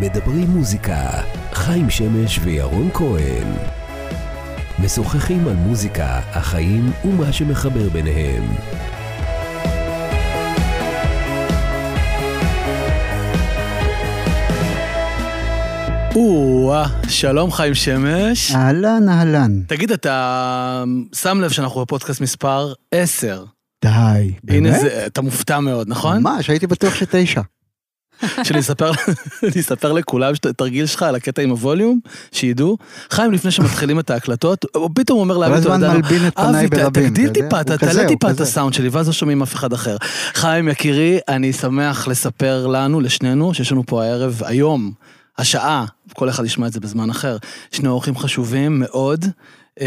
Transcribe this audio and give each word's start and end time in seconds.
מדברים 0.00 0.50
מוזיקה, 0.50 1.10
חיים 1.52 1.90
שמש 1.90 2.38
וירון 2.42 2.90
כהן. 2.94 3.48
משוחחים 4.78 5.48
על 5.48 5.54
מוזיקה, 5.54 6.20
החיים 6.32 6.92
ומה 7.04 7.32
שמחבר 7.32 7.88
ביניהם. 7.88 8.44
או-אה, 16.14 16.86
שלום 17.08 17.52
חיים 17.52 17.74
שמש. 17.74 18.54
אהלן, 18.54 19.08
אהלן. 19.08 19.60
תגיד, 19.66 19.92
אתה 19.92 20.84
שם 21.14 21.40
לב 21.40 21.50
שאנחנו 21.50 21.80
בפודקאסט 21.80 22.20
מספר 22.20 22.72
10. 22.92 23.44
די, 23.84 23.90
הנה 23.90 24.34
באמת? 24.42 24.80
זה, 24.80 25.06
אתה 25.06 25.22
מופתע 25.22 25.60
מאוד, 25.60 25.88
נכון? 25.88 26.22
ממש, 26.22 26.50
הייתי 26.50 26.66
בטוח 26.66 26.94
שתשע. 26.94 27.40
שאני 28.42 28.60
אספר, 28.60 29.92
לכולם 29.98 30.34
את 30.34 30.46
התרגיל 30.46 30.86
שלך 30.86 31.02
על 31.02 31.14
הקטע 31.14 31.42
עם 31.42 31.50
הווליום, 31.50 32.00
שידעו. 32.32 32.78
חיים, 33.10 33.32
לפני 33.32 33.50
שמתחילים 33.50 33.98
את 33.98 34.10
ההקלטות, 34.10 34.64
הוא 34.74 34.90
פתאום 34.94 35.18
אומר 35.18 35.38
לאבי, 35.38 35.62
פניי 36.34 36.66
אבי. 36.86 37.00
תגדיל? 37.02 37.28
טיפה, 37.28 37.64
תעלה 37.64 38.08
טיפה 38.08 38.30
את. 38.30 38.40
הסאונד 38.40 38.74
שלי, 38.74 38.88
ואז 38.88 39.06
לא 39.06 39.12
שומעים 39.12 39.42
אף 39.42 39.54
אחד 39.54 39.72
אחר. 39.72 39.96
חיים, 40.34 40.68
יקירי, 40.68 41.18
אני 41.28 41.52
שמח 41.52 42.08
לספר 42.08 42.66
לנו, 42.66 43.00
לשנינו, 43.00 43.54
שיש 43.54 43.72
לנו 43.72 43.86
פה 43.86 44.04
הערב, 44.04 44.42
היום, 44.44 44.92
השעה, 45.38 45.84
כל 46.12 46.28
אחד 46.28 46.44
ישמע 46.44 46.66
את 46.66 46.72
זה 46.72 46.80
בזמן 46.80 47.10
אחר, 47.10 47.36
שני 47.72 47.88
אורחים 47.88 48.16
חשובים 48.16 48.80
מאוד, 48.80 49.24
אה, 49.80 49.86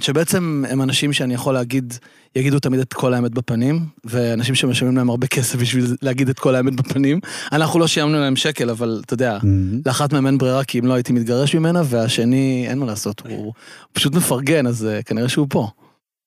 שבעצם 0.00 0.64
הם 0.68 0.82
אנשים 0.82 1.12
שאני 1.12 1.34
יכול 1.34 1.54
להגיד, 1.54 1.94
יגידו 2.36 2.58
תמיד 2.58 2.80
את 2.80 2.92
כל 2.92 3.14
האמת 3.14 3.30
בפנים, 3.30 3.86
ואנשים 4.04 4.54
שמשלמים 4.54 4.96
להם 4.96 5.10
הרבה 5.10 5.26
כסף 5.26 5.58
בשביל 5.58 5.96
להגיד 6.02 6.28
את 6.28 6.38
כל 6.38 6.54
האמת 6.54 6.76
בפנים. 6.76 7.20
אנחנו 7.52 7.80
לא 7.80 7.86
שילמנו 7.86 8.18
להם 8.18 8.36
שקל, 8.36 8.70
אבל 8.70 9.02
אתה 9.06 9.14
יודע. 9.14 9.38
לאחת 9.86 10.12
מהם 10.12 10.26
אין 10.26 10.38
ברירה 10.38 10.64
כי 10.64 10.78
אם 10.78 10.86
לא 10.86 10.94
הייתי 10.94 11.12
מתגרש 11.12 11.54
ממנה, 11.54 11.82
והשני, 11.84 12.66
אין 12.68 12.78
מה 12.78 12.86
לעשות, 12.86 13.22
הוא 13.28 13.52
פשוט 13.92 14.14
מפרגן, 14.14 14.66
אז 14.66 14.86
אה, 14.86 15.02
כנראה 15.02 15.28
שהוא 15.28 15.46
פה. 15.50 15.68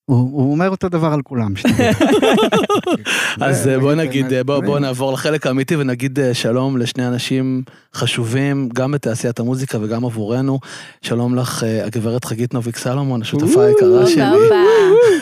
הוא 0.09 0.51
אומר 0.51 0.69
אותו 0.69 0.89
דבר 0.89 1.07
על 1.13 1.21
כולם. 1.21 1.53
אז 3.41 3.67
אה, 3.67 3.79
בוא 3.79 3.93
נגיד, 3.93 4.33
אה, 4.33 4.43
בוא. 4.43 4.79
נעבור 4.79 5.13
לחלק 5.13 5.47
האמיתי 5.47 5.75
ונגיד 5.75 6.19
אה, 6.19 6.33
שלום 6.33 6.77
לשני 6.77 7.07
אנשים 7.07 7.63
חשובים, 7.93 8.69
גם 8.73 8.91
בתעשיית 8.91 9.39
המוזיקה 9.39 9.77
וגם 9.81 10.05
עבורנו. 10.05 10.59
שלום 11.01 11.35
לך, 11.35 11.63
הגברת 11.85 12.25
חגית 12.25 12.53
נוביק 12.53 12.77
סלומון, 12.77 13.21
השותפה 13.21 13.63
היקרה 13.63 14.07
שלי. 14.07 14.23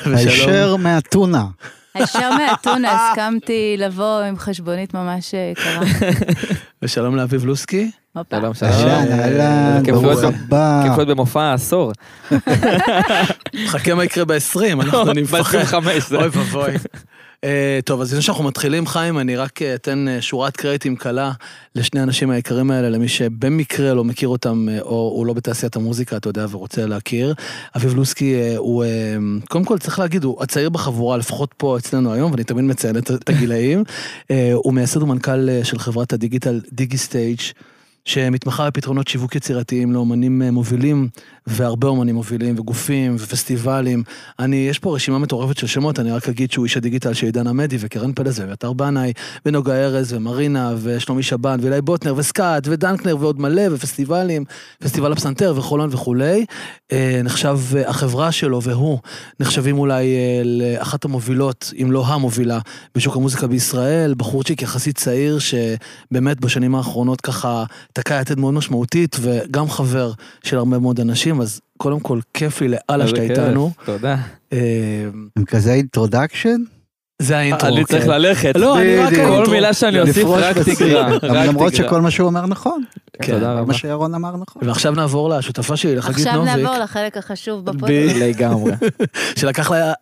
הישר 0.16 0.76
מהטונה. 0.76 1.46
הישר 1.94 2.30
מהטונה 2.32 3.10
הסכמתי 3.10 3.76
לבוא 3.78 4.20
עם 4.22 4.38
חשבונית 4.38 4.94
ממש 4.94 5.34
יקרה. 5.52 5.80
ושלום 6.82 7.16
לאביב 7.16 7.46
לוסקי. 7.46 7.92
שלום, 8.32 8.54
שלום. 8.54 8.72
אהלן, 8.72 9.40
אה, 9.88 9.92
ברוך 9.94 10.24
הבא. 10.24 10.82
להיות 10.98 11.08
במופע 11.08 11.42
העשור. 11.42 11.92
חכה 13.72 13.94
מה 13.94 14.04
יקרה 14.04 14.26
ב-20, 14.26 14.60
אנחנו 14.74 15.12
אני 15.12 15.22
מפחד. 15.22 15.58
ב-25. 15.80 16.16
אוי 16.16 16.28
ואבוי. 16.28 16.74
אה, 17.44 17.80
טוב, 17.86 18.02
אז 18.02 18.12
לפני 18.12 18.22
שאנחנו 18.22 18.44
מתחילים, 18.44 18.88
חיים, 18.88 19.20
אני 19.20 19.36
רק 19.36 19.62
אה, 19.62 19.76
אתן 19.76 20.08
אה, 20.08 20.22
שורת 20.22 20.58
קרדיטים 20.58 20.96
קלה 20.96 21.32
לשני 21.76 22.00
האנשים 22.00 22.30
היקרים 22.30 22.72
האלה, 22.72 22.90
למי 22.90 23.08
שבמקרה 23.08 23.94
לא 23.94 24.04
מכיר 24.04 24.30
אותם, 24.30 24.68
או 24.82 25.12
הוא 25.16 25.26
לא 25.26 25.34
בתעשיית 25.34 25.76
המוזיקה, 25.76 26.18
אתה 26.18 26.30
יודע, 26.30 26.46
ורוצה 26.52 26.86
להכיר. 26.86 27.34
אביב 27.76 27.96
לוסקי 27.96 28.56
הוא, 28.58 28.86
קודם 29.50 29.66
כל 29.66 29.78
צריך 29.78 30.00
להגיד, 30.00 30.24
הוא 30.24 30.44
הצעיר 30.44 30.70
בחבורה, 30.70 31.18
לפחות 31.18 31.54
פה 31.58 31.78
אצלנו 31.78 32.14
היום, 32.14 32.32
ואני 32.32 32.44
תמיד 32.44 32.66
מציין 32.66 32.98
את 32.98 33.30
הגילאים. 33.30 33.84
הוא 34.54 34.74
מייסד 34.74 35.02
ומנכ"ל 35.02 35.64
של 35.64 35.80
חברת 35.80 36.14
הדיגיטל 36.14 36.62
DigiStage. 36.72 37.40
שמתמחה 38.06 38.70
בפתרונות 38.70 39.08
שיווק 39.08 39.36
יצירתיים 39.36 39.94
לאומנים 39.94 40.42
מובילים, 40.42 41.10
והרבה 41.48 41.88
אומנים 41.88 42.16
מובילים, 42.16 42.60
וגופים, 42.60 43.16
ופסטיבלים. 43.20 44.04
אני, 44.40 44.56
יש 44.56 44.80
פה 44.80 44.96
רשימה 44.96 45.20
מטורפת 45.20 45.58
של 45.58 45.68
שמות, 45.68 46.00
אני 46.00 46.12
רק 46.12 46.30
אגיד 46.30 46.52
שהוא 46.52 46.66
איש 46.66 46.78
הדיגיטל 46.78 47.14
של 47.14 47.26
עידן 47.26 47.48
עמדי, 47.48 47.78
וקרן 47.80 48.14
פלס, 48.14 48.40
ואביתר 48.40 48.74
בנאי, 48.74 49.14
ונוגה 49.46 49.74
ארז, 49.74 50.14
ומרינה, 50.14 50.74
ושלומי 50.82 51.24
שבן, 51.24 51.58
ואילי 51.62 51.82
בוטנר, 51.82 52.14
וסקאט, 52.18 52.68
ודנקנר, 52.68 53.18
ועוד 53.20 53.42
מלא, 53.42 53.62
ופסטיבלים, 53.72 54.46
פסטיבל 54.80 55.12
הפסנתר, 55.12 55.54
וחולון 55.58 55.90
וכולי. 55.92 56.46
אה, 56.92 57.22
נחשב, 57.24 57.60
אה, 57.76 57.90
החברה 57.90 58.32
שלו 58.32 58.62
והוא 58.62 59.00
נחשבים 59.40 59.80
אולי 59.80 60.16
אה, 60.16 60.42
לאחת 60.44 61.06
המובילות, 61.06 61.74
אם 61.82 61.92
לא 61.92 62.06
המובילה, 62.08 62.60
בשוק 62.96 63.16
המוזיקה 63.16 63.48
בישראל, 63.48 64.14
בחורצ'יק 64.14 64.62
יחסית 64.62 64.98
צעיר, 64.98 65.40
שבאמת 65.40 66.40
בשנים 66.40 66.76
האחרונות 66.76 67.22
ככה 67.22 67.64
תקע 67.94 68.22
יתד 68.22 68.40
מאוד 68.40 68.54
משמעותית, 68.54 69.16
וגם 69.22 69.70
חבר 69.70 70.12
של 70.44 70.58
הרבה 70.58 70.80
מאוד 70.80 71.00
אנשים, 71.00 71.37
אז 71.42 71.62
קודם 71.78 72.00
כל 72.00 72.20
כיף 72.34 72.62
לי 72.62 72.68
לאללה 72.68 73.08
שאתה 73.08 73.22
איתנו. 73.22 73.72
תודה. 73.86 74.16
אה, 74.54 75.06
עם 75.38 75.46
כזה 75.46 75.74
introduction? 75.74 76.58
זה 77.22 77.38
ה 77.38 77.42
intro. 77.42 77.70
אני 77.70 77.86
צריך 77.86 78.04
כן. 78.04 78.10
ללכת. 78.10 78.54
לא, 78.56 78.80
אני 78.80 78.98
רק 78.98 79.08
בדיוק. 79.08 79.24
ה 79.24 79.27
intro. 79.27 79.46
כל 79.46 79.52
מילה 79.52 79.74
שאני 79.74 80.02
אוסיף 80.02 80.28
רק 80.28 80.58
רק 80.58 81.24
למרות. 81.24 81.76
שכל 81.76 82.02
מה 82.02 82.12
שהוא 82.12 82.28
אומר 82.28 82.46
נכון. 82.46 82.84
כן. 83.22 83.34
תודה 83.34 83.46
כל 83.46 83.52
רבה. 83.52 83.68
מה 83.68 83.74
שירון 83.74 84.16
אמר 84.16 84.36
נכון. 84.38 84.68
ועכשיו 84.68 84.92
נעבור 84.92 85.30
לשותפה 85.30 85.78
שלי, 85.78 85.96
לחגית 85.96 86.18
עכשיו 86.18 86.36
נוביק, 86.36 86.56
נעבור 86.56 86.78
לחלק 86.78 87.18
החשוב 87.18 87.66
בפודקאסט. 87.66 88.16
לגמרי. 88.16 88.72
שלקח 89.40 89.72
לה 89.72 89.94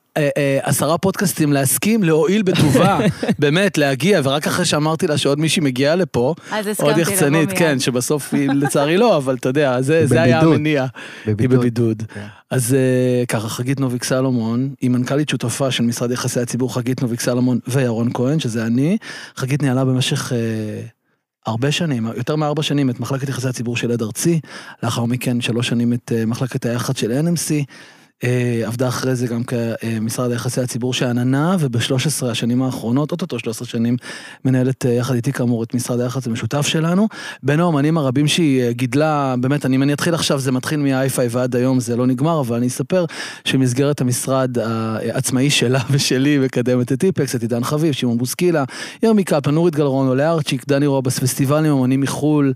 עשרה 0.63 0.97
פודקאסטים 0.97 1.53
להסכים, 1.53 2.03
להועיל 2.03 2.41
בטובה, 2.41 2.99
באמת, 3.39 3.77
להגיע, 3.77 4.21
ורק 4.23 4.47
אחרי 4.47 4.65
שאמרתי 4.65 5.07
לה 5.07 5.17
שעוד 5.17 5.39
מישהי 5.39 5.61
מגיעה 5.61 5.95
לפה, 5.95 6.35
אז 6.51 6.65
עוד 6.81 6.97
יחצנית. 6.97 7.49
כן, 7.51 7.79
שבסוף 7.79 8.33
היא 8.33 8.49
לצערי 8.49 8.97
לא, 8.97 9.17
אבל 9.17 9.35
אתה 9.35 9.49
יודע, 9.49 9.81
זה 9.81 10.07
זה 10.07 10.21
היה 10.21 10.37
בבידוד. 10.37 10.55
המניע. 10.55 10.85
היא 11.25 11.35
בבידוד. 11.35 12.03
כן. 12.13 12.25
אז 12.51 12.73
אה, 12.73 13.25
ככה, 13.25 13.49
חגית 13.49 13.79
נוביק 13.79 14.03
סלומון, 14.03 14.73
היא 14.81 14.89
מנכ"לית 14.89 15.29
שותפה 15.29 15.71
של 15.71 15.83
משרד 15.83 16.11
יחסי 16.11 16.39
הציבור, 16.39 16.73
חגית 16.75 17.01
נוביק 17.01 17.21
סלומון 17.21 17.59
וירון 17.67 18.09
כהן, 18.13 18.39
שזה 18.39 18.65
אני. 18.65 18.97
חגית 19.35 19.63
ניהלה 19.63 19.85
במשך 19.85 20.33
אה, 20.33 20.37
הרבה 21.45 21.71
שנים, 21.71 22.07
יותר 22.17 22.35
מארבע 22.35 22.63
שנים, 22.63 22.89
את 22.89 22.99
מחלקת 22.99 23.29
יחסי 23.29 23.47
הציבור 23.47 23.77
של 23.77 23.91
עד 23.91 24.01
ארצי, 24.01 24.39
לאחר 24.83 25.05
מכן 25.05 25.41
שלוש 25.41 25.67
שנים 25.67 25.93
את 25.93 26.11
אה, 26.15 26.25
מחלקת 26.25 26.65
היח"צ 26.65 26.99
של 26.99 27.11
NMC. 27.11 27.65
אה, 28.23 28.61
עבדה 28.65 28.87
אחרי 28.87 29.15
זה 29.15 29.27
גם 29.27 29.43
כמשרד 29.43 30.31
היחסי 30.31 30.61
הציבור 30.61 30.93
של 30.93 31.05
עננה, 31.05 31.55
וב-13 31.59 32.25
השנים 32.25 32.61
האחרונות, 32.61 33.11
אוטוטו 33.11 33.39
13 33.39 33.67
שנים, 33.67 33.97
מנהלת 34.45 34.85
אה, 34.85 34.91
יחד 34.91 35.15
איתי 35.15 35.31
כאמור 35.31 35.63
את 35.63 35.73
משרד 35.73 35.99
היח"צ 35.99 36.27
המשותף 36.27 36.67
שלנו. 36.67 37.07
בין 37.43 37.59
האומנים 37.59 37.97
הרבים 37.97 38.27
שהיא 38.27 38.61
אה, 38.61 38.71
גידלה, 38.71 39.35
באמת, 39.39 39.65
אם 39.65 39.83
אני 39.83 39.93
אתחיל 39.93 40.13
עכשיו, 40.13 40.39
זה 40.39 40.51
מתחיל 40.51 40.79
מהאייפיי 40.79 41.27
ועד 41.31 41.55
היום, 41.55 41.79
זה 41.79 41.95
לא 41.95 42.07
נגמר, 42.07 42.39
אבל 42.39 42.57
אני 42.57 42.67
אספר 42.67 43.05
שבמסגרת 43.45 44.01
המשרד 44.01 44.57
העצמאי 44.59 45.49
שלה 45.49 45.79
ושלי, 45.91 46.37
מקדמת 46.37 46.91
את 46.91 46.99
טיפקס, 46.99 47.35
את 47.35 47.41
עידן 47.41 47.63
חביב, 47.63 47.93
שמעון 47.93 48.17
בוסקילה, 48.17 48.63
ירמי 49.03 49.23
קלפן, 49.23 49.51
נורית 49.51 49.75
גלרון, 49.75 50.07
עולה 50.07 50.31
ארצ'יק, 50.31 50.67
דני 50.67 50.87
רובס, 50.87 51.19
פסטיבלים, 51.19 51.71
אומנים 51.71 52.01
מחו"ל, 52.01 52.53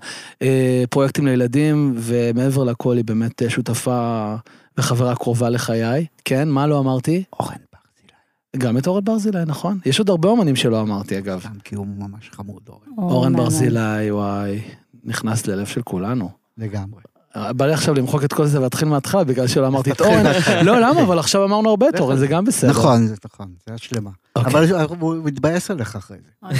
פרויקטים 0.89 1.27
לילדים, 1.27 1.93
ומעבר 1.97 2.63
לכל 2.63 2.97
היא 2.97 3.05
באמת 3.05 3.41
שותפה 3.49 4.35
וחברה 4.79 5.15
קרובה 5.15 5.49
לחיי. 5.49 6.05
כן, 6.25 6.49
מה 6.49 6.67
לא 6.67 6.79
אמרתי? 6.79 7.23
אורן 7.39 7.55
ברזילי. 7.73 8.13
גם 8.57 8.77
את 8.77 8.87
אורן 8.87 9.03
ברזילי, 9.03 9.45
נכון. 9.45 9.79
יש 9.85 9.99
עוד 9.99 10.09
הרבה 10.09 10.29
אומנים 10.29 10.55
שלא 10.55 10.81
אמרתי, 10.81 11.17
אגב. 11.17 11.41
גם 11.45 11.59
כי 11.63 11.75
הוא 11.75 11.87
ממש 11.87 12.29
חמוד, 12.29 12.61
אורן. 12.69 12.87
אורן. 12.97 13.35
ברזילי, 13.35 14.11
וואי, 14.11 14.61
נכנס 15.03 15.47
ללב 15.47 15.65
של 15.65 15.81
כולנו. 15.81 16.29
לגמרי. 16.57 17.01
בא 17.35 17.65
לי 17.65 17.73
עכשיו 17.73 17.93
למחוק 17.95 18.23
את 18.23 18.33
כל 18.33 18.45
זה 18.45 18.59
ולהתחיל 18.59 18.87
מההתחלה 18.87 19.23
בגלל 19.23 19.47
שלא 19.47 19.67
אמרתי 19.67 19.91
את 19.91 20.01
אורן. 20.01 20.23
לא, 20.65 20.79
למה? 20.79 21.01
אבל 21.01 21.19
עכשיו 21.19 21.45
אמרנו 21.45 21.69
הרבה 21.69 21.89
את 21.89 21.99
אורן, 21.99 22.17
זה 22.17 22.27
גם 22.27 22.45
בסדר. 22.45 22.69
נכון, 22.69 23.07
זה 23.07 23.15
נכון, 23.25 23.53
זה 23.67 23.73
השלמה. 23.73 24.09
אוקיי. 24.35 24.51
אבל 24.51 24.67
הוא 24.99 25.15
מתבאס 25.23 25.71
עליך 25.71 25.95
אחרי 25.95 26.17
זה. 26.17 26.55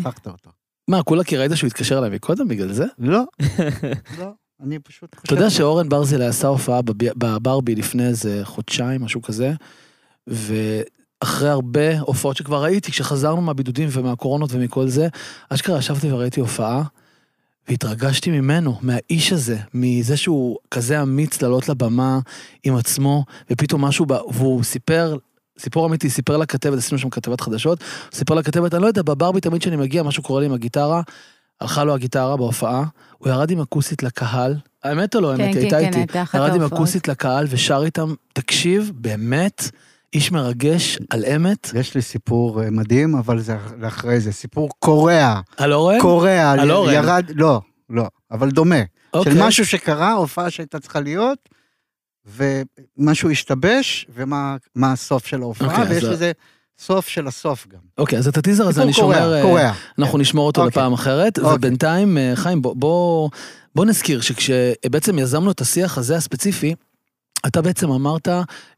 שכחת 0.00 0.26
אותו. 0.26 0.50
מה, 0.88 1.02
כולה 1.02 1.24
כי 1.24 1.36
ראית 1.36 1.52
שהוא 1.54 1.68
התקשר 1.68 1.98
אליי 1.98 2.10
מקודם 2.10 2.48
בגלל 2.48 2.72
זה? 2.72 2.86
לא, 2.98 3.22
לא, 4.18 4.30
אני 4.62 4.78
פשוט 4.78 5.14
חושב... 5.14 5.22
אתה 5.24 5.34
יודע 5.34 5.50
שאורן 5.50 5.88
ברזילי 5.88 6.26
עשה 6.26 6.48
הופעה 6.48 6.82
בב- 6.82 7.12
בברבי 7.16 7.74
לפני 7.74 8.06
איזה 8.06 8.40
חודשיים, 8.44 9.02
משהו 9.04 9.22
כזה, 9.22 9.52
ואחרי 10.26 11.48
הרבה 11.48 12.00
הופעות 12.00 12.36
שכבר 12.36 12.62
ראיתי, 12.62 12.92
כשחזרנו 12.92 13.40
מהבידודים 13.40 13.88
ומהקורונות 13.92 14.50
ומכל 14.52 14.88
זה, 14.88 15.08
אשכרה 15.48 15.78
ישבתי 15.78 16.12
וראיתי 16.12 16.40
הופעה, 16.40 16.82
והתרגשתי 17.68 18.30
ממנו, 18.30 18.78
מהאיש 18.82 19.32
הזה, 19.32 19.58
מזה 19.74 20.16
שהוא 20.16 20.58
כזה 20.70 21.02
אמיץ 21.02 21.42
לעלות 21.42 21.68
לבמה 21.68 22.18
עם 22.62 22.76
עצמו, 22.76 23.24
ופתאום 23.50 23.84
משהו, 23.84 24.06
ב... 24.06 24.12
והוא 24.12 24.62
סיפר, 24.62 25.16
סיפור 25.58 25.86
אמיתי, 25.86 26.10
סיפר 26.10 26.36
לכתבת, 26.36 26.78
עשינו 26.78 26.98
שם 26.98 27.10
כתבת 27.10 27.40
חדשות, 27.40 27.84
סיפר 28.12 28.34
לכתבת, 28.34 28.74
אני 28.74 28.82
לא 28.82 28.86
יודע, 28.86 29.02
בברבי 29.02 29.40
תמיד 29.40 29.60
כשאני 29.60 29.76
מגיע, 29.76 30.02
משהו 30.02 30.22
קורה 30.22 30.40
לי 30.40 30.46
עם 30.46 30.52
הגיטרה, 30.52 31.02
הלכה 31.60 31.84
לו 31.84 31.94
הגיטרה 31.94 32.36
בהופעה, 32.36 32.84
הוא 33.18 33.28
ירד 33.28 33.50
עם 33.50 33.60
אכוסית 33.60 34.02
לקהל, 34.02 34.56
האמת 34.84 35.14
או 35.16 35.20
לא 35.20 35.32
כן, 35.36 35.40
האמת, 35.42 35.54
כן, 35.54 35.60
הייתה 35.60 35.78
כן, 35.80 36.00
איתי, 36.00 36.18
ירד 36.34 36.54
עם. 36.54 36.62
אכוסית 36.62 37.08
לקהל 37.08 37.46
ושר 37.50 37.82
איתם, 37.84 38.14
תקשיב, 38.32 38.92
באמת, 38.94 39.70
איש 40.14 40.32
מרגש 40.32 40.98
על 41.10 41.24
אמת. 41.24 41.70
יש 41.74 41.94
לי 41.94 42.02
סיפור 42.02 42.62
אה, 42.62 42.70
מדהים, 42.70 43.14
אבל 43.14 43.40
זה 43.40 43.56
אחרי 43.86 44.20
זה. 44.20 44.32
סיפור 44.32 44.68
קורע. 44.78 45.40
על 45.56 45.72
אורן? 45.72 46.00
קורע. 46.00 46.50
על 46.50 46.70
אורן. 46.70 46.92
ירד, 46.94 47.24
לא. 47.34 47.60
לא, 47.90 48.06
אבל 48.30 48.50
דומה. 48.50 48.76
אוקיי. 49.14 49.32
של 49.32 49.42
משהו 49.42 49.66
שקרה, 49.66 50.12
הופעה 50.12 50.50
שהייתה 50.50 50.80
צריכה 50.80 51.00
להיות, 51.00 51.48
ומשהו 52.26 53.30
השתבש, 53.30 54.06
ומה 54.14 54.56
מה 54.74 54.92
הסוף 54.92 55.26
של 55.26 55.40
ההופעה, 55.42 55.68
אוקיי, 55.68 55.84
ויש 55.94 56.04
אז- 56.04 56.10
לזה 56.10 56.32
סוף 56.80 57.08
של 57.08 57.26
הסוף 57.26 57.66
גם. 57.66 57.78
אוקיי, 57.98 58.18
אז 58.18 58.28
את 58.28 58.36
הטיזר 58.36 58.68
הזה 58.68 58.82
אני 58.82 58.92
שומר... 58.92 59.42
קורע, 59.42 59.60
אה. 59.62 59.72
אנחנו 59.98 60.18
נשמור 60.18 60.46
אותו 60.46 60.60
אוקיי. 60.60 60.70
לפעם 60.70 60.92
אחרת, 60.92 61.38
אוקיי. 61.38 61.54
ובינתיים, 61.54 62.18
אה, 62.18 62.32
חיים, 62.34 62.62
בוא- 62.62 62.74
בוא 62.76 63.30
בוא 63.74 63.84
נזכיר 63.84 64.20
שכשבעצם 64.20 65.18
יזמנו 65.18 65.50
את 65.50 65.60
השיח 65.60 65.98
הזה 65.98 66.16
הספציפי, 66.16 66.74
אתה 67.46 67.62
בעצם 67.62 67.90
אמרת 67.90 68.28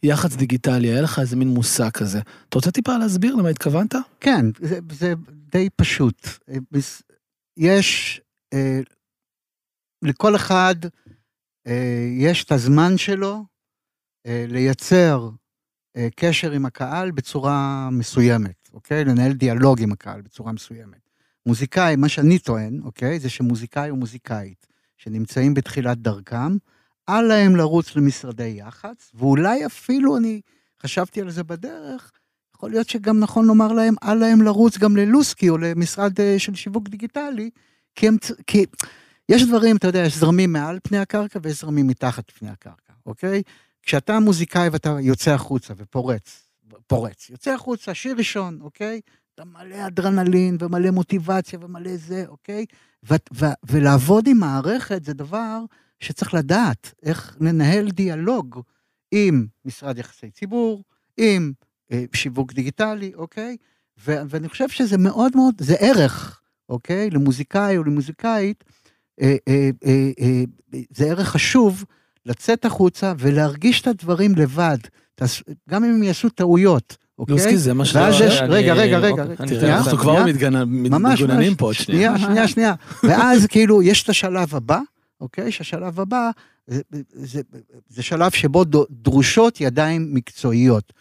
יח"צ 0.03 0.37
דיגיטלי, 0.37 0.89
היה 0.89 1.03
לך 1.03 1.19
איזה 1.19 1.37
מין 1.37 1.49
מושג 1.49 1.91
כזה. 1.91 2.21
אתה 2.49 2.59
רוצה 2.59 2.71
טיפה 2.71 2.97
להסביר 2.99 3.35
למה 3.35 3.49
התכוונת? 3.49 3.95
כן, 4.21 4.47
זה, 4.61 4.79
זה 4.93 5.15
די 5.53 5.69
פשוט. 5.77 6.29
אה, 6.49 6.57
יש, 7.57 8.21
אה, 8.55 8.81
לכל 10.03 10.37
אחד 10.37 10.75
אה, 11.67 12.07
יש 12.19 12.45
את 12.45 12.53
הזמן 12.53 12.99
שלו 12.99 13.45
אה, 14.27 14.45
לייצר 14.49 15.29
קשר 16.17 16.53
עם 16.53 16.67
הקהל 16.67 17.11
בצורה 17.11 17.89
מסוימת, 17.93 18.69
אוקיי? 18.73 19.05
לנהל 19.05 19.33
דיאלוג 19.33 19.83
עם 19.83 19.93
הקהל 19.93 20.21
בצורה 20.21 20.53
מסוימת. 20.53 21.11
מוזיקאי, 21.47 21.97
מה 21.97 22.09
שאני 22.09 22.39
טוען, 22.39 22.81
אוקיי? 22.85 23.19
זה 23.21 23.29
שמוזיקאי 23.31 23.91
או 23.91 23.97
מוזיקאית 23.97 24.67
שנמצאים 24.97 25.55
בתחילת 25.55 25.99
דרכם, 25.99 26.57
אל 27.09 27.23
להם 27.23 27.57
לרוץ 27.57 27.97
למשרדי 27.97 28.55
יח"צ, 28.59 29.11
ואולי 29.15 29.67
אפילו 29.67 30.17
אני 30.17 30.41
חשבתי 30.83 31.21
על 31.21 31.31
זה 31.31 31.45
בדרך, 31.45 32.13
יכול 32.57 32.71
להיות 32.71 32.89
שגם 32.89 33.21
נכון 33.21 33.47
לומר 33.47 33.73
להם, 33.73 33.95
אל 34.03 34.15
להם 34.15 34.43
לרוץ 34.43 34.79
גם 34.79 34.97
ללוסקי 34.97 35.49
או 35.49 35.59
למשרד 35.59 36.21
אה, 36.21 36.39
של 36.39 36.55
שיווק 36.55 36.89
דיגיטלי, 36.89 37.51
כי 37.95 38.09
הם, 38.09 38.17
כי 38.47 38.67
יש 39.29 39.45
דברים, 39.45 39.77
אתה 39.77 39.87
יודע, 39.87 39.99
יש 39.99 40.17
זרמים 40.17 40.53
מעל 40.53 40.79
פני 40.83 40.99
הקרקע 40.99 41.39
ויש 41.43 41.61
זרמים 41.61 41.87
מתחת 41.87 42.31
פני 42.31 42.51
הקרקע, 42.51 42.93
אוקיי? 43.07 43.43
כשאתה 43.83 44.21
מוזיקאי 44.21 44.69
ואתה 44.69 44.97
יוצא 45.01 45.31
החוצה 45.31 45.75
ופורץ, 45.77 46.49
פורץ, 46.87 47.31
יוצא 47.31 47.51
החוצה, 47.51 47.95
שיר 47.95 48.17
ראשון, 48.17 48.59
אוקיי? 48.61 49.01
אתה 49.35 49.45
מלא 49.45 49.87
אדרנלין 49.87 50.57
ומלא 50.61 50.91
מוטיבציה 50.91 51.59
ומלא 51.63 51.97
זה, 51.97 52.25
אוקיי? 52.29 52.67
ו- 53.11 53.15
ו- 53.35 53.57
ולעבוד 53.71 54.27
עם 54.27 54.39
מערכת 54.39 55.05
זה 55.05 55.15
דבר 55.15 55.59
שצריך 56.01 56.35
לדעת 56.35 56.95
איך 57.03 57.37
לנהל 57.41 57.91
דיאלוג 57.91 58.61
עם 59.13 59.47
משרד 59.65 59.99
יחסי 59.99 60.31
ציבור, 60.31 60.85
עם 61.17 61.53
אה, 61.93 62.05
שיווק 62.15 62.53
דיגיטלי, 62.53 63.13
אוקיי? 63.15 63.57
ו- 64.01 64.23
ואני 64.29 64.49
חושב 64.49 64.69
שזה 64.69 64.99
מאוד 64.99 65.37
מאוד, 65.37 65.55
זה 65.59 65.75
ערך, 65.75 66.41
אוקיי? 66.69 67.11
למוזיקאי 67.11 67.77
או 67.77 67.85
למוזיקאית, 67.85 68.65
אה, 69.21 69.37
אה, 69.49 69.71
אה, 69.87 70.11
אה, 70.21 70.43
זה 70.91 71.05
ערך 71.05 71.29
חשוב 71.29 71.85
לצאת 72.27 72.65
החוצה 72.65 73.13
ולהרגיש 73.19 73.81
את 73.81 73.87
הדברים 73.87 74.35
לבד, 74.37 74.79
גם 75.71 75.85
אם 75.85 75.91
הם 75.91 76.03
יעשו 76.03 76.29
טעויות, 76.29 76.97
אוקיי? 77.19 77.35
לוסקי 77.35 77.57
זה 77.57 77.75
מה 77.75 77.85
אני- 78.41 78.49
רגע, 78.55 78.75
רגע, 78.75 78.99
רגע, 78.99 79.23
אוקיי, 79.23 79.33
אנחנו 79.33 79.47
שנייה. 79.47 79.83
כבר 79.97 80.25
מתגוננים. 81.13 81.55
פה 81.55 81.65
עוד 81.67 81.75
שנייה. 81.75 82.19
שנייה, 82.19 82.29
שנייה, 82.29 82.49
שנייה. 82.49 82.75
ואז 83.03 83.47
כאילו 83.47 83.83
יש 83.83 84.03
את 84.03 84.09
השלב 84.09 84.55
הבא, 84.55 84.81
אוקיי? 85.21 85.53
שהשלב 85.53 86.01
הבא 86.01 86.31
זה, 86.67 86.81
זה, 87.13 87.41
זה 87.89 88.03
שלב 88.03 88.31
שבו 88.31 88.65
דרושות 88.91 89.61
ידיים 89.61 90.15
מקצועיות, 90.15 90.93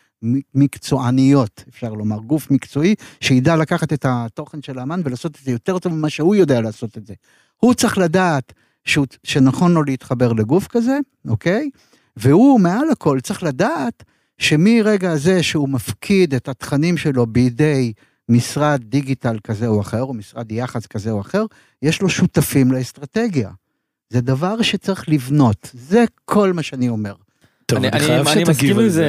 מקצועניות, 0.55 1.63
אפשר 1.69 1.93
לומר, 1.93 2.17
גוף 2.17 2.51
מקצועי 2.51 2.95
שידע 3.19 3.55
לקחת 3.55 3.93
את 3.93 4.05
התוכן 4.09 4.61
של 4.61 4.79
האמן 4.79 5.01
ולעשות 5.03 5.35
את 5.35 5.45
זה 5.45 5.51
יותר 5.51 5.79
טוב 5.79 5.93
ממה 5.93 6.09
שהוא 6.09 6.35
יודע 6.35 6.61
לעשות 6.61 6.97
את 6.97 7.07
זה. 7.07 7.13
הוא 7.57 7.73
צריך 7.73 7.97
לדעת 7.97 8.53
שהוא, 8.85 9.05
שנכון 9.23 9.73
לו 9.73 9.83
להתחבר 9.83 10.33
לגוף 10.33 10.67
כזה, 10.67 10.99
אוקיי? 11.27 11.69
והוא 12.17 12.59
מעל 12.59 12.91
הכל 12.91 13.19
צריך 13.19 13.43
לדעת 13.43 14.03
שמרגע 14.37 15.11
הזה 15.11 15.43
שהוא 15.43 15.69
מפקיד 15.69 16.33
את 16.33 16.49
התכנים 16.49 16.97
שלו 16.97 17.25
בידי 17.25 17.93
משרד 18.29 18.83
דיגיטל 18.83 19.39
כזה 19.43 19.67
או 19.67 19.81
אחר, 19.81 20.01
או 20.01 20.13
משרד 20.13 20.51
יח"צ 20.51 20.87
כזה 20.87 21.11
או 21.11 21.21
אחר, 21.21 21.45
יש 21.81 22.01
לו 22.01 22.09
שותפים 22.09 22.71
לאסטרטגיה. 22.71 23.51
זה 24.09 24.21
דבר 24.21 24.61
שצריך 24.61 25.09
לבנות, 25.09 25.71
זה 25.73 26.05
כל 26.25 26.53
מה 26.53 26.63
שאני 26.63 26.89
אומר. 26.89 27.15
טוב, 27.71 27.79
אני, 27.79 27.89
אני 27.89 27.97
אני, 27.97 28.05
חייב 28.05 28.27
אני 28.27 28.41
מסכים 28.41 28.53
שתגיב 28.53 28.77
עם 28.77 28.83
על 28.83 28.89
זה 28.89 28.95
זה. 28.95 29.07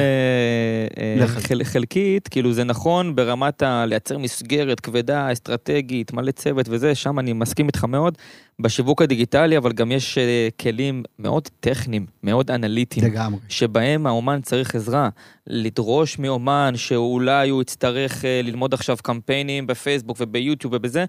אה, 0.97 1.15
לך. 1.23 1.47
חל, 1.47 1.63
חלקית, 1.63 2.27
כאילו 2.27 2.53
זה 2.53 2.63
נכון 2.63 3.15
ברמת 3.15 3.61
ה... 3.61 3.85
לייצר 3.85 4.17
מסגרת 4.17 4.79
כבדה, 4.79 5.31
אסטרטגית, 5.31 6.13
מלא 6.13 6.31
צוות 6.31 6.65
וזה, 6.69 6.95
שם 6.95 7.19
אני 7.19 7.33
מסכים 7.33 7.67
איתך 7.67 7.83
מאוד. 7.83 8.17
בשיווק 8.59 9.01
הדיגיטלי, 9.01 9.57
אבל 9.57 9.71
גם 9.71 9.91
יש 9.91 10.17
אה, 10.17 10.47
כלים 10.61 11.03
מאוד 11.19 11.47
טכניים, 11.59 12.05
מאוד 12.23 12.51
אנליטיים. 12.51 13.05
לגמרי. 13.05 13.39
שבהם 13.49 14.07
האומן 14.07 14.39
צריך 14.41 14.75
עזרה, 14.75 15.09
לדרוש 15.47 16.19
מאומן 16.19 16.73
שאולי 16.75 17.49
הוא 17.49 17.61
יצטרך 17.61 18.25
אה, 18.25 18.41
ללמוד 18.43 18.73
עכשיו 18.73 18.97
קמפיינים 19.03 19.67
בפייסבוק 19.67 20.17
וביוטיוב 20.19 20.73
ובזה. 20.73 21.05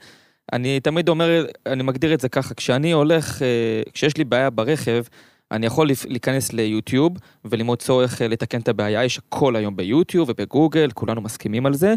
אני 0.52 0.80
תמיד 0.80 1.08
אומר, 1.08 1.46
אני 1.66 1.82
מגדיר 1.82 2.14
את 2.14 2.20
זה 2.20 2.28
ככה, 2.28 2.54
כשאני 2.54 2.92
הולך, 2.92 3.42
אה, 3.42 3.82
כשיש 3.92 4.16
לי 4.16 4.24
בעיה 4.24 4.50
ברכב, 4.50 5.02
אני 5.52 5.66
יכול 5.66 5.88
להיכנס 6.08 6.52
ליוטיוב 6.52 7.12
ולמצוא 7.44 8.02
איך 8.02 8.22
אה, 8.22 8.28
לתקן 8.28 8.60
את 8.60 8.68
הבעיה, 8.68 9.04
יש 9.04 9.18
הכל 9.18 9.56
היום 9.56 9.76
ביוטיוב 9.76 10.28
ובגוגל, 10.30 10.90
כולנו 10.94 11.20
מסכימים 11.20 11.66
על 11.66 11.74
זה. 11.74 11.94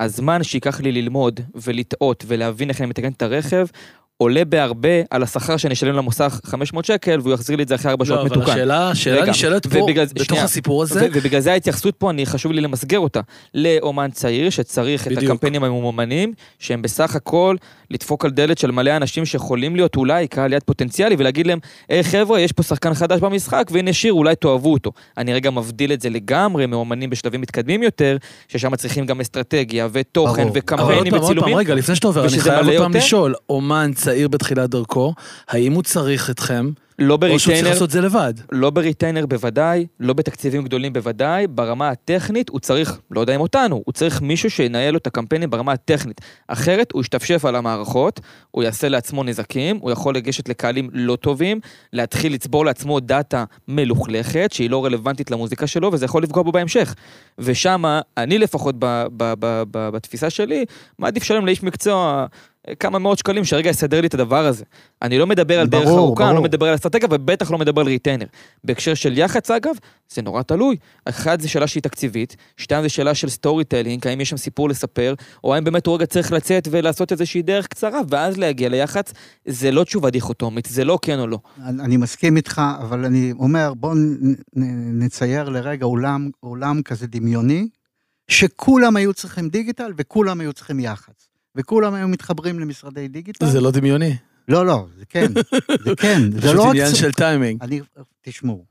הזמן 0.00 0.42
שייקח 0.42 0.80
לי 0.80 0.92
ללמוד 0.92 1.40
ולטעות 1.54 2.24
ולהבין 2.26 2.68
איך 2.68 2.80
אני 2.80 2.86
מתקן 2.86 3.12
את 3.12 3.22
הרכב, 3.22 3.66
עולה 4.20 4.44
בהרבה 4.44 4.88
על 5.10 5.22
השכר 5.22 5.56
שאני 5.56 5.74
אשלם 5.74 5.94
למוסך 5.96 6.40
500 6.44 6.84
שקל 6.84 7.20
והוא 7.22 7.34
יחזיר 7.34 7.56
לי 7.56 7.62
את 7.62 7.68
זה 7.68 7.74
אחרי 7.74 7.90
4 7.90 8.04
לא, 8.04 8.08
שעות 8.08 8.20
אבל 8.20 8.28
מתוקן. 8.30 8.50
השאלה, 8.52 8.90
השאלה 8.90 9.20
רגע, 9.22 9.30
נשאלת 9.30 9.66
פה, 9.66 9.82
ובגלל- 9.82 10.04
בתוך 10.06 10.24
שנייה. 10.24 10.44
הסיפור 10.44 10.82
הזה, 10.82 11.08
ובגלל 11.14 11.40
זה 11.40 11.52
ההתייחסות 11.52 11.94
פה, 11.96 12.10
אני 12.10 12.26
חשוב 12.26 12.52
לי 12.52 12.60
למסגר 12.60 12.98
אותה. 12.98 13.20
לאומן 13.54 14.10
צעיר 14.12 14.50
שצריך 14.50 15.06
את 15.06 15.12
בדיוק. 15.12 15.24
הקמפיינים 15.30 15.64
הממומנים, 15.64 16.32
שהם 16.58 16.82
בסך 16.82 17.16
הכל 17.16 17.56
לדפוק 17.90 18.24
על 18.24 18.30
דלת 18.30 18.58
של 18.58 18.70
מלא 18.70 18.96
אנשים 18.96 19.24
שיכולים 19.26 19.76
להיות 19.76 19.96
אולי 19.96 20.28
קהל 20.28 20.52
יעד 20.52 20.62
פוטנציאלי, 20.62 21.16
ולהגיד 21.18 21.46
להם, 21.46 21.58
היי 21.88 22.04
חבר'ה, 22.04 22.40
יש 22.40 22.52
פה 22.52 22.62
שחקן 22.62 22.94
חדש 22.94 23.20
במשחק, 23.20 23.68
והנה 23.70 23.92
שיר, 23.92 24.12
אולי 24.12 24.34
תאהבו 24.36 24.72
אותו. 24.72 24.92
אני 25.18 25.34
רגע 25.34 25.50
מבדיל 25.50 25.92
את 25.92 26.00
זה 26.00 26.10
לגמרי 26.10 26.66
מאומנים 26.66 27.10
בשלבים 27.10 27.40
מתקדמים 27.40 27.82
יותר, 27.82 28.16
ששם 28.48 28.76
צריכים 28.76 29.06
גם 29.06 29.20
אסטרטגיה 29.20 29.88
ותוכן 29.92 30.24
ברור. 30.24 30.34
אבל 30.34 30.48
עוד 30.48 30.52
וקמפיינים 30.56 31.10
פעם, 31.12 31.20
עוד 31.20 31.38
פעם. 31.38 31.54
רגע, 31.54 31.74
לפני 31.74 31.94
שאתה 31.96 32.06
עובר, 32.06 32.20
אני 32.20 32.28
ושזה 32.28 32.42
חייב 32.42 32.62
מלא 32.62 32.72
עוד 32.72 32.78
פעם 32.82 32.90
יותר? 32.94 33.04
לשאול, 33.06 33.34
אומן 33.50 33.90
צעיר 33.94 34.07
בתחילת 34.30 34.70
דרכו, 34.70 35.14
האם 35.48 35.72
הוא 35.72 35.82
צריך 35.82 36.30
אתכם, 36.30 36.70
לא 36.98 37.14
או 37.14 37.18
שהוא 37.20 37.38
צריך 37.38 37.46
ב 37.46 37.48
retainer, 37.48 37.70
לעשות 37.70 37.88
את 37.88 37.90
זה 37.90 38.00
לבד? 38.00 38.34
לא 38.52 38.70
ב 38.70 38.76
retainer 38.76 39.26
בוודאי, 39.26 39.86
לא 40.00 40.12
בתקציבים 40.12 40.64
גדולים 40.64 40.92
בוודאי, 40.92 41.46
ברמה 41.46 41.88
הטכנית 41.88 42.48
הוא 42.48 42.60
צריך, 42.60 42.98
לא 43.10 43.20
יודע 43.20 43.34
אם 43.34 43.40
אותנו, 43.40 43.82
הוא 43.86 43.92
צריך 43.92 44.22
מישהו 44.22 44.50
שינהל 44.50 44.90
לו 44.90 44.98
את 44.98 45.06
הקמפיינים 45.06 45.50
ברמה 45.50 45.72
הטכנית. 45.72 46.20
אחרת 46.48 46.92
הוא 46.92 47.00
ישתפשף 47.00 47.44
על 47.44 47.56
המערכות, 47.56 48.20
הוא 48.50 48.62
יעשה 48.62 48.88
לעצמו 48.88 49.24
נזקים, 49.24 49.76
הוא 49.76 49.90
יכול 49.90 50.14
לגשת 50.14 50.48
לקהלים 50.48 50.90
לא 50.92 51.16
טובים, 51.16 51.60
להתחיל 51.92 52.34
לצבור 52.34 52.64
לעצמו 52.64 53.00
דאטה 53.00 53.44
מלוכלכת, 53.68 54.52
שהיא 54.52 54.70
לא 54.70 54.84
רלוונטית 54.84 55.30
למוזיקה 55.30 55.66
שלו, 55.66 55.92
וזה 55.92 56.04
יכול 56.04 56.22
לפגוע 56.22 56.42
בו 56.42 56.52
בהמשך. 56.52 56.94
ושם, 57.38 57.84
אני 58.16 58.38
לפחות 58.38 58.74
ב, 58.78 58.84
ב, 59.16 59.32
ב, 59.38 59.62
ב, 59.70 59.88
בתפיסה 59.88 60.30
שלי, 60.30 60.64
מעדיף 60.98 61.22
לשלם 61.22 61.46
לאיש 61.46 61.62
מקצוע 61.62 62.26
כמה 62.80 62.98
מאות 62.98 63.18
שקלים 63.18 63.44
שרגע 63.44 63.70
יסדר 63.70 64.00
לי 64.00 64.06
את 64.06 64.14
הדבר 64.14 64.46
הזה. 64.46 64.64
אני 65.02 65.18
לא 65.18 65.26
מדבר 65.26 65.60
על 65.60 65.66
דרך 65.66 65.84
ברור, 65.84 65.98
ארוכה, 65.98 66.24
אני 66.24 66.28
לא 66.28 66.34
ברור. 66.34 66.48
מדבר 66.48 66.66
על 66.68 66.74
אסטרטגיה, 66.74 67.08
ובטח 67.12 67.50
לא 67.50 67.58
מדבר 67.58 67.80
על 67.80 67.86
retainer. 67.86 68.26
בהקשר 68.64 68.94
של 68.94 69.18
יח"צ 69.18 69.50
אגב, 69.50 69.74
זה 70.08 70.22
נורא 70.22 70.42
תלוי. 70.42 70.76
אחד 71.04 71.40
זה 71.40 71.48
שאלה 71.48 71.66
שהיא 71.66 71.82
תקציבית, 71.82 72.36
שתיים 72.56 72.82
זה 72.82 72.88
שאלה 72.88 73.14
של 73.14 73.28
storytelling, 73.28 74.06
האם 74.06 74.20
יש 74.20 74.30
שם 74.30 74.36
סיפור 74.36 74.68
לספר, 74.68 75.14
או 75.44 75.54
האם 75.54 75.64
באמת 75.64 75.86
הוא 75.86 75.94
רגע 75.94 76.06
צריך 76.06 76.32
לצאת 76.32 76.68
ולעשות 76.70 77.12
איזושהי 77.12 77.42
דרך 77.42 77.66
קצרה, 77.66 78.00
ואז 78.08 78.36
להגיע 78.36 78.68
ליח"צ, 78.68 79.12
זה 79.46 79.70
לא 79.70 79.84
תשובה 79.84 80.10
דיכוטומית, 80.10 80.66
זה 80.66 80.84
לא 80.84 80.98
כן 81.02 81.18
או 81.18 81.26
לא. 81.26 81.38
אני 81.66 81.96
מסכים 81.96 82.36
איתך, 82.36 82.62
אבל 82.80 83.04
אני 83.04 83.32
אומר, 83.38 83.72
בוא 83.74 83.94
נ- 83.94 84.32
נ- 84.56 85.02
נצייר 85.02 85.48
לרגע 85.48 85.84
עולם, 85.86 86.30
עולם 86.40 86.82
כזה 86.82 87.06
דמיוני, 87.06 87.68
שכולם 88.30 88.96
היו 88.96 89.14
צריכים 89.14 89.48
דיגיטל 89.48 89.92
וכולם 89.96 90.40
היו 90.40 90.52
צריכים 90.52 90.80
יח"צ. 90.80 91.27
וכולם 91.56 91.94
היו 91.94 92.08
מתחברים 92.08 92.58
למשרדי 92.58 93.08
דיגיטל. 93.08 93.46
זה 93.46 93.60
לא 93.60 93.70
דמיוני. 93.70 94.16
לא, 94.48 94.66
לא, 94.66 94.86
זה 94.98 95.04
כן, 95.06 95.32
זה 95.84 95.96
כן, 95.96 96.32
זה 96.42 96.52
לא 96.52 96.62
רק... 96.62 96.70
עניין 96.70 96.94
של 96.94 97.12
טיימינג. 97.12 97.62
אני, 97.62 97.80
תשמעו. 98.22 98.64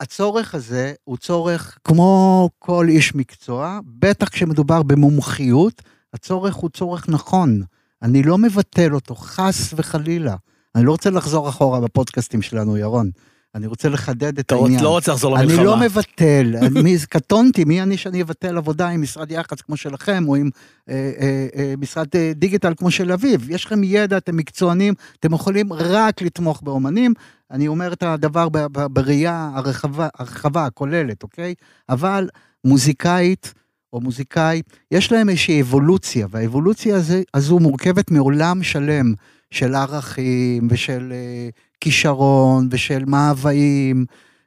הצורך 0.00 0.54
הזה 0.54 0.92
הוא 1.04 1.16
צורך 1.16 1.78
כמו 1.84 2.50
כל 2.58 2.86
איש 2.88 3.14
מקצוע, 3.14 3.80
בטח 3.84 4.28
כשמדובר 4.28 4.82
במומחיות, 4.82 5.82
הצורך 6.12 6.54
הוא 6.54 6.70
צורך 6.70 7.08
נכון. 7.08 7.62
אני 8.02 8.22
לא 8.22 8.38
מבטל 8.38 8.94
אותו, 8.94 9.14
חס 9.14 9.74
וחלילה. 9.76 10.36
אני 10.74 10.84
לא 10.84 10.90
רוצה 10.90 11.10
לחזור 11.10 11.48
אחורה 11.48 11.80
בפודקאסטים 11.80 12.42
שלנו, 12.42 12.76
ירון. 12.76 13.10
אני 13.54 13.66
רוצה 13.66 13.88
לחדד 13.88 14.38
את 14.38 14.46
אתה 14.46 14.54
העניין. 14.54 14.84
לא 14.84 14.88
רוצה 14.88 15.12
לחזור 15.12 15.36
אני 15.36 15.46
למלחמה. 15.46 15.64
לא 15.64 15.76
מבטל, 15.76 16.56
אני 16.62 16.96
קטונתי, 17.08 17.64
מי 17.64 17.82
אני 17.82 17.96
שאני 17.96 18.22
אבטל 18.22 18.56
עבודה 18.56 18.88
עם 18.88 19.02
משרד 19.02 19.30
יח"צ 19.30 19.60
כמו 19.60 19.76
שלכם, 19.76 20.24
או 20.28 20.36
עם 20.36 20.50
אה, 20.88 21.12
אה, 21.20 21.46
אה, 21.56 21.74
משרד 21.78 22.06
דיגיטל 22.34 22.72
כמו 22.76 22.90
של 22.90 23.12
אביב. 23.12 23.50
יש 23.50 23.64
לכם 23.64 23.84
ידע, 23.84 24.16
אתם 24.16 24.36
מקצוענים, 24.36 24.94
אתם 25.20 25.34
יכולים 25.34 25.72
רק 25.72 26.22
לתמוך 26.22 26.62
באומנים. 26.62 27.14
אני 27.50 27.68
אומר 27.68 27.92
את 27.92 28.02
הדבר 28.02 28.48
ב- 28.48 28.58
ב- 28.72 28.86
בראייה 28.86 29.50
הרחבה, 29.54 30.08
הרחבה, 30.18 30.66
הכוללת, 30.66 31.22
אוקיי? 31.22 31.54
אבל 31.88 32.28
מוזיקאית 32.64 33.54
או 33.92 34.00
מוזיקאי, 34.00 34.62
יש 34.90 35.12
להם 35.12 35.28
איזושהי 35.28 35.60
אבולוציה, 35.62 36.26
והאבולוציה 36.30 36.96
הזו 37.34 37.58
מורכבת 37.58 38.10
מעולם 38.10 38.62
שלם 38.62 39.14
של 39.52 39.74
ערכים 39.74 40.68
ושל 40.70 41.12
אה, 41.12 41.48
כישרון 41.80 42.68
ושל 42.70 43.04
מאוויים, 43.04 44.04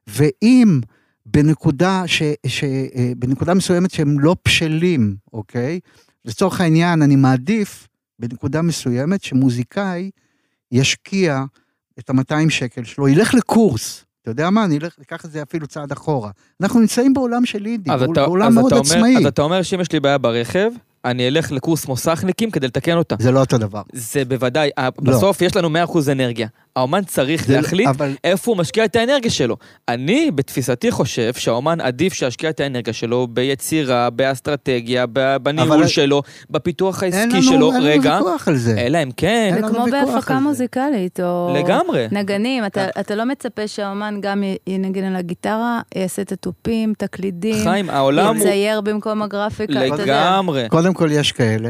ואם 0.07 0.79
בנקודה, 1.25 2.03
ש, 2.05 2.21
ש, 2.47 2.63
אה, 2.63 3.12
בנקודה 3.17 3.53
מסוימת 3.53 3.91
שהם 3.91 4.19
לא 4.19 4.35
בשלים, 4.47 5.15
אוקיי? 5.33 5.79
לצורך 6.25 6.62
העניין, 6.62 7.01
אני 7.01 7.15
מעדיף 7.15 7.88
בנקודה 8.19 8.62
מסוימת 8.62 9.24
שמוזיקאי 9.24 10.12
ישקיע 10.71 11.43
את 12.00 12.09
ה-200 12.09 12.50
שקל 12.50 12.83
שלו, 12.83 13.07
ילך 13.07 13.33
לקורס. 13.33 14.05
אתה 14.21 14.31
יודע 14.31 14.50
מה, 14.50 14.65
אני 14.65 14.77
אלך, 14.77 14.95
אקח 15.01 15.25
את 15.25 15.31
זה 15.31 15.41
אפילו 15.41 15.67
צעד 15.67 15.91
אחורה. 15.91 16.31
אנחנו 16.62 16.79
נמצאים 16.79 17.13
בעולם 17.13 17.45
של 17.45 17.59
אתה, 18.12 18.25
בעולם 18.25 18.55
מאוד 18.55 18.74
עצמאי. 18.74 19.17
אז 19.17 19.25
אתה 19.25 19.41
אומר 19.41 19.62
שאם 19.62 19.81
יש 19.81 19.91
לי 19.91 20.00
בעיה 20.00 20.17
ברכב, 20.17 20.71
אני 21.05 21.27
אלך 21.27 21.51
לקורס 21.51 21.88
מוסכניקים 21.88 22.51
כדי 22.51 22.67
לתקן 22.67 22.97
אותה. 22.97 23.15
זה 23.19 23.31
לא 23.31 23.39
אותו 23.39 23.57
דבר. 23.57 23.81
זה 23.93 24.25
בוודאי, 24.25 24.69
ה- 24.77 24.83
לא. 24.85 24.89
בסוף 25.13 25.41
יש 25.41 25.55
לנו 25.55 25.69
100% 25.69 25.75
אנרגיה. 26.12 26.47
האומן 26.75 27.03
צריך 27.03 27.46
זה 27.46 27.53
לא- 27.55 27.62
להחליט 27.62 27.88
אבל 27.88 28.13
איפה 28.24 28.51
הוא 28.51 28.58
משקיע 28.58 28.86
את 28.86 28.96
האנרגיה 28.96 29.32
שלו. 29.32 29.58
אני, 29.89 30.32
בתפיסתי, 30.36 30.91
חושב 30.91 31.34
שהאומן 31.34 31.82
עדיף 31.82 32.13
שישקיע 32.13 32.50
את 32.50 32.60
האנרגיה 32.60 32.94
שלו 32.94 33.27
ביצירה, 33.27 34.10
באסטרטגיה, 34.10 35.05
בניהול 35.41 35.72
אבל- 35.74 35.88
שלו, 35.88 36.22
בפיתוח 36.50 37.03
אין 37.03 37.13
העסקי 37.13 37.34
לנו, 37.34 37.44
שלו. 37.44 37.72
אין 37.74 37.82
לנו 37.82 37.89
רגע, 37.91 38.13
ויכוח 38.15 38.48
על 38.48 38.55
זה. 38.55 38.75
אלא 38.77 39.03
אם 39.03 39.10
כן, 39.17 39.27
אין 39.55 39.55
זה 39.55 39.62
לנו 39.62 39.75
כמו 39.75 39.86
בהפקה. 39.91 40.39
מוזיקלית, 40.39 41.20
או... 41.20 41.55
לגמרי. 41.60 42.08
נגנים, 42.12 42.65
אתה, 42.65 42.88
אתה 43.00 43.15
לא 43.15 43.25
מצפה 43.25 43.67
שהאומן 43.67 44.17
גם 44.22 44.44
ינגן 44.67 45.03
על 45.03 45.15
הגיטרה, 45.15 45.82
יעשה 45.96 46.22
את 46.22 46.32
התופים, 46.32 46.94
תקלידים, 46.98 47.63
חיים, 47.63 47.89
העולם 47.89 48.27
הוא 48.27 48.36
יצייר 48.36 48.82
במקום 48.82 49.22
הגרפיקה, 49.22 49.74
אתה 49.74 50.01
יודע. 50.01 50.03
לגמרי. 50.05 50.70
קודם 50.70 50.94
כל 50.94 51.08
יש 51.12 51.32
כאלה. 51.32 51.70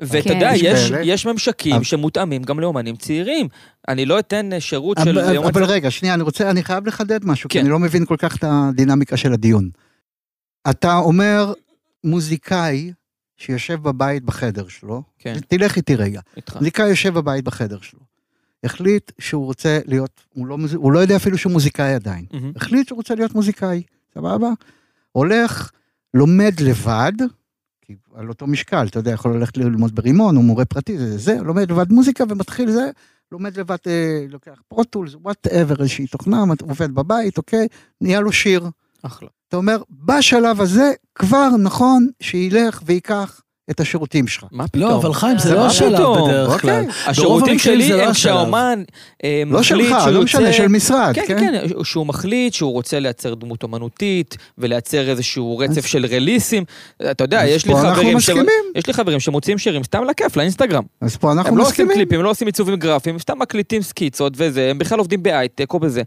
ואתה 0.00 0.28
כן. 0.28 0.34
יודע, 0.34 0.50
יש 0.54 0.62
יש. 0.62 0.92
יש 1.02 1.26
ממשקים 1.26 1.74
אבל- 1.74 1.84
שמותאמים 1.84 2.42
גם 2.42 2.60
לאומנים 2.60 2.96
צעירים. 2.96 3.48
אני 3.88 4.06
לא 4.06 4.18
אתן 4.18 4.52
אה, 4.52 4.60
שירות 4.60 4.98
של... 5.04 5.18
אבל, 5.18 5.38
אבל 5.38 5.64
רגע, 5.64 5.90
שנייה, 5.90 6.14
אני 6.14 6.22
רוצה, 6.22 6.50
אני 6.50 6.62
חייב 6.62 6.86
לחדד 6.86 7.24
משהו, 7.24 7.48
כי 7.48 7.58
כן. 7.58 7.64
אני 7.64 7.70
לא 7.70 7.78
מבין 7.78 8.04
כל 8.06 8.16
כך 8.18 8.36
את 8.36 8.44
הדינמיקה 8.46 9.16
של 9.16 9.32
הדיון. 9.32 9.70
אתה 10.70 10.96
אומר 10.98 11.52
מוזיקאי 12.04 12.92
שיושב 13.36 13.82
בבית 13.82 14.24
בחדר 14.24 14.68
שלו, 14.68 15.02
כן. 15.18 15.34
תלך 15.48 15.76
איתי 15.76 15.94
רגע, 15.96 16.20
איתך. 16.36 16.56
מוזיקאי 16.56 16.88
יושב 16.88 17.14
בבית 17.14 17.44
בחדר 17.44 17.80
שלו, 17.80 18.00
החליט 18.64 19.12
שהוא 19.18 19.44
רוצה 19.44 19.78
להיות, 19.86 20.20
הוא 20.34 20.46
לא, 20.46 20.56
הוא 20.74 20.92
לא 20.92 20.98
יודע 20.98 21.16
אפילו 21.16 21.38
שהוא 21.38 21.52
מוזיקאי 21.52 21.94
עדיין, 21.94 22.24
מהמם. 22.32 22.52
החליט 22.56 22.88
שהוא 22.88 22.96
רוצה 22.96 23.14
להיות 23.14 23.34
מוזיקאי, 23.34 23.82
סבבה? 24.14 24.48
הולך, 25.12 25.70
לומד 26.14 26.60
לבד, 26.60 27.12
כי 27.84 27.94
על 28.14 28.28
אותו 28.28 28.46
משקל, 28.46 28.86
אתה 28.86 28.98
יודע, 28.98 29.10
יכול 29.10 29.36
ללכת 29.36 29.56
ללמוד 29.56 29.94
ברימון, 29.94 30.36
הוא 30.36 30.44
מורה 30.44 30.64
פרטי, 30.64 30.98
זה, 30.98 31.18
זה, 31.18 31.36
לומד 31.42 31.70
לבד 31.70 31.92
מוזיקה 31.92 32.24
ומתחיל 32.28 32.70
זה, 32.70 32.90
לומד 33.32 33.56
לבד, 33.56 33.76
אה, 33.86 34.24
לוקח 34.28 34.62
Pro 34.68 34.83
Tools, 34.83 35.14
whatever, 35.14 35.74
איזושהי 35.80 36.06
תוכנה, 36.06 36.44
עובד 36.62 36.94
בבית, 36.94 37.38
אוקיי, 37.38 37.68
נהיה 38.00 38.20
לו 38.20 38.32
שיר. 38.32 38.68
אחלה. 39.02 39.28
אתה 39.48 39.56
אומר, 39.56 39.82
בשלב 39.90 40.60
הזה 40.60 40.92
כבר 41.14 41.48
נכון 41.62 42.08
שילך 42.20 42.82
וייקח 42.86 43.40
את 43.70 43.80
השירותים 43.80 44.26
שלך. 44.26 44.44
מה 44.50 44.68
פתאום? 44.68 44.82
לא, 44.90 44.96
אבל 44.96 45.12
חיים, 45.12 45.38
זה 45.38 45.48
זה 45.48 45.54
לא 45.54 45.66
השלב 45.66 45.96
פתאום? 45.98 46.28
בדרך 46.28 46.60
כלל. 46.60 46.70
אוקיי. 46.80 46.86
השירותים 47.06 47.58
שלי 47.58 47.88
לא 47.88 48.02
הם. 48.02 48.12
כשהאומן 48.12 48.82
אה, 49.24 49.42
לא 49.46 49.60
מחליט 49.60 49.88
שלך, 49.88 50.00
שהוא 50.02 50.12
לא 50.12 50.22
משנה, 50.22 50.52
של 50.52 50.68
משרד, 50.68 51.12
כן, 51.14 51.22
כן? 51.26 51.38
כן, 51.38 51.84
שהוא 51.84 52.06
מחליט 52.06 52.52
שהוא 52.54 52.72
רוצה 52.72 52.98
לייצר 53.00 53.34
דמות 53.34 53.62
אומנותית 53.62 54.36
ולייצר 54.58 55.08
איזשהו 55.10 55.58
רצף 55.58 55.86
של 55.86 56.06
רליסים. 56.06 56.64
אתה 57.10 57.24
יודע, 57.24 57.42
יש 57.46 57.66
לי 57.66 57.72
פה 57.72 57.80
אנחנו 57.80 57.94
חברים 57.94 58.20
ש- 58.20 58.28
מסכימים. 58.30 58.48
יש 58.74 58.86
לי 58.86 58.92
חברים 58.92 59.20
שמוציאים 59.20 59.58
שירים 59.58 59.82
סתם 59.84 60.04
לכיף, 60.04 60.36
לאינסטגרם. 60.36 60.82
אז 61.00 61.16
פה 61.16 61.32
אנחנו 61.32 61.50
הם 61.50 61.56
לא 61.58 61.62
עושים 61.62 61.72
מסכימים. 61.72 61.94
קליפים, 61.94 62.18
הם 62.18 62.24
לא 62.24 62.30
עושים 62.30 62.46
עיצובים 62.46 62.76
גרפיים, 62.76 63.14
הם 63.14 63.20
סתם 63.20 63.38
מקליטים 63.38 63.82
סקיצות 63.82 64.32
וזה, 64.36 64.70
הם 64.70 64.78
בכלל 64.78 64.98
עובדים 64.98 65.22
בהייטק 65.22 65.72
או 65.74 65.78
בזה. 65.80 66.02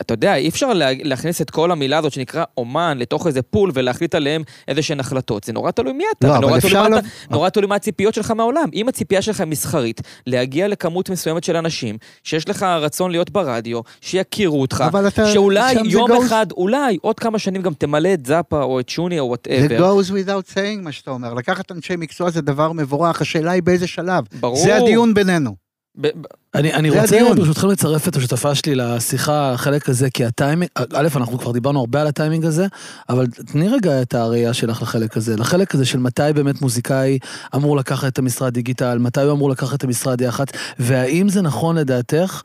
אתה 0.00 0.14
יודע, 0.14 0.34
אי 0.34 0.48
אפשר 0.48 0.72
לה- 0.72 0.88
להכניס 1.02 1.40
את 1.40 1.50
כל 1.50 1.70
המילה 1.72 1.98
הזאת 1.98 2.12
שנקרא 2.12 2.44
אומן 2.56 2.98
לתוך 3.00 3.26
איזה 3.26 3.42
pool 3.42 3.70
ולהחליט 3.74 4.14
עליהם 4.14 4.42
איזה 4.68 4.82
שהן 4.82 5.00
החלטות. 5.00 5.44
זה 5.44 5.52
נורא 5.52 5.70
תלוי 5.70 5.92
מי 5.92 6.04
אתה, 6.18 6.26
לא, 6.28 6.38
נורא 6.38 6.60
תלוי 6.60 6.72
לה- 6.90 6.98
אתה- 6.98 7.06
נורא 7.30 7.48
תלוי 7.48 7.66
מה 7.66 7.74
הציפיות 7.74 8.14
שלך 8.14 8.30
מהעולם. 8.30 8.68
אם 8.74 8.88
הציפייה 8.88 9.22
שלך 9.22 9.40
היא 9.40 9.48
מסחרית, 9.48 10.00
להגיע 10.26 10.68
לכמות 10.68 11.10
מסוימת 11.10 11.44
של 11.44 11.56
אנשים, 11.56 11.96
שיש 12.24 12.48
לך 12.48 12.62
רצון 12.62 13.10
להיות 13.10 13.30
ברדיו, 13.30 13.80
שיכירו 14.00 14.60
אותך. 14.60 14.84
שאולי 15.32 15.74
זה 15.74 15.80
יום 15.84 16.10
goes- 16.10 16.26
אחד, 16.26 16.46
אולי 16.52 16.98
עוד 17.02 17.18
כמה 17.20 17.38
שנים 17.38 17.62
גם 17.62 17.74
תמלא 17.74 18.14
את 18.14 18.26
זאפה 18.26 18.62
או 18.62 18.80
את 18.80 18.88
שוני 18.88 19.18
או 19.18 19.24
זה 19.24 19.28
whatever. 19.28 19.92
goes 20.00 20.06
without 20.06 20.54
saying 20.54 20.80
מה 20.82 20.92
שאתה 20.92 21.10
אומר. 21.10 21.34
לקחת 21.34 21.72
אנשי 21.72 21.96
מקצוע 21.96 22.30
זה 22.30 22.40
דבר 22.40 22.72
מבורך, 22.72 23.20
השאלה 23.20 23.50
היא 23.50 23.62
באיזה 23.62 23.86
שלב. 23.86 24.24
ברור. 24.40 24.56
זה 24.56 24.76
הדיון 24.76 25.14
בינינו. 25.14 25.61
ב- 26.00 26.08
אני, 26.54 26.74
אני 26.74 26.90
רוצה 26.90 27.16
הדיון. 27.16 27.36
ברשותכם 27.36 27.68
לצרף 27.68 28.08
את 28.08 28.16
השותפה 28.16 28.54
שלי 28.54 28.74
לשיחה, 28.74 29.52
החלק 29.52 29.88
הזה, 29.88 30.10
כי 30.10 30.24
הטיימינג, 30.24 30.70
א', 30.94 31.08
אנחנו 31.16 31.38
כבר 31.38 31.52
דיברנו 31.52 31.80
הרבה 31.80 32.00
על 32.00 32.06
הטיימינג 32.06 32.44
הזה, 32.44 32.66
אבל 33.08 33.26
תני 33.26 33.68
רגע 33.68 34.02
את 34.02 34.14
הראייה 34.14 34.54
שלך 34.54 34.82
לחלק 34.82 35.16
הזה, 35.16 35.36
לחלק 35.36 35.74
הזה 35.74 35.84
של 35.84 35.98
מתי 35.98 36.22
באמת 36.34 36.62
מוזיקאי 36.62 37.18
אמור 37.54 37.76
לקחת 37.76 38.12
את 38.12 38.18
המשרד 38.18 38.54
דיגיטל, 38.54 38.98
מתי 38.98 39.20
הוא 39.20 39.32
אמור 39.32 39.50
לקחת 39.50 39.78
את 39.78 39.84
המשרד 39.84 40.20
יח"צ, 40.20 40.48
והאם 40.78 41.28
זה 41.28 41.42
נכון 41.42 41.76
לדעתך 41.76 42.40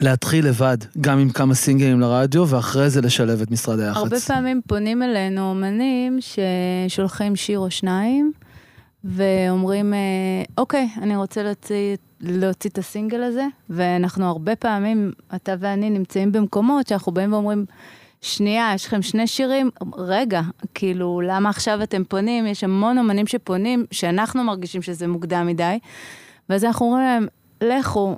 להתחיל 0.00 0.46
לבד, 0.46 0.76
גם 1.00 1.18
עם 1.18 1.30
כמה 1.30 1.54
סינגלים 1.54 2.00
לרדיו, 2.00 2.48
ואחרי 2.48 2.90
זה 2.90 3.00
לשלב 3.00 3.40
את 3.42 3.50
משרד 3.50 3.80
היח"צ. 3.80 3.96
הרבה 3.96 4.20
פעמים 4.20 4.60
פונים 4.66 5.02
אלינו 5.02 5.50
אומנים 5.50 6.18
ששולחים 6.20 7.36
שיר 7.36 7.58
או 7.58 7.70
שניים, 7.70 8.32
ואומרים, 9.04 9.94
אה, 9.94 9.98
אוקיי, 10.58 10.88
אני 11.02 11.16
רוצה 11.16 11.42
להוציא, 11.42 11.96
להוציא 12.20 12.70
את 12.70 12.78
הסינגל 12.78 13.22
הזה, 13.22 13.46
ואנחנו 13.70 14.24
הרבה 14.26 14.56
פעמים, 14.56 15.12
אתה 15.34 15.54
ואני 15.58 15.90
נמצאים 15.90 16.32
במקומות 16.32 16.86
שאנחנו 16.86 17.12
באים 17.12 17.32
ואומרים, 17.32 17.64
שנייה, 18.20 18.72
יש 18.74 18.86
לכם 18.86 19.02
שני 19.02 19.26
שירים? 19.26 19.70
רגע, 19.96 20.40
כאילו, 20.74 21.20
למה 21.24 21.48
עכשיו 21.48 21.82
אתם 21.82 22.04
פונים? 22.04 22.46
יש 22.46 22.64
המון 22.64 22.98
אומנים 22.98 23.26
שפונים, 23.26 23.84
שאנחנו 23.90 24.44
מרגישים 24.44 24.82
שזה 24.82 25.06
מוקדם 25.06 25.46
מדי, 25.46 25.78
ואז 26.48 26.64
אנחנו 26.64 26.86
אומרים 26.86 27.04
להם, 27.04 27.26
לכו, 27.60 28.16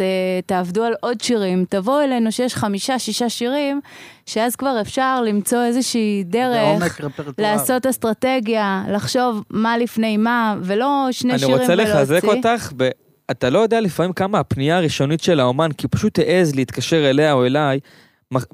ת, 0.00 0.02
תעבדו 0.46 0.84
על 0.84 0.94
עוד 1.00 1.20
שירים, 1.20 1.64
תבואו 1.68 2.00
אלינו 2.00 2.32
שיש 2.32 2.54
חמישה, 2.54 2.98
שישה 2.98 3.28
שירים, 3.28 3.80
שאז 4.26 4.56
כבר 4.56 4.80
אפשר 4.80 5.22
למצוא 5.22 5.64
איזושהי 5.64 6.24
דרך. 6.26 7.00
לעשות 7.38 7.86
אסטרטגיה, 7.86 8.84
לחשוב 8.88 9.44
מה 9.50 9.78
לפני 9.78 10.16
מה, 10.16 10.56
ולא 10.62 11.08
שני 11.10 11.30
אני 11.30 11.38
שירים 11.38 11.58
רוצה 11.58 11.72
ולהוציא. 11.72 11.94
לחזק 11.94 12.24
אותך, 12.24 12.72
ב... 12.76 12.88
אתה 13.30 13.50
לא 13.50 13.58
יודע 13.58 13.80
לפעמים 13.80 14.12
כמה 14.12 14.38
הפנייה 14.38 14.76
הראשונית 14.76 15.22
של 15.22 15.40
האומן, 15.40 15.72
כי 15.72 15.86
הוא 15.86 15.90
פשוט 15.92 16.18
העז 16.18 16.54
להתקשר 16.54 17.10
אליה 17.10 17.32
או 17.32 17.46
אליי, 17.46 17.80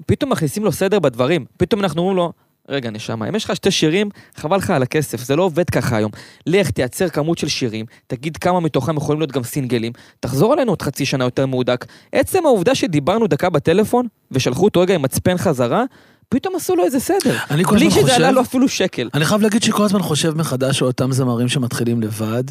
פתאום 0.07 0.33
מכניסים 0.33 0.65
לו 0.65 0.73
סדר 0.73 0.99
בדברים. 0.99 1.45
פתאום 1.57 1.81
אנחנו 1.81 2.01
אומרים 2.01 2.17
לו, 2.17 2.33
רגע 2.69 2.91
נשמה, 2.91 3.29
אם 3.29 3.35
יש 3.35 3.45
לך 3.45 3.57
שתי 3.57 3.71
שירים, 3.71 4.09
חבל 4.37 4.57
לך 4.57 4.71
על 4.71 4.83
הכסף, 4.83 5.21
זה 5.23 5.37
לא 5.37 5.43
עובד 5.43 5.71
ככה 5.71 5.97
היום. 5.97 6.11
לך 6.47 6.71
תייצר 6.71 7.09
כמות 7.09 7.39
של 7.39 7.49
שירים, 7.49 7.87
תגיד 8.07 8.37
כמה 8.37 8.61
מתוכם 8.61 8.97
יכולים 8.97 9.21
להיות 9.21 9.33
גם 9.33 9.43
סינגלים, 9.43 9.93
תחזור 10.21 10.55
אלינו 10.55 10.73
עוד 10.73 10.83
חצי 10.83 11.07
שנה 11.07 11.25
יותר 11.25 11.47
מהודק. 11.47 11.85
עצם 12.13 12.47
העובדה 12.47 12.75
שדיברנו 12.75 13.27
דקה 13.27 13.51
בטלפון, 13.51 14.07
ושלחו 14.31 14.65
אותו 14.65 14.81
רגע 14.81 14.95
עם 14.95 15.03
מצפן 15.03 15.39
חזרה, 15.39 15.85
פתאום 16.29 16.57
עשו 16.57 16.77
לו 16.77 16.85
איזה 16.85 17.01
סדר. 17.01 17.37
אני 17.51 17.65
כל 17.65 17.77
בלי 17.77 17.87
הזמן 17.87 18.01
שזה 18.01 18.15
עלה 18.17 18.27
חושב, 18.27 18.35
לו 18.35 18.41
אפילו 18.41 18.69
שקל. 18.69 19.11
אני 19.15 19.25
חייב 19.25 19.43
להגיד 19.43 19.63
שכל 19.63 19.85
הזמן 19.85 20.03
חושב 20.03 20.35
מחדש 20.37 20.83
על 20.83 20.89
אותם 20.89 21.13
זמרים 21.13 21.49
שמתחילים 21.49 22.03
לבד, 22.03 22.45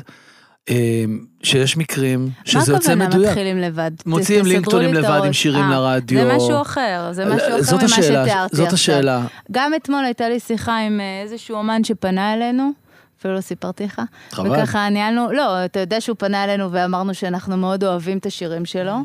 שיש 1.44 1.78
מקרים 1.78 2.30
שזה 2.44 2.72
מה 2.72 2.78
יוצא 2.78 2.92
הכוונה 2.92 3.08
מדויק. 3.08 3.30
מתחילים 3.30 3.58
לבד? 3.58 3.92
מוציאים 4.06 4.46
לינקטונים 4.46 4.94
לבד 4.94 5.22
עם. 5.26 5.34
שירים 5.34 5.64
אה, 5.64 5.70
לרדיו. 5.70 6.20
זה 6.20 6.36
משהו 6.36 6.62
אחר, 6.62 7.10
זה 7.12 7.26
משהו 7.26 7.48
אחר 7.62 7.78
ממה 7.78 7.88
שתיארתי 7.90 8.56
זאת. 8.56 8.74
השאלה. 8.74 9.26
גם 9.52 9.72
אתמול 9.76 10.06
הייתה 10.06 10.30
לי 10.30 10.40
שיחה 10.40 10.78
עם 10.78 11.00
אה, 11.00 11.22
איזשהו 11.24 11.58
אומן 11.58 11.84
שפנה 11.84 12.34
אלינו, 12.34 12.72
אפילו 13.20 13.34
לא 13.34 13.42
סיפרתי 13.42 13.84
לך. 13.84 14.02
חבל. 14.32 14.52
וככה 14.52 14.90
ניהלנו, 14.90 15.32
לא, 15.32 15.66
אתה 15.66 15.80
יודע 15.80 16.02
שהוא 16.02 16.16
פנה 16.20 16.44
אלינו 16.44 16.72
ואמרנו 16.72 17.14
שאנחנו 17.14 17.58
מאוד 17.58 17.84
אוהבים 17.84 18.18
את 18.18 18.26
השירים 18.26 18.66
שלו. 18.66 18.96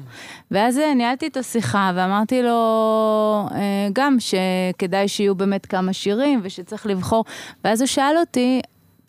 ואז 0.51 0.79
אה, 0.79 0.95
ניהלתי 0.95 1.25
איתו 1.25 1.43
שיחה 1.43 1.93
ואמרתי 1.95 2.43
לו 2.43 3.49
גם 3.93 4.17
שכדאי 4.21 5.09
שיהיו 5.09 5.35
באמת 5.35 5.67
כמה 5.67 5.93
שירים 5.93 6.41
ושצריך 6.43 6.87
לבחור. 6.87 7.25
ואז 7.65 7.81
הוא 7.81 7.87
שאל 7.87 8.15
אותי, 8.21 8.61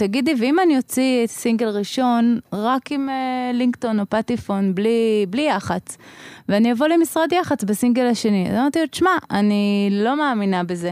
תגידי, 0.02 0.34
ואם 0.40 0.60
אני 0.60 0.78
אוציא 0.78 1.28
סינגל 1.28 1.68
ראשון 1.68 2.40
רק 2.54 2.92
עם 2.92 3.10
אה, 3.10 3.52
לינקטון 3.54 4.00
או 4.00 4.04
פטיפון, 4.10 4.76
בלי, 4.76 5.26
בלי 5.30 5.42
יח"צ, 5.42 5.98
ואני 6.50 6.72
אבוא 6.72 6.88
למשרד 6.88 7.32
יח"צ 7.32 7.64
בסינגל 7.64 8.06
השני, 8.06 8.50
אז 8.50 8.56
אמרתי 8.56 8.80
לו, 8.80 8.88
תשמע, 8.88 9.10
אני 9.32 9.90
לא 9.92 10.18
מאמינה 10.18 10.64
בזה. 10.64 10.92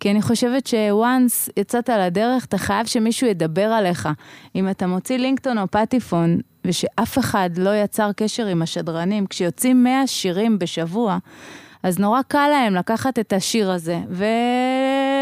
כי 0.00 0.10
אני 0.10 0.22
חושבת 0.22 0.66
שוואנס 0.66 1.50
יצאת 1.56 1.88
לדרך, 1.88 2.44
אתה 2.44 2.58
חייב 2.58 2.86
שמישהו 2.86 3.26
ידבר 3.26 3.66
עליך. 3.66 4.08
אם 4.54 4.68
אתה 4.70 4.86
מוציא 4.86 5.16
לינקטון 5.16 5.58
או 5.58 5.64
פטיפון, 5.70 6.40
ושאף 6.64 7.18
אחד 7.18 7.50
לא 7.56 7.76
יצר 7.76 8.10
קשר 8.16 8.46
עם 8.46 8.62
השדרנים, 8.62 9.26
כשיוצאים 9.26 9.84
100 9.84 10.06
שירים 10.06 10.58
בשבוע, 10.58 11.18
אז 11.82 11.98
נורא 11.98 12.22
קל 12.28 12.48
להם 12.50 12.74
לקחת 12.74 13.18
את 13.18 13.32
השיר 13.32 13.70
הזה, 13.70 13.98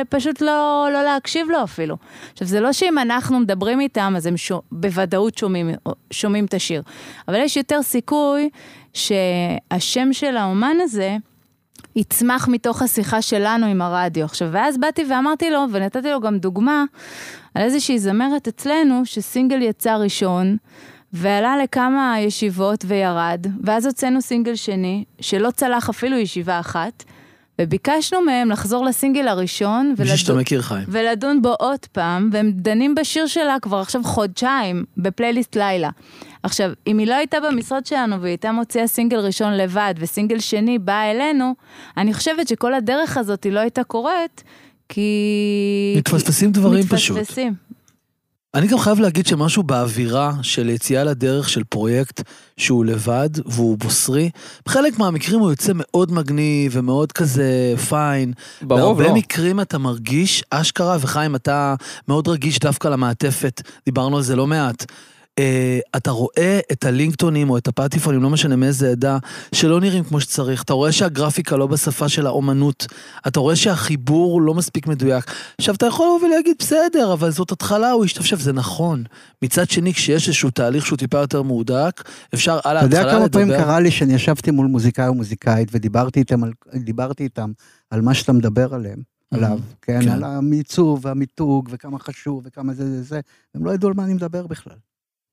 ופשוט 0.06 0.40
לא, 0.40 0.88
לא 0.92 1.02
להקשיב 1.02 1.50
לו 1.50 1.64
אפילו. 1.64 1.96
עכשיו, 2.32 2.48
זה 2.48 2.60
לא 2.60 2.72
שאם 2.72 2.98
אנחנו 2.98 3.40
מדברים 3.40 3.80
איתם, 3.80 4.14
אז 4.16 4.26
הם 4.26 4.36
שו, 4.36 4.62
בוודאות 4.72 5.38
שומעים, 5.38 5.70
שומעים 6.10 6.44
את 6.44 6.54
השיר. 6.54 6.82
אבל 7.28 7.40
יש 7.40 7.56
יותר 7.56 7.82
סיכוי 7.82 8.50
שהשם 8.92 10.12
של 10.12 10.36
האומן 10.36 10.76
הזה, 10.80 11.16
יצמח 11.96 12.48
מתוך 12.48 12.82
השיחה 12.82 13.22
שלנו 13.22 13.66
עם 13.66 13.82
הרדיו. 13.82 14.24
עכשיו, 14.24 14.48
ואז 14.52 14.78
באתי 14.78 15.04
ואמרתי 15.10 15.50
לו, 15.50 15.64
ונתתי 15.70 16.10
לו 16.10 16.20
גם 16.20 16.38
דוגמה, 16.38 16.84
על 17.54 17.62
איזושהי 17.62 17.98
זמרת 17.98 18.48
אצלנו, 18.48 19.06
שסינגל 19.06 19.62
יצא 19.62 19.96
ראשון, 19.96 20.56
ועלה 21.12 21.56
לכמה 21.56 22.16
ישיבות 22.20 22.84
וירד, 22.86 23.46
ואז 23.64 23.86
הוצאנו 23.86 24.22
סינגל 24.22 24.54
שני, 24.54 25.04
שלא 25.20 25.50
צלח 25.50 25.88
אפילו 25.88 26.16
ישיבה 26.16 26.60
אחת, 26.60 27.04
וביקשנו 27.60 28.20
מהם 28.20 28.50
לחזור 28.50 28.84
לסינגל 28.84 29.28
הראשון, 29.28 29.94
בשביל 29.98 30.16
שאתה 30.16 30.34
מכיר 30.34 30.62
חיים. 30.62 30.84
ולדון 30.88 31.42
בו 31.42 31.54
עוד 31.58 31.78
פעם, 31.92 32.30
והם 32.32 32.52
דנים 32.54 32.94
בשיר 32.94 33.26
שלה 33.26 33.56
כבר 33.62 33.78
עכשיו 33.78 34.04
חודשיים, 34.04 34.84
בפלייליסט 34.96 35.56
לילה. 35.56 35.90
עכשיו, 36.42 36.70
אם 36.86 36.98
היא 36.98 37.06
לא 37.06 37.14
הייתה 37.14 37.36
במשרד 37.40 37.86
שלנו 37.86 38.20
והיא 38.20 38.30
הייתה 38.30 38.52
מוציאה 38.52 38.86
סינגל 38.86 39.18
ראשון 39.18 39.52
לבד 39.52 39.94
וסינגל 39.98 40.38
שני 40.38 40.78
בא 40.78 41.02
אלינו, 41.02 41.54
אני 41.96 42.14
חושבת 42.14 42.48
שכל 42.48 42.74
הדרך 42.74 43.16
הזאת 43.16 43.44
היא 43.44 43.52
לא 43.52 43.60
הייתה 43.60 43.84
קורית, 43.84 44.44
כי... 44.88 45.94
מתפספסים 45.96 46.52
דברים 46.52 46.82
פשוט. 46.82 47.16
מתפספסים. 47.16 47.54
אני 48.54 48.66
גם 48.66 48.78
חייב 48.78 49.00
להגיד 49.00 49.26
שמשהו 49.26 49.62
באווירה 49.62 50.32
של 50.42 50.68
יציאה 50.68 51.04
לדרך 51.04 51.48
של 51.48 51.64
פרויקט 51.64 52.22
שהוא 52.56 52.84
לבד 52.84 53.28
והוא 53.46 53.78
בוסרי, 53.78 54.30
בחלק 54.66 54.98
מהמקרים 54.98 55.40
הוא 55.40 55.50
יוצא 55.50 55.72
מאוד 55.74 56.12
מגניב 56.12 56.72
ומאוד 56.74 57.12
כזה 57.12 57.74
פיין. 57.88 58.32
ברוב 58.62 58.80
לא. 58.80 58.86
בהרבה 59.04 59.18
מקרים 59.18 59.60
אתה 59.60 59.78
מרגיש 59.78 60.44
אשכרה, 60.50 60.96
וחיים, 61.00 61.34
אתה 61.34 61.74
מאוד 62.08 62.28
רגיש 62.28 62.58
דווקא 62.58 62.88
למעטפת, 62.88 63.62
דיברנו 63.84 64.16
על 64.16 64.22
זה 64.22 64.36
לא 64.36 64.46
מעט. 64.46 64.84
אה, 65.38 65.78
אתה 65.96 66.10
רואה 66.10 66.60
את 66.72 66.84
הלינקטונים 66.84 67.50
או 67.50 67.58
את 67.58 67.68
הפטיפונים, 67.68 68.22
לא 68.22 68.30
משנה 68.30 68.56
מאיזה 68.56 68.90
עדה, 68.90 69.18
שלא 69.54 69.80
נראים 69.80 70.04
כמו 70.04 70.20
שצריך. 70.20 70.62
אתה 70.62 70.72
רואה 70.72 70.92
שהגרפיקה 70.92 71.56
לא 71.56 71.66
בשפה 71.66 72.08
של 72.08 72.26
האומנות. 72.26 72.86
אתה 73.26 73.40
רואה 73.40 73.56
שהחיבור 73.56 74.42
לא 74.42 74.54
מספיק 74.54 74.86
מדויק. 74.86 75.24
עכשיו, 75.58 75.74
אתה 75.74 75.86
יכול 75.86 76.06
לבוא 76.06 76.28
ולהגיד, 76.28 76.56
בסדר, 76.58 77.12
אבל 77.12 77.30
זאת 77.30 77.52
התחלה, 77.52 77.90
הוא 77.90 78.04
השתפשף, 78.04 78.40
זה 78.40 78.52
נכון. 78.52 79.04
מצד 79.42 79.70
שני, 79.70 79.94
כשיש 79.94 80.28
איזשהו 80.28 80.50
תהליך 80.50 80.86
שהוא 80.86 80.98
טיפה 80.98 81.18
יותר 81.18 81.42
מהודק, 81.42 82.02
אפשר 82.34 82.58
על 82.64 82.76
אתה 82.76 82.86
יודע 82.86 82.98
ההתחלה 82.98 83.18
כמה 83.18 83.28
פעמים 83.28 83.48
לדבר. 83.48 83.64
קרה 83.64 83.80
לי 83.80 83.90
שאני 83.90 84.14
ישבתי 84.14 84.50
מול 84.50 84.66
מוזיקאי 84.66 85.08
או 85.08 85.14
מוזיקאית 85.14 85.68
ודיברתי 85.72 86.20
איתם 86.20 86.44
על, 86.44 86.52
איתם 87.20 87.52
על 87.90 88.00
מה 88.00 88.14
שאתה 88.14 88.32
מדבר 88.32 88.74
עליהם, 88.74 88.98
עליו, 89.30 89.58
כן? 89.82 90.02
כן. 90.02 90.08
על 90.08 90.24
המיצוב 90.24 91.00
והמיתוג 91.04 91.68
וכמה 91.72 91.98
חשוב 91.98 92.42
וכמה 92.44 92.74
זה 92.74 92.90
זה 92.90 93.02
זה, 93.02 93.20
הם 93.54 93.64
לא 93.64 93.74
ידעו 93.74 93.88
על 93.88 93.94
מה 93.96 94.04
אני 94.04 94.14
מדבר 94.14 94.46
בכלל, 94.46 94.76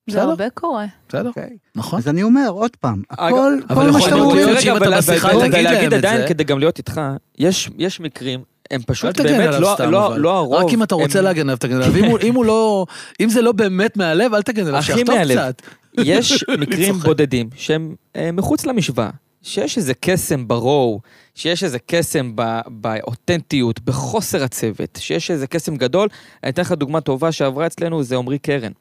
זה. 0.09 0.21
הרבה 0.21 0.49
קורה. 0.49 0.85
בסדר, 1.09 1.27
אוקיי? 1.27 1.49
נכון. 1.75 1.99
אז 1.99 2.07
אני 2.07 2.23
אומר, 2.23 2.49
עוד 2.49 2.75
פעם, 2.75 3.01
הכל, 3.09 3.53
כל 3.73 3.91
מה 3.91 4.01
שאתה 4.01 4.15
אומר, 4.15 4.33
להיות 4.35 4.61
שאם 4.61 4.77
אתה 4.77 4.89
בשיחה 4.97 5.29
תגיד 5.29 5.41
להם 5.41 5.65
ולהגיד 5.65 5.93
את 5.93 5.97
עדיין, 5.97 6.21
זה. 6.21 6.27
כדי 6.27 6.43
גם 6.43 6.59
להיות 6.59 6.77
איתך, 6.77 7.01
יש, 7.37 7.69
יש 7.77 7.99
מקרים, 7.99 8.39
הם 8.71 8.81
פשוט 8.87 9.19
באמת 9.21 9.49
לא, 9.59 9.71
סתם, 9.75 9.91
לא, 9.91 10.07
אבל. 10.07 10.19
לא 10.19 10.37
הרוב. 10.37 10.53
רק 10.65 10.73
אם 10.73 10.83
אתה 10.83 10.95
רוצה 10.95 11.19
הם- 11.19 11.25
להגן 11.25 11.41
עליו, 11.41 11.57
תגן 11.57 11.75
עליו. 11.75 11.95
אם 11.95 12.03
הוא- 12.05 12.19
אם 12.23 12.35
הוא 12.35 12.45
לא, 12.45 12.85
אם 13.21 13.29
זה 13.29 13.41
לא 13.41 13.51
באמת 13.51 13.97
מהלב, 13.97 14.33
אל 14.33 14.41
תגן 14.41 14.67
עליו, 14.67 14.83
שיחטוף. 14.83 15.15
קצת. 15.31 15.61
יש 15.97 16.43
מקרים. 16.61 16.93
בודדים 16.95 17.49
שהם 17.55 17.95
אה, 18.15 18.31
מחוץ 18.31 18.65
למשוואה, 18.65 19.09
שיש 19.41 19.77
איזה 19.77 19.93
קסם 19.93 20.47
ברואו, 20.47 20.99
שיש 21.35 21.63
איזה 21.63 21.77
קסם 21.87 22.31
ב- 22.35 22.59
באותנטיות, 22.67 23.79
בחוסר 23.79 24.43
הצוות, 24.43 24.99
שיש 25.01 25.31
איזה 25.31 25.47
קסם 25.47 25.75
גדול. 25.75 26.07
אני 26.43 26.51
אתן 26.51 26.61
לך 26.61 26.71
דוגמה 26.71 27.01
טובה 27.01 27.31
שעברה 27.31 27.65
אצלנו, 27.67 28.03
זה 28.03 28.17
עמרי 28.17 28.39
קרן. 28.39 28.71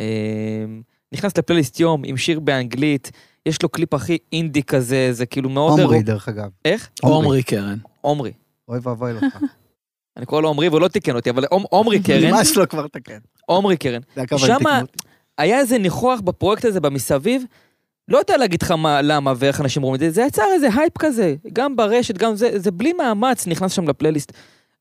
אה, 0.00 0.64
נכנס 1.12 1.38
לפלייליסט 1.38 1.80
יום 1.80 2.02
עם 2.04 2.16
שיר 2.16 2.40
באנגלית, 2.40 3.10
יש 3.46 3.62
לו 3.62 3.68
קליפ 3.68 3.94
הכי 3.94 4.18
אינדי 4.32 4.62
כזה, 4.62 5.08
זה 5.12 5.26
כאילו 5.26 5.50
מאוד... 5.50 5.80
עומרי 5.80 6.02
דרך 6.02 6.28
אגב, 6.28 6.48
איך? 6.64 6.88
עומרי 7.02 7.42
קרן. 7.42 7.78
עומרי. 8.00 8.32
אוי 8.68 8.78
ואבוי 8.82 9.12
לך, 9.12 9.24
אני 10.16 10.26
קורא 10.26 10.40
לו 10.42 10.48
עומרי 10.48 10.68
והוא 10.68 10.80
לא 10.80 10.88
תיקן 10.88 11.16
אותי, 11.16 11.30
אבל 11.30 11.44
עומ- 11.44 11.66
עומרי 11.70 12.02
קרן, 12.06 12.24
נמאס 12.28 12.56
לו 12.56 12.68
כבר 12.68 12.84
לתקן, 12.84 13.18
עומרי 13.46 13.76
קרן. 13.76 14.00
שמה 14.60 14.80
היה 15.38 15.58
איזה 15.58 15.78
ניחוח 15.78 16.20
בפרויקט 16.20 16.64
הזה 16.64 16.80
במסביב, 16.80 17.44
לא 18.08 18.18
יודע 18.18 18.36
להגיד 18.36 18.62
לך 18.62 18.70
מה, 18.70 19.02
למה 19.02 19.32
ואיך 19.36 19.60
אנשים 19.60 19.82
רואים 19.82 19.94
את 19.94 20.00
זה, 20.00 20.10
זה 20.10 20.22
יצר 20.22 20.42
איזה 20.54 20.68
הייפ 20.76 20.98
כזה, 20.98 21.34
גם 21.52 21.76
ברשת, 21.76 22.18
גם 22.18 22.34
זה, 22.36 22.58
זה 22.58 22.70
בלי 22.70 22.92
מאמץ 22.92 23.46
נכנס 23.46 23.72
שם 23.72 23.88
לפלייליסט. 23.88 24.32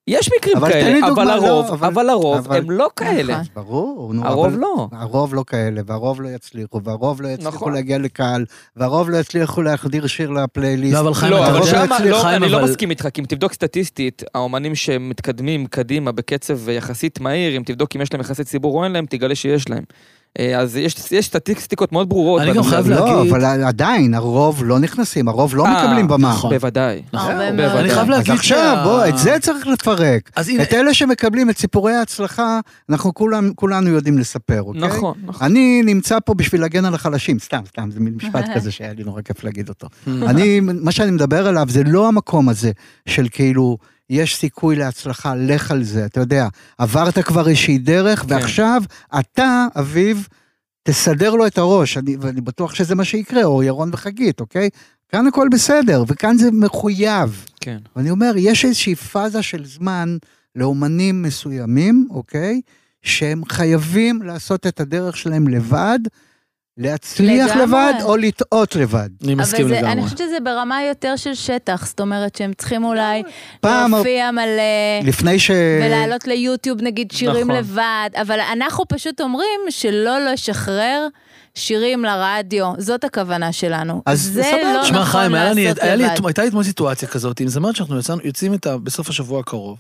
יש 0.07 0.29
מקרים 0.37 0.57
אבל 0.57 0.71
תן 0.71 0.77
לי 0.77 0.83
כאלה, 1.01 1.07
דוגמה, 1.09 1.23
אבל 1.23 1.41
לא, 1.41 1.47
הרוב, 1.47 1.65
אבל- 1.71 1.87
אבל 1.87 2.09
הרוב 2.09 2.37
אבל- 2.37 2.57
הם 2.57 2.71
לא 2.71 2.89
כאלה. 2.95 3.33
נכון. 3.33 3.45
ברור, 3.55 4.13
נו, 4.13 4.25
הרוב 4.25 4.45
אבל- 4.45 4.59
לא. 4.59 4.87
הרוב 4.91 5.33
לא 5.35 5.43
כאלה, 5.47 5.81
והרוב 5.85 6.21
לא 6.21 6.27
יצליחו, 6.29 6.83
והרוב 6.83 7.21
לא 7.21 7.27
יצליחו 7.27 7.55
נכון. 7.55 7.73
להגיע 7.73 7.97
לקהל, 7.97 8.45
והרוב 8.75 9.09
לא 9.09 9.17
יצליחו 9.17 9.61
להחדיר 9.61 10.07
שיר 10.07 10.29
לפלייליסט. 10.29 10.93
לא, 10.93 10.99
אבל 10.99 11.13
חיים, 11.13 11.31
לא, 11.31 11.43
אתה 11.43 11.57
אבל 11.57 11.65
שמה, 11.65 11.97
חיים, 11.97 12.09
לא, 12.11 12.29
אני 12.35 12.49
לא 12.49 12.57
אבל- 12.57 12.65
מסכים 12.69 12.89
איתך, 12.89 13.07
כי 13.13 13.21
אם 13.21 13.25
תבדוק 13.25 13.53
סטטיסטית, 13.53 14.23
האומנים 14.35 14.75
שמתקדמים 14.75 15.65
קדימה 15.65 16.11
בקצב 16.11 16.69
יחסית 16.69 17.19
מהיר, 17.19 17.57
אם 17.57 17.63
תבדוק 17.65 17.95
אם 17.95 18.01
יש 18.01 18.13
להם 18.13 18.21
יחסי 18.21 18.43
ציבור 18.43 18.77
או 18.79 18.83
אין 18.83 18.91
להם, 18.91 19.05
תגלה 19.05 19.35
שיש 19.35 19.69
להם. 19.69 19.83
אה, 20.39 20.59
אז 20.59 20.77
יש, 20.77 20.95
יש 21.11 21.25
סטטיסטיקות 21.25 21.91
מאוד 21.91 22.09
ברורות. 22.09 22.41
אני 22.41 22.53
גם 22.53 22.63
חייב 22.63 22.79
הזה. 22.79 22.89
להגיד- 22.89 23.07
לא, 23.07 23.21
אבל 23.29 23.45
עדיין, 23.45 24.13
הרוב 24.13 24.63
לא 24.65 24.79
נכנסים, 24.79 25.27
הרוב 25.27 25.55
לא 25.55 25.65
אה, 25.65 25.83
מקבלים 25.85 26.07
במה. 26.07 26.29
נכון. 26.29 26.49
בוודאי. 26.53 27.01
נכון. 27.13 27.35
מאוד. 27.35 27.49
אני 27.69 27.89
חייב 27.89 27.99
אז 28.03 28.09
להגיד 28.09 28.33
עכשיו, 28.33 28.57
שה- 28.75 28.83
בוא, 28.83 29.07
את 29.07 29.17
זה 29.17 29.35
צריך 29.41 29.67
לפרק. 29.67 30.31
אז 30.35 30.49
הנה, 30.49 30.63
את 30.63 30.73
אלה 30.73 30.93
שמקבלים 30.93 31.49
את 31.49 31.57
סיפורי 31.57 31.93
ההצלחה, 31.93 32.59
אנחנו 32.89 33.13
כולם, 33.13 33.51
כולנו 33.55 33.89
יודעים 33.89 34.17
לספר, 34.17 34.61
אוקיי? 34.61 34.81
נכון, 34.81 35.13
נכון. 35.25 35.45
אני 35.47 35.81
נמצא 35.85 36.17
פה 36.25 36.33
בשביל 36.33 36.61
להגן 36.61 36.85
על 36.85 36.93
החלשים, 36.95 37.39
סתם, 37.39 37.61
סתם, 37.67 37.89
זה 37.91 37.99
מין 37.99 38.13
משפט 38.15 38.45
כזה 38.55 38.71
שהיה 38.71 38.93
לי 38.93 39.03
נורא 39.03 39.21
כיף 39.21 39.43
להגיד 39.43 39.69
אותו. 39.69 39.87
אני, 40.29 40.59
מה 40.59 40.91
שאני 40.91 41.11
מדבר 41.11 41.47
עליו 41.47 41.65
זה 41.69 41.83
לא 41.83 42.07
המקום 42.07 42.49
הזה 42.49 42.71
של 43.05 43.27
כאילו, 43.31 43.77
יש 44.09 44.35
סיכוי 44.35 44.75
להצלחה, 44.75 45.35
לך 45.35 45.71
על 45.71 45.83
זה, 45.83 46.05
אתה 46.05 46.19
יודע, 46.19 46.47
עברת 46.77 47.19
כבר 47.19 47.49
איזושהי 47.49 47.77
דרך, 47.77 48.25
ועכשיו 48.27 48.81
אתה, 49.19 49.67
אביב, 49.79 50.27
תסדר 50.83 51.31
לו 51.31 51.47
את 51.47 51.57
הראש, 51.57 51.97
אני, 51.97 52.17
ואני 52.19 52.41
בטוח 52.41 52.75
שזה 52.75 52.95
מה 52.95 53.03
שיקרה, 53.03 53.43
או 53.43 53.63
ירון 53.63 53.89
וחגית, 53.93 54.39
אוקיי? 54.39 54.69
כאן 55.09 55.27
הכל 55.27 55.47
בסדר, 55.51 56.03
וכאן 56.07 56.37
זה 56.37 56.51
מחויב. 56.51 57.45
כן. 57.61 57.77
ואני 57.95 58.09
אומר, 58.09 58.33
יש 58.37 58.65
איזושהי 58.65 58.95
פאזה 58.95 59.41
של 59.41 59.65
זמן 59.65 60.17
לאומנים 60.55 61.21
מסוימים, 61.21 62.07
אוקיי? 62.09 62.61
שהם 63.01 63.45
חייבים 63.45 64.21
לעשות 64.21 64.67
את 64.67 64.79
הדרך 64.79 65.17
שלהם 65.17 65.47
לבד, 65.47 65.99
להצליח 66.77 67.49
לגמרי. 67.55 67.63
לבד 67.63 67.93
או 68.03 68.17
לטעות 68.17 68.75
לבד. 68.75 69.09
אני 69.23 69.35
מסכים 69.35 69.67
זה, 69.67 69.73
לגמרי. 69.75 69.91
אני 69.91 70.03
חושבת 70.03 70.17
שזה 70.17 70.37
ברמה 70.43 70.83
יותר 70.83 71.15
של 71.15 71.33
שטח, 71.33 71.85
זאת 71.87 71.99
אומרת 72.01 72.35
שהם 72.35 72.53
צריכים 72.57 72.83
אולי 72.83 73.23
להופיע 73.63 74.31
מלא, 74.31 74.43
לפני 75.03 75.39
ש... 75.39 75.51
ולעלות 75.81 76.27
ליוטיוב 76.27 76.81
נגיד 76.81 77.11
שירים 77.11 77.51
נכון. 77.51 77.55
לבד, 77.63 78.09
אבל 78.21 78.39
אנחנו 78.39 78.83
פשוט 78.87 79.21
אומרים 79.21 79.59
שלא 79.69 80.19
לשחרר 80.19 81.07
שירים 81.55 82.03
לרדיו, 82.05 82.73
זאת 82.77 83.03
הכוונה 83.03 83.51
שלנו. 83.51 84.01
אז 84.05 84.21
זה 84.21 84.43
סבבה. 84.43 84.73
לא 84.77 84.83
תשמע, 84.83 84.99
נכון 85.01 85.11
חיים, 85.21 85.31
לעשות 85.31 85.57
לי 85.57 85.65
לבד. 85.97 86.11
אתמול- 86.13 86.29
הייתה 86.29 86.41
לי 86.41 86.47
אתמול 86.47 86.63
סיטואציה 86.63 87.07
כזאת, 87.07 87.39
עם 87.39 87.47
זמרת 87.47 87.75
שאנחנו 87.75 87.95
יוצאים 88.23 88.53
איתה 88.53 88.77
בסוף 88.77 89.09
השבוע 89.09 89.39
הקרוב, 89.39 89.77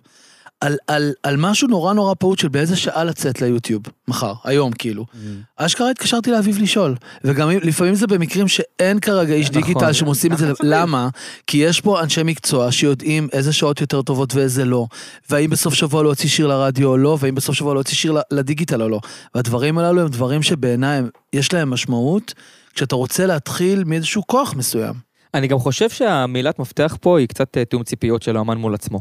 על- 0.63 0.77
על 0.87 1.13
על 1.23 1.37
משהו 1.37 1.67
נורא 1.67 1.93
נורא 1.93 2.13
פעוט 2.19 2.39
של 2.39 2.47
באיזה 2.47 2.75
שעה 2.75 3.03
לצאת 3.03 3.41
ליוטיוב, 3.41 3.83
מחר, 4.07 4.33
היום 4.43 4.71
כאילו. 4.71 5.05
Mm. 5.13 5.17
אשכרה 5.57 5.89
התקשרתי 5.89 6.31
לאביב 6.31 6.57
לשאול, 6.61 6.95
וגם 7.23 7.49
לפעמים 7.49 7.95
זה 7.95 8.07
במקרים 8.07 8.47
שאין 8.47 8.99
כרגע 8.99 9.33
איש 9.33 9.49
נכון. 9.49 9.61
דיגיטל 9.61 9.93
שהם 9.93 10.07
עושים 10.07 10.31
את 10.33 10.37
זה, 10.37 10.51
למה? 10.63 11.09
כי 11.47 11.57
יש 11.57 11.81
פה 11.81 12.01
אנשי 12.01 12.21
מקצוע 12.25 12.71
שיודעים 12.71 13.27
איזה 13.33 13.53
שעות 13.53 13.81
יותר 13.81 14.01
טובות 14.01 14.35
ואיזה 14.35 14.65
לא, 14.65 14.85
והאם 15.29 15.49
בסוף 15.49 15.73
שבוע 15.73 16.03
להוציא 16.03 16.29
שיר 16.29 16.47
לרדיו 16.47 16.87
או 16.89 16.97
לא, 16.97 17.17
והאם 17.19 17.35
בסוף 17.35 17.55
שבוע 17.55 17.73
להוציא 17.73 17.95
שיר 17.95 18.11
ל- 18.11 18.21
לדיגיטל 18.31 18.81
או 18.81 18.89
לא. 18.89 18.99
והדברים 19.35 19.77
הללו 19.77 20.01
הם 20.01 20.07
דברים 20.07 20.43
שבעיניי 20.43 20.97
הם- 20.97 21.09
יש 21.33 21.53
להם 21.53 21.69
משמעות, 21.69 22.33
כשאתה 22.73 22.95
רוצה 22.95 23.25
להתחיל 23.25 23.83
מאיזשהו 23.83 24.27
כוח 24.27 24.53
מסוים. 24.57 24.93
אני 25.33 25.47
גם 25.47 25.59
חושב 25.59 25.89
שהמילת 25.89 26.59
מפתח 26.59 26.97
פה 27.01 27.19
היא 27.19 27.27
קצת 27.27 27.57
אה, 27.57 27.65
תיאום 27.65 27.83
ציפיות 27.83 28.21
של 28.21 28.37
האמן 28.37 28.57
מול 28.57 28.73
עצמו. 28.73 28.99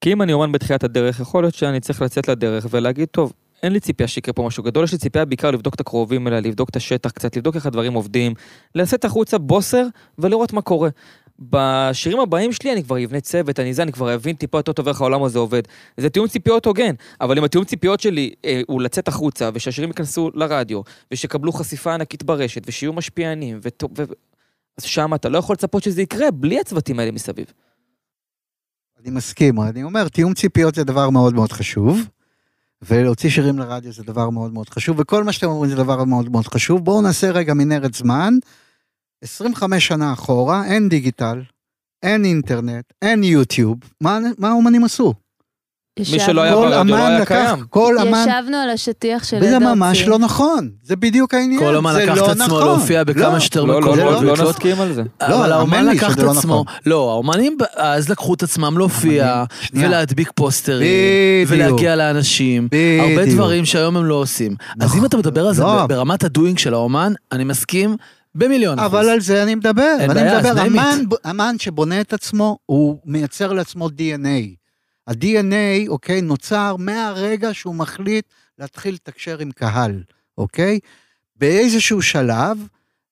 כי 0.00 0.12
אם 0.12 0.22
אני 0.22 0.32
אומן 0.32 0.52
בתחילת 0.52 0.84
הדרך, 0.84 1.20
יכול 1.20 1.42
להיות 1.42 1.54
שאני 1.54 1.80
צריך 1.80 2.02
לצאת 2.02 2.28
לדרך 2.28 2.66
ולהגיד, 2.70 3.08
טוב, 3.08 3.32
אין 3.62 3.72
לי 3.72 3.80
ציפייה 3.80 4.08
שיקרה 4.08 4.32
פה 4.32 4.42
משהו 4.42 4.62
גדול, 4.62 4.84
יש 4.84 4.92
לי 4.92 4.98
ציפייה 4.98 5.24
בעיקר 5.24 5.50
לבדוק 5.50 5.74
את 5.74 5.80
הקרובים 5.80 6.28
אליי, 6.28 6.40
לבדוק 6.40 6.68
את 6.68 6.76
השטח 6.76 7.10
קצת, 7.10 7.36
לבדוק 7.36 7.56
איך 7.56 7.66
הדברים 7.66 7.92
עובדים, 7.92 8.34
לצאת 8.74 9.04
החוצה 9.04 9.38
בוסר 9.38 9.86
ולראות 10.18 10.52
מה 10.52 10.62
קורה. 10.62 10.88
בשירים 11.38 12.20
הבאים 12.20 12.52
שלי 12.52 12.72
אני 12.72 12.84
כבר 12.84 13.04
אבנה 13.04 13.20
צוות, 13.20 13.60
אני 13.60 13.74
זה, 13.74 13.82
אני 13.82 13.92
כבר 13.92 14.14
אבין 14.14 14.36
טיפה 14.36 14.58
יותר 14.58 14.72
טוב 14.72 14.88
איך 14.88 15.00
העולם 15.00 15.22
הזה 15.22 15.38
עובד. 15.38 15.62
זה 15.96 16.10
תיאום 16.10 16.28
ציפיות 16.28 16.66
הוגן, 16.66 16.94
אבל 17.20 17.38
אם 17.38 17.44
התיאום 17.44 17.64
ציפיות 17.64 18.00
שלי 18.00 18.34
אה, 18.44 18.60
הוא 18.66 18.82
לצאת 18.82 19.08
החוצה, 19.08 19.50
ושהשירים 19.54 19.90
ייכנסו 19.90 20.30
לרדיו, 20.34 20.80
ושיקבלו 21.12 21.52
חשיפה 21.52 21.94
ענקית 21.94 22.22
ברשת, 22.22 22.62
ושיהיו 22.66 22.92
משפיענים, 22.92 23.60
ו... 23.62 23.68
ו... 23.98 24.02
אז 24.78 24.84
שם 24.84 25.14
אתה 25.14 25.28
לא 25.28 25.38
יכול 25.38 25.54
לצפות 25.54 25.82
שזה 25.82 26.02
יקרה 26.02 26.30
בלי 26.30 26.60
הצוותים 26.60 26.98
האלה 26.98 27.10
מסביב. 27.10 27.46
אני 29.06 29.14
מסכים, 29.14 29.60
אני 29.60 29.82
אומר, 29.82 30.08
תיאום 30.08 30.34
ציפיות 30.34 30.74
זה 30.74 30.84
דבר 30.84 31.10
מאוד 31.10 31.34
מאוד 31.34 31.52
חשוב, 31.52 32.00
ולהוציא 32.82 33.30
שירים 33.30 33.58
לרדיו 33.58 33.92
זה 33.92 34.02
דבר 34.02 34.30
מאוד 34.30 34.52
מאוד 34.52 34.68
חשוב, 34.68 34.96
וכל 35.00 35.24
מה 35.24 35.32
שאתם 35.32 35.46
אומרים 35.46 35.70
זה 35.70 35.76
דבר 35.76 36.04
מאוד 36.04 36.28
מאוד 36.28 36.46
חשוב. 36.46 36.84
בואו 36.84 37.02
נעשה 37.02 37.30
רגע 37.30 37.54
מנהרת 37.54 37.94
זמן. 37.94 38.34
25 39.22 39.86
שנה 39.86 40.12
אחורה, 40.12 40.64
אין 40.64 40.88
דיגיטל, 40.88 41.42
אין 42.02 42.24
אינטרנט, 42.24 42.92
אין 43.02 43.24
יוטיוב, 43.24 43.78
מה, 44.00 44.18
מה 44.38 44.48
האומנים 44.48 44.84
עשו? 44.84 45.14
מי 46.00 46.20
שלא 46.20 46.40
היה 46.40 46.54
כל 46.54 46.60
ברדיו 46.60 46.74
לא 46.74 46.80
אמן 46.80 47.06
היה 47.06 47.20
לקח, 47.20 47.28
קיים. 47.28 47.64
כל 47.70 47.98
אמן, 47.98 48.26
ישבנו 48.28 48.56
על 48.56 48.70
השטיח 48.70 49.24
של 49.24 49.36
וזה 49.40 49.56
עד 49.56 49.62
ממש. 49.62 50.02
לא 50.02 50.18
נכון, 50.18 50.70
זה 50.82 50.96
בדיוק 50.96 51.34
העניין, 51.34 51.60
כל 51.60 51.76
אומן 51.76 51.92
זה 51.92 52.04
לקח 52.04 52.16
לא 52.16 52.24
את 52.24 52.30
עצמו 52.30 52.44
נכון. 52.44 52.64
להופיע 52.64 53.04
בכמה 53.04 53.28
לא. 53.28 53.38
שיותר 53.40 53.64
לא, 53.64 53.80
לא, 53.80 53.80
מקומות. 53.80 54.22
לא, 54.22 54.36
לא 54.36 54.50
נסכים 54.50 54.80
על 54.80 54.92
זה. 54.92 55.02
לא, 55.28 55.40
אבל 55.40 55.52
האומן 55.52 55.76
האמן 55.76 55.94
לקח 55.94 56.14
את 56.14 56.18
לא 56.18 56.30
עצמו, 56.30 56.54
נכון. 56.54 56.74
לא, 56.86 57.10
האומנים 57.10 57.56
אז 57.76 58.08
לקחו 58.08 58.34
את 58.34 58.42
עצמם 58.42 58.78
להופיע, 58.78 59.26
האמנים. 59.26 59.88
ולהדביק 59.88 60.30
פוסטרים. 60.34 60.88
ולהגיע 61.48 61.96
לאנשים, 61.96 62.68
הרבה. 63.00 63.26
דברים 63.26 63.64
שהיום 63.64 63.96
הם 63.96 64.04
לא 64.04 64.14
עושים. 64.14 64.54
אז 64.80 64.86
נכון. 64.86 64.98
אם 65.00 65.04
אתה 65.04 65.16
מדבר 65.16 65.46
על 65.46 65.54
זה 65.54 65.62
לא. 65.62 65.86
ברמת 65.86 66.24
הדוינג 66.24 66.58
של 66.58 66.74
האומן, 66.74 67.12
אני 67.32 67.44
מסכים 67.44 67.96
במיליון 68.34 68.78
אחוז. 68.78 68.92
אבל 68.92 69.08
על 69.08 69.20
זה 69.20 69.42
אני 69.42 69.54
מדבר, 69.54 69.96
אין 70.00 70.14
בעיה, 70.14 70.38
אז. 70.38 70.58
אמן, 70.58 71.00
אמן 71.30 71.54
שבונה 71.58 72.00
את 72.00 72.12
עצמו, 72.12 72.58
הוא 72.66 72.98
מייצר 73.04 73.52
לעצמו 73.52 73.88
DNA. 73.88 74.65
ה-DNA, 75.06 75.88
אוקיי, 75.88 76.20
נוצר 76.20 76.76
מהרגע 76.76 77.54
שהוא 77.54 77.74
מחליט 77.74 78.24
להתחיל 78.58 78.94
לתקשר 78.94 79.38
עם 79.38 79.52
קהל, 79.52 80.02
אוקיי? 80.38 80.78
באיזשהו 81.36 82.02
שלב, 82.02 82.58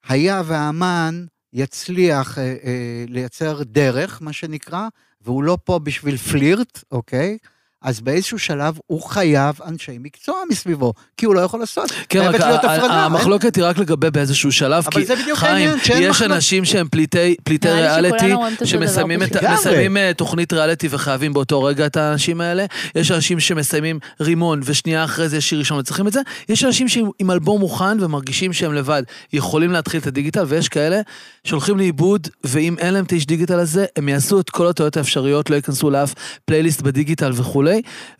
היה 0.08 0.42
והאמן 0.44 1.24
יצליח 1.52 2.38
אה, 2.38 2.42
אה, 2.64 3.04
לייצר 3.08 3.62
דרך, 3.62 4.22
מה 4.22 4.32
שנקרא, 4.32 4.88
והוא 5.20 5.42
לא 5.42 5.58
פה 5.64 5.78
בשביל 5.78 6.16
פלירט, 6.16 6.84
אוקיי? 6.92 7.38
אז 7.84 8.00
באיזשהו 8.00 8.38
שלב 8.38 8.78
הוא 8.86 9.02
חייב 9.02 9.58
אנשי 9.66 9.98
מקצוע 10.00 10.34
מסביבו, 10.50 10.92
כי 11.16 11.26
הוא 11.26 11.34
לא 11.34 11.40
יכול 11.40 11.60
לעשות. 11.60 11.92
כן, 12.08 12.18
רק 12.20 12.26
חייבת 12.30 12.40
להיות 12.46 12.64
ה- 12.64 12.74
הפרדה, 12.74 12.92
ה- 12.94 12.96
אין- 12.96 13.12
המחלוקת 13.12 13.56
היא 13.56 13.64
רק 13.64 13.78
לגבי 13.78 14.10
באיזשהו 14.10 14.52
שלב, 14.52 14.84
כי 14.90 15.04
זה 15.04 15.16
בדיוק 15.16 15.38
חיים, 15.38 15.70
יש 15.70 16.06
מחלוקת. 16.10 16.34
אנשים 16.34 16.64
שהם 16.64 16.88
פליטי 16.88 17.34
פליטי 17.44 17.68
ריאליטי, 17.70 18.32
שמסיימים 18.64 19.22
את-. 19.22 19.36
מסיימים 19.52 19.96
אה, 19.96 20.10
תוכנית 20.16 20.52
ריאליטי 20.52 20.88
וחייבים 20.90 21.32
באותו 21.32 21.62
רגע 21.62 21.86
את 21.86 21.96
האנשים 21.96 22.40
האלה, 22.40 22.64
יש 22.94 23.10
אנשים 23.10 23.40
שמסיימים 23.40 23.98
רימון 24.20 24.60
ושנייה 24.64 25.04
אחרי 25.04 25.28
זה 25.28 25.36
יש 25.36 25.48
שיר 25.48 25.58
ראשון 25.58 25.78
וצריכים 25.78 26.08
את 26.08 26.12
זה, 26.12 26.20
יש 26.48 26.64
אנשים 26.64 26.88
שעם 26.88 27.10
עם 27.18 27.30
אלבום 27.30 27.60
מוכן 27.60 28.00
ומרגישים 28.04 28.52
שהם 28.52 28.74
לבד 28.74 29.02
יכולים 29.32 29.72
להתחיל 29.72 30.00
את 30.00 30.06
הדיגיטל, 30.06 30.44
ויש 30.48 30.68
כאלה 30.68 31.00
שהולכים 31.44 31.78
לאיבוד, 31.78 32.28
ואם 32.44 32.74
אין 32.78 32.94
להם 32.94 33.04
את 33.04 33.12
האיש 33.12 33.26
דיגיטל 33.26 33.58
הזה, 33.58 33.84
הם 33.96 34.08
יעשו 34.08 34.40
את 34.40 34.50
כל 34.50 34.66
הטעויות 34.66 34.96
האפשריות, 34.96 35.50
לא 35.50 35.56
ייכנסו 35.56 35.90
לאף 35.90 36.14
פלייליסט 36.44 36.82
בדיגיטל 36.82 37.30
וכולי, 37.34 37.73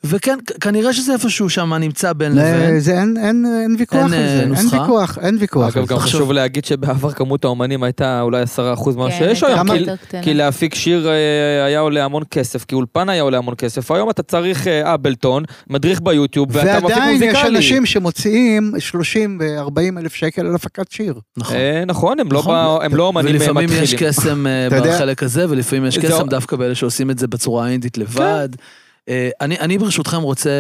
וכן, 0.05 0.39
כ- 0.47 0.53
כנראה 0.61 0.93
שזה 0.93 1.13
איפשהו 1.13 1.51
שם 1.51 1.75
נמצא 1.75 2.13
בין 2.13 2.33
לבין. 2.33 2.81
זה 2.81 2.99
אין, 3.01 3.17
אין, 3.17 3.47
אין 3.63 3.77
ויכוח 3.79 3.99
אין, 3.99 4.13
על 4.13 4.21
אה, 4.21 4.27
זה, 4.37 4.41
אין 4.41 4.49
נוסחה? 4.49 4.81
ויכוח, 4.81 5.19
אין 5.23 5.37
ויכוח 5.41 5.77
אגב. 5.77 5.87
גם 5.87 5.99
חשוב 5.99 6.33
להגיד 6.33 6.65
שבעבר 6.65 7.13
כמות 7.13 7.45
האומנים 7.45 7.83
הייתה 7.83 8.21
אולי 8.21 8.43
10% 8.43 8.57
ממה 8.97 9.11
כן, 9.11 9.17
שיש 9.19 9.43
היום, 9.43 9.59
כמה- 9.59 9.75
כי- 9.75 9.81
יותר 9.81 9.97
קטנה. 9.97 10.23
כי 10.23 10.35
להפיק 10.35 10.75
שיר 10.75 11.09
אה, 11.09 11.13
היה 11.65 11.79
עולה 11.81 12.05
המון 12.05 12.23
כסף, 12.31 12.65
כי 12.65 12.75
אולפן 12.75 13.09
היה 13.09 13.23
עולה 13.23 13.39
המון 13.39 13.55
כסף, 13.59 13.91
היום 13.91 14.11
אתה 14.11 14.23
צריך 14.23 14.67
אה, 14.67 14.95
אפלטון, 14.95 15.43
מדריך 15.71 16.01
ביוטיוב, 16.01 16.49
ואתה 16.53 16.77
מפיק 16.81 16.85
ועדיין 16.97 17.17
יש 17.23 17.29
מוזיקלי. 17.35 17.57
אנשים 17.57 17.87
שמוציאים 17.87 18.73
30 18.79 19.39
ו-40 19.41 19.71
אלף 19.99 20.15
שקל 20.15 20.47
על 20.47 20.55
הפקת 20.55 20.93
שיר. 20.93 21.15
נכון. 21.37 21.57
אה, 21.57 21.85
נכון, 21.87 22.21
הם 22.21 22.33
לא 22.33 22.39
נכון. 22.39 22.55
לא 22.93 23.03
אומנים 23.07 23.35
אה, 23.35 23.41
ולפעמים 23.41 23.65
מתחילים. 23.65 23.85
יש 23.85 23.95
קסם 23.95 24.47
אה, 24.47 24.69
בחלק 24.71 25.23
הזה, 25.23 25.47
ולפעמים 25.51 25.87
יש 25.87 25.99
קסם 25.99 26.27
דווקא 26.29 26.57
באלה 26.57 26.75
שעושים 26.75 27.11
את 27.11 27.19
זה 27.19 27.27
בצורה 27.27 27.67
האינדית 27.67 27.99
לבד. 27.99 28.49
אה, 29.09 29.31
אני, 29.41 29.59
אני 29.59 29.79
ברשותכם 29.79 30.23
רוצה 30.23 30.51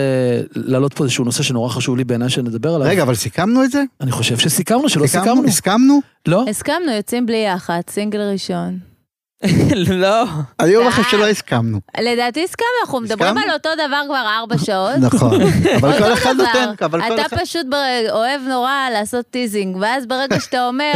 להעלות 0.55 0.95
פה 0.95 1.05
איזשהו 1.05 1.25
נושא 1.25 1.43
שנורא 1.43 1.69
חשוב 1.69 1.97
לי 1.97 2.05
בעיניי 2.05 2.29
שנדבר 2.29 2.75
עליו. 2.75 2.89
רגע, 2.89 3.03
אבל 3.03 3.15
סיכמנו 3.15 3.65
את 3.65 3.71
זה? 3.71 3.83
אני 4.01 4.13
חושב 4.13 4.39
שסיכמנו, 4.39 4.89
שלא 4.89 5.07
סיכמנו. 5.07 5.45
הסכמנו? 5.45 6.01
לא? 6.27 6.45
הסכמנו, 6.51 6.93
יוצאים 6.97 7.27
בלי 7.27 7.45
יח"צ, 7.47 7.91
סינגל 7.91 8.21
ראשון. 8.21 8.94
לא. 10.03 10.25
אני 10.61 10.77
אומר 10.77 10.89
לך. 10.89 11.11
שלא 11.11 11.29
הסכמנו. 11.29 11.81
לדעתי 12.01 12.45
הסכמנו, 12.45 12.69
אנחנו 12.85 13.01
מדברים? 13.01 13.39
על 13.39 13.51
אותו 13.51 13.69
דבר 13.75 14.01
כבר 14.07 14.25
ארבע 14.39 14.59
שעות. 14.59 14.97
נכון. 15.01 15.41
אבל 15.81 15.99
כל 15.99 16.13
אחד. 16.13 16.35
נותן, 16.37 16.85
אבל 16.85 17.01
כל 17.09 17.15
אתה 17.15 17.27
אחד... 17.27 17.37
פשוט 17.41 17.67
בר- 17.71 18.11
אוהב 18.13 18.41
נורא 18.49 18.73
לעשות 18.93 19.27
teasing, 19.31 19.77
ואז 19.81 20.07
ברגע 20.07 20.41
שאתה 20.41 20.67
אומר... 20.67 20.93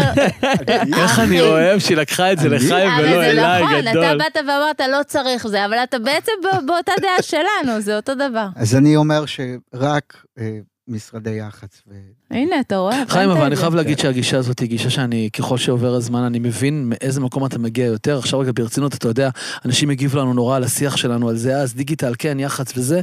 איך 1.03 1.19
אני 1.19 1.41
אוהב 1.41 1.79
שהיא 1.79 1.97
לקחה 1.97 2.33
את 2.33 2.39
זה 2.39 2.49
לחיים 2.49 2.91
אבל 2.91 3.05
ולא 3.05 3.11
זה 3.21 3.31
אליי, 3.31 3.63
נכון, 3.65 3.79
אתה 3.81 3.91
גדול. 3.91 4.19
באת 4.19 4.37
ואמרת 4.37 4.81
לא 4.81 5.03
צריך 5.07 5.47
זה, 5.47 5.65
אבל 5.67 5.77
אתה 5.77 5.99
בעצם 5.99 6.33
בא- 6.43 6.61
באותה 6.67 6.93
דעה 7.01 7.23
שלנו, 7.23 7.81
זה 7.81 7.97
אותו 7.97 8.15
דבר. 8.15 8.47
אז 8.57 8.77
אני 8.77 8.97
אומר 8.97 9.25
שרק 9.27 10.17
אה, 10.39 10.51
משרדי 10.89 11.31
יח"צ. 11.31 11.83
הנה, 12.31 12.61
אתה 12.61 12.77
רואה? 12.77 13.03
חיים, 13.09 13.31
אבל 13.31 13.45
אני. 13.45 13.57
חייב 13.57 13.75
להגיד 13.75 13.99
שהגישה 13.99 14.39
הזאת 14.39 14.59
היא 14.59 14.69
גישה 14.69 14.91
שאני, 14.91 15.29
ככל 15.33 15.59
שעובר 15.59 15.95
הזמן, 15.95 16.23
אני 16.23 16.39
מבין 16.39 16.89
מאיזה 16.89 17.21
מקום 17.21 17.47
אתה 17.47 17.59
מגיע 17.59 17.87
יותר. 17.87 18.19
עכשיו 18.19 18.39
רגע 18.39 18.53
ברצינות, 18.55 18.95
אתה 18.95 19.09
יודע, 19.09 19.31
אנשים 19.65 19.91
הגיבו 19.91 20.19
לנו 20.19 20.35
נורא 20.35 20.57
על 20.57 20.65
השיח 20.65 20.97
שלנו 20.97 21.29
על 21.29 21.37
זה 21.37 21.57
אז, 21.57 21.75
דיגיטל, 21.75 22.13
כן, 22.19 22.41
יח"צ 22.41 22.73
וזה. 22.77 23.01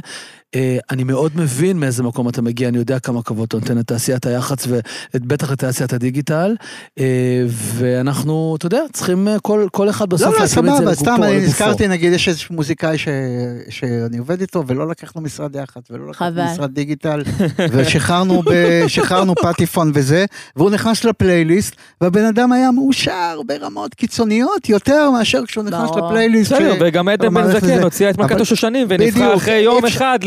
אה, 0.54 0.78
אני 0.90 1.04
מאוד 1.04 1.32
מבין 1.34 1.80
מאיזה 1.80 2.02
מקום 2.02 2.28
אתה 2.28 2.42
מגיע, 2.42 2.68
אני 2.68 2.78
יודע 2.78 2.98
כמה 2.98 3.22
כבוד 3.22 3.46
אתה 3.48 3.56
נותן 3.56 3.78
לתעשיית 3.78 4.26
היח"צ 4.26 4.66
ובטח 5.14 5.50
לתעשיית 5.50 5.92
הדיגיטל. 5.92 6.56
אה, 6.98 7.44
ואנחנו, 7.48 8.54
אתה 8.58 8.66
יודע, 8.66 8.80
צריכים 8.92 9.28
אה, 9.28 9.38
כל, 9.38 9.66
כל 9.72 9.90
אחד 9.90 10.10
בסוף 10.10 10.32
לא, 10.32 10.38
לא, 10.38 10.44
להתאים 10.44 10.68
את 10.68 10.70
זה 10.70 10.76
סבבה, 10.76 10.90
לגופו. 10.90 11.04
סתם 11.04 11.22
אני. 11.22 11.40
נזכרתי, 11.40 11.88
נגיד, 11.88 12.12
יש 12.12 12.28
איזשהו 12.28 12.54
מוזיקאי 12.54 12.98
ש... 12.98 13.08
שאני 13.68 14.18
עובד 14.18 14.40
איתו, 14.40 14.64
ולא 14.66 14.88
לקחנו 14.88 15.20
משרד 15.20 15.56
יח"צ, 15.56 15.90
ולא 15.90 16.10
לקחנו. 16.10 16.44
משרד 16.52 16.74
דיגיטל, 16.74 17.22
ושחררנו 17.72 18.42
ב... 18.42 18.82
שחררנו 19.16 19.34
פטיפון 19.34 19.90
וזה, 19.94 20.24
והוא 20.56 20.70
נכנס 20.70 21.04
לפלייליסט, 21.04 21.74
והבן 22.00 22.24
אדם 22.24 22.52
היה 22.52 22.70
מאושר 22.70 23.40
ברמות 23.46 23.94
קיצוניות 23.94 24.68
יותר 24.68 25.10
מאשר 25.10 25.42
כשהוא 25.46 25.64
נכנס 25.64 25.90
ברור. 25.90 26.08
לפלייליסט. 26.08 26.52
בסדר, 26.52 26.74
וגם 26.80 27.08
עדן 27.08 27.34
בן 27.34 27.52
זקן. 27.52 27.82
הוציאה 27.82 28.10
את 28.10 28.18
מלכת 28.18 28.32
אבל- 28.32 28.42
השושנים 28.42 28.86
ונבחר 28.90 29.34
אחרי 29.36 29.54
יום 29.58 29.86
אחד 29.86 30.18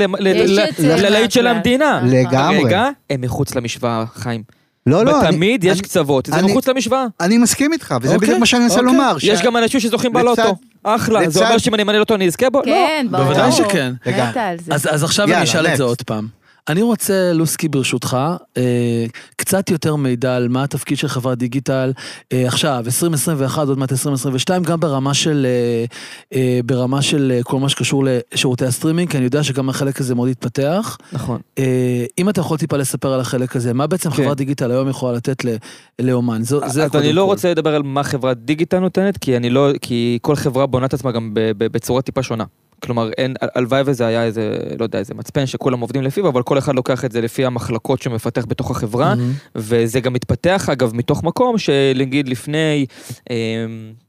ללהיט 0.79 1.31
של. 1.31 1.47
המדינה. 1.47 2.01
לגמרי. 2.05 2.63
רגע, 2.63 2.89
הם 3.09 3.21
מחוץ 3.21 3.55
למשוואה, 3.55 4.03
חיים. 4.15 4.43
לא, 4.87 5.05
לא, 5.05 5.19
אני- 5.21 5.29
ותמיד 5.29 5.63
יש 5.63 5.71
אני- 5.71 5.81
קצוות, 5.81 6.25
זה 6.25 6.35
אני- 6.35 6.51
מחוץ 6.51 6.67
למשוואה. 6.67 7.05
אני 7.21 7.37
מסכים 7.37 7.73
איתך, 7.73 7.95
וזה 8.01 8.13
אוקיי, 8.13 8.27
בדיוק 8.27 8.39
מה 8.39 8.45
שאני 8.45 8.63
מנסה 8.63 8.75
אוקיי. 8.79 8.93
לומר. 8.93 9.17
ש- 9.17 9.23
יש 9.23 9.41
גם 9.41 9.57
אנשים 9.57 9.79
שזוכים 9.79 10.13
בלוטו. 10.13 10.55
אחלה, 10.83 11.29
זה 11.29 11.45
אומר 11.45 11.57
שאם 11.57 11.73
אני 11.73 11.83
אמנה 11.83 11.97
לוטו 11.97 12.15
אני 12.15 12.27
אזכה 12.27 12.49
בו? 12.49 12.59
לא. 12.59 12.63
כן, 12.65 13.07
ברור. 13.11 13.23
בוודאי 13.25 13.51
שכן. 13.51 13.93
אז, 14.71 14.87
אז 14.91 15.03
עכשיו 15.03 15.25
יאללה, 15.29 15.37
אני 15.41 15.49
אשאל 15.49 15.67
את 15.67 15.77
זה. 15.77 15.83
עוד 15.83 16.01
פעם. 16.01 16.27
אני 16.67 16.81
רוצה, 16.81 17.33
לוסקי, 17.33 17.67
ברשותך, 17.67 18.17
אה, 18.57 19.05
קצת 19.35 19.69
יותר 19.69 19.95
מידע 19.95 20.35
על 20.35 20.47
מה 20.47 20.63
התפקיד 20.63 20.97
של 20.97 21.07
חברת 21.07 21.37
דיגיטל 21.37 21.93
אה, 22.33 22.47
עכשיו, 22.47 22.83
2021, 22.85 23.67
עוד 23.67 23.77
מעט 23.77 23.91
2022, 23.91 24.63
גם 24.63 24.79
ברמה 24.79 25.13
של, 25.13 25.47
אה, 26.33 26.59
ברמה 26.65 27.01
של 27.01 27.39
כל 27.43 27.59
מה 27.59 27.69
שקשור 27.69 28.03
לשירותי 28.05 28.65
הסטרימינג, 28.65 29.09
כי 29.09 29.17
אני 29.17 29.25
יודע 29.25 29.43
שגם 29.43 29.69
החלק 29.69 29.99
הזה 29.99 30.15
מאוד 30.15 30.29
התפתח. 30.29 30.97
נכון. 31.13 31.39
אם 32.17 32.29
אתה 32.29 32.41
יכול 32.41 32.57
טיפה 32.57 32.77
לספר 32.77 33.13
על 33.13 33.19
החלק 33.19 33.55
הזה, 33.55 33.73
מה 33.73 33.87
בעצם 33.87 34.09
כן. 34.09 34.15
חברת 34.15 34.37
דיגיטל 34.37 34.71
היום 34.71 34.89
יכולה 34.89 35.13
לתת 35.17 35.45
לאומן? 36.01 36.43
זו, 36.43 36.59
זה 36.67 36.83
אז 36.83 36.95
אני 36.95 37.13
לא 37.13 37.21
כל. 37.21 37.27
רוצה 37.27 37.51
לדבר 37.51 37.75
על 37.75 37.83
מה 37.83 38.03
חברת 38.03 38.37
דיגיטל 38.37 38.79
נותנת, 38.79 39.17
כי 39.17 39.39
לא, 39.49 39.69
כי 39.81 40.19
כל 40.21 40.35
חברה 40.35 40.65
בונה 40.65 40.85
את 40.85 40.93
עצמה 40.93 41.11
גם 41.11 41.31
בצורה 41.57 42.01
טיפה 42.01 42.23
שונה. 42.23 42.43
כלומר, 42.79 43.09
אין, 43.17 43.33
הלוואי 43.55 43.81
וזה 43.85 44.05
היה 44.05 44.23
איזה, 44.23 44.57
לא 44.79 44.83
יודע, 44.83 44.99
איזה 44.99 45.13
מצפן 45.13 45.45
שכולם 45.45 45.79
עובדים 45.79 46.01
לפיו, 46.01 46.27
אבל 46.29 46.43
כל 46.43 46.57
אחד 46.57 46.75
לוקח 46.75 47.05
את 47.05 47.11
זה 47.11 47.21
לפי 47.21 47.45
המחלקות 47.45 48.01
שהוא 48.01 48.13
מפתח 48.13 48.45
בתוך 48.47 48.71
החברה, 48.71 49.15
מהמם. 49.15 49.33
וזה 49.55 49.99
גם 49.99 50.13
מתפתח, 50.13 50.69
אגב, 50.69 50.95
מתוך 50.95 51.23
מקום 51.23 51.57
שנגיד 51.57 52.29
לפני, 52.29 52.85
אה, 53.29 53.35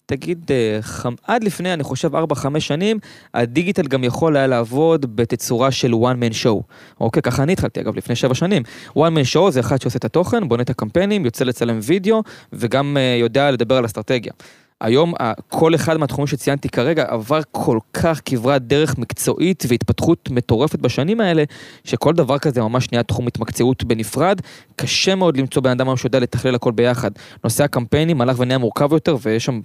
תגיד, 0.06 0.50
אה, 0.50 0.82
חמ... 0.82 1.14
עד 1.26 1.44
לפני, 1.44 1.72
אני 1.72 1.82
חושב, 1.82 2.14
4-5 2.14 2.18
שנים, 2.58 2.98
הדיגיטל 3.34 3.86
גם 3.86 4.04
יכול 4.04 4.36
היה 4.36 4.46
לעבוד 4.46 5.16
בתצורה 5.16 5.70
של 5.70 5.92
one 5.92 6.16
man 6.22 6.44
show. 6.44 6.62
אוקיי, 7.00 7.22
ככה 7.22 7.42
אני 7.42 7.52
התחלתי, 7.52 7.80
אגב, 7.80 7.96
לפני 7.96 8.16
7 8.16 8.34
שנים. 8.34 8.62
one 8.88 8.92
man 8.92 9.34
show 9.34 9.50
זה 9.50 9.60
אחד 9.60 9.80
שעושה 9.80 9.98
את 9.98 10.04
התוכן, 10.04 10.48
בונה 10.48 10.62
את 10.62 10.70
הקמפיינים, 10.70 11.24
יוצא 11.24 11.44
לצלם 11.44 11.78
וידאו, 11.82 12.22
וגם 12.52 12.96
אה, 12.96 13.16
יודע 13.20 13.50
לדבר 13.50 13.76
על 13.76 13.84
אסטרטגיה. 13.84 14.32
היום 14.80 15.14
כל 15.48 15.74
אחד 15.74 15.96
מהתחומים 15.96 16.26
שציינתי 16.26 16.68
כרגע 16.68 17.04
עבר 17.08 17.40
כל 17.52 17.78
כך 17.92 18.20
כברת 18.24 18.66
דרך 18.66 18.98
מקצועית 18.98 19.64
והתפתחות 19.68 20.30
מטורפת 20.30 20.78
בשנים 20.78 21.20
האלה, 21.20 21.44
שכל 21.84 22.12
דבר 22.12 22.38
כזה 22.38 22.62
ממש 22.62 22.92
נהיה 22.92 23.02
תחום 23.02 23.26
התמקצעות 23.26 23.84
בנפרד. 23.84 24.40
קשה 24.76 25.14
מאוד 25.14 25.36
למצוא 25.36 25.62
בן 25.62 25.70
אדם 25.70 25.88
היום 25.88 25.96
שיודע 25.96 26.20
לתכלל 26.20 26.54
הכל 26.54 26.72
ביחד. 26.72 27.10
נושא 27.44 27.64
הקמפיינים 27.64 28.20
הלך 28.20 28.36
ונהיה 28.38 28.58
מורכב 28.58 28.92
יותר, 28.92 29.16
ויש 29.22 29.44
שם 29.44 29.60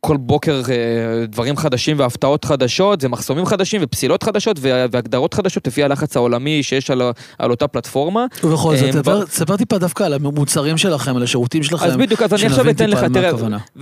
כל 0.00 0.16
בוקר 0.16 0.62
אה, 0.70 0.74
דברים 1.26 1.56
חדשים 1.56 1.98
והפתעות 1.98 2.44
חדשות, 2.44 3.04
ומחסומים 3.04 3.46
חדשים 3.46 3.80
ופסילות 3.84 4.22
חדשות 4.22 4.56
וה- 4.60 4.86
והגדרות 4.92 5.34
חדשות 5.34 5.66
לפי 5.66 5.84
הלחץ 5.84 6.16
העולמי 6.16 6.62
שיש 6.62 6.90
על, 6.90 7.02
על 7.38 7.50
אותה 7.50 7.68
פלטפורמה. 7.68 8.26
ובכל 8.44 8.76
זאת, 8.76 8.84
אה, 8.84 8.92
תספר- 8.92 9.24
תספר 9.24 9.56
טיפה 9.56 9.78
דווקא 9.78 10.04
על 10.04 10.12
המוצרים 10.14 10.78
שלכם, 10.78 11.16
על 11.16 11.22
השירותים 11.22 11.62
שלכם. 11.62 11.86
אז 11.86 11.96
בדיוק, 11.96 12.22
אז 12.22 12.34
אני 12.34 12.46
עכשיו 12.46 12.70
אתן 12.70 12.90
לך, 12.90 13.04
תראה, 13.12 13.30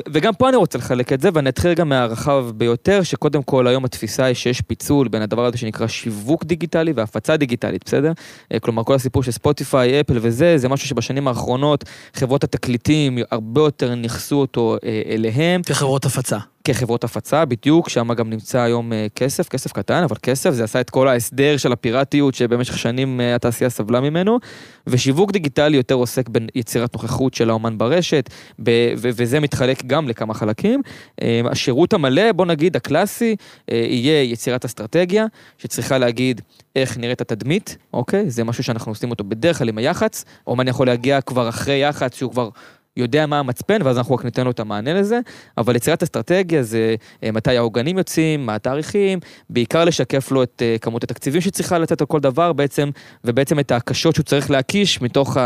וגם 0.09 0.35
פה 0.35 0.49
אני 0.49 0.57
רוצה 0.57 0.79
לחלק 0.79 1.13
את 1.13 1.21
זה, 1.21 1.29
ואני 1.35 1.49
אתחיל 1.49 1.75
גם 1.75 1.89
מהרחב 1.89 2.45
ביותר, 2.55 3.03
שקודם 3.03 3.43
כל 3.43 3.67
היום 3.67 3.85
התפיסה 3.85 4.25
היא 4.25 4.35
שיש 4.35 4.61
פיצול 4.61 5.09
בין 5.09 5.23
הדבר 5.23 5.45
הזה 5.45 5.59
שנקרא 5.59 5.87
שיווק 5.87 6.45
דיגיטלי 6.45 6.93
והפצה 6.97 7.37
דיגיטלית, 7.37 7.83
בסדר? 7.87 8.13
אה, 8.55 8.59
כלומר, 8.59 8.85
כל 8.85 8.95
הסיפור 8.95 9.23
של 9.23 9.31
ספוטיפיי, 9.31 10.01
אפל 10.01 10.19
וזה, 10.23 10.59
זה 10.59 10.69
משהו 10.69 10.89
שבשנים 10.89 11.29
האחרונות 11.29 11.85
חברות 12.15 12.45
התקליטים 12.45 13.19
הרבה 13.31 13.61
יותר 13.61 13.95
נכסו 13.95 14.37
אותו 14.37 14.77
אליהם. 15.09 15.63
כחברות 15.63 16.07
הפצה. 16.19 16.39
כחברות 16.65 17.05
הפצה, 17.05 17.45
בדיוק, 17.45 17.89
שם 17.89 18.15
גם 18.15 18.31
נמצא 18.31 18.61
היום 18.61 18.93
אה, 18.93 19.07
כסף, 19.15 19.49
כסף 19.49 19.73
קטן, 19.73 20.03
אבל 20.03 20.17
כסף, 20.23 20.51
זה 20.51 20.65
עשה 20.65 20.81
את 20.81 20.91
כל 20.91 21.09
ההסדר 21.09 21.57
של 21.57 21.73
הפיראטיות 21.73 22.35
שבמשך 22.35 22.79
שנים 22.79 23.21
אה, 23.21 23.35
התעשייה 23.35 23.71
סבלה 23.71 24.01
ממנו, 24.01 24.39
ושיווק 24.87 25.33
דיגיטלי 25.33 25.77
יותר 25.77 25.95
עוסק 25.95 26.29
ביצירת 26.29 26.95
נוכחות 26.95 27.35
של 27.35 27.51
האומן 27.51 27.79
ברשת, 27.79 28.31
ב- 28.63 28.93
ו- 28.97 29.09
וזה 29.17 29.41
מתחלק 29.41 29.85
גם 29.85 30.09
לכמה 30.09 30.35
חלקים. 30.35 30.83
אה, 31.23 31.41
השירות 31.51 31.93
המלא, 31.93 32.33
בוא 32.33 32.47
נגיד, 32.47 32.77
הקלאסי, 32.77 33.37
יהיה 33.69 34.23
יצירת 34.23 34.65
אסטרטגיה, 34.65 35.27
שצריכה 35.59 35.99
להגיד 35.99 36.41
איך 36.77 36.99
נראית 36.99 37.21
התדמית, 37.21 37.77
אוקיי? 37.93 38.31
זה 38.31 38.45
משהו 38.45 38.65
שאנחנו 38.65 38.93
עושים 38.93 39.11
אותו 39.11 39.25
בדרך 39.25 39.59
כלל 39.59 39.69
עם 39.69 39.79
היח"צ, 39.79 40.25
אומן 40.47 40.69
יכול 40.69 40.87
להגיע 40.87 41.21
כבר 41.21 41.49
אחרי 41.49 41.83
יח"צ, 41.83 42.17
שהוא 42.17 42.33
כבר... 42.33 42.49
יודע 42.97 43.27
מה 43.27 43.39
המצפן, 43.39 43.83
ואז 43.85 43.99
אנחנו 43.99 44.15
רק 44.15 44.25
ניתן 44.25 44.45
לו 44.45 44.51
את 44.51 44.61
המענה 44.61 44.95
לזה. 44.95 45.21
אבל 45.59 45.77
יצירת 45.77 46.03
אסטרטגיה 46.03 46.63
זה 46.63 46.95
אה, 47.23 47.33
מתי 47.33 47.57
העוגנים 47.57 47.99
יוצאים, 47.99 48.47
מה 48.47 48.55
התאריכים, 48.55 49.19
בעיקר 49.51 49.85
לשקף 49.85 50.31
לו 50.31 50.43
את 50.43 50.63
אה, 50.65 50.77
כמות 50.81 51.05
התקציבים 51.05 51.41
שצריכה 51.41 51.79
לתת 51.79 52.01
על 52.01 52.07
כל 52.07 52.21
דבר 52.21 52.53
בעצם, 52.53 52.91
ובעצם 53.25 53.59
את 53.59 53.71
ההקשות 53.71 54.15
שהוא 54.15 54.25
צריך 54.25 54.51
להקיש 54.51 55.03
מתוך 55.03 55.37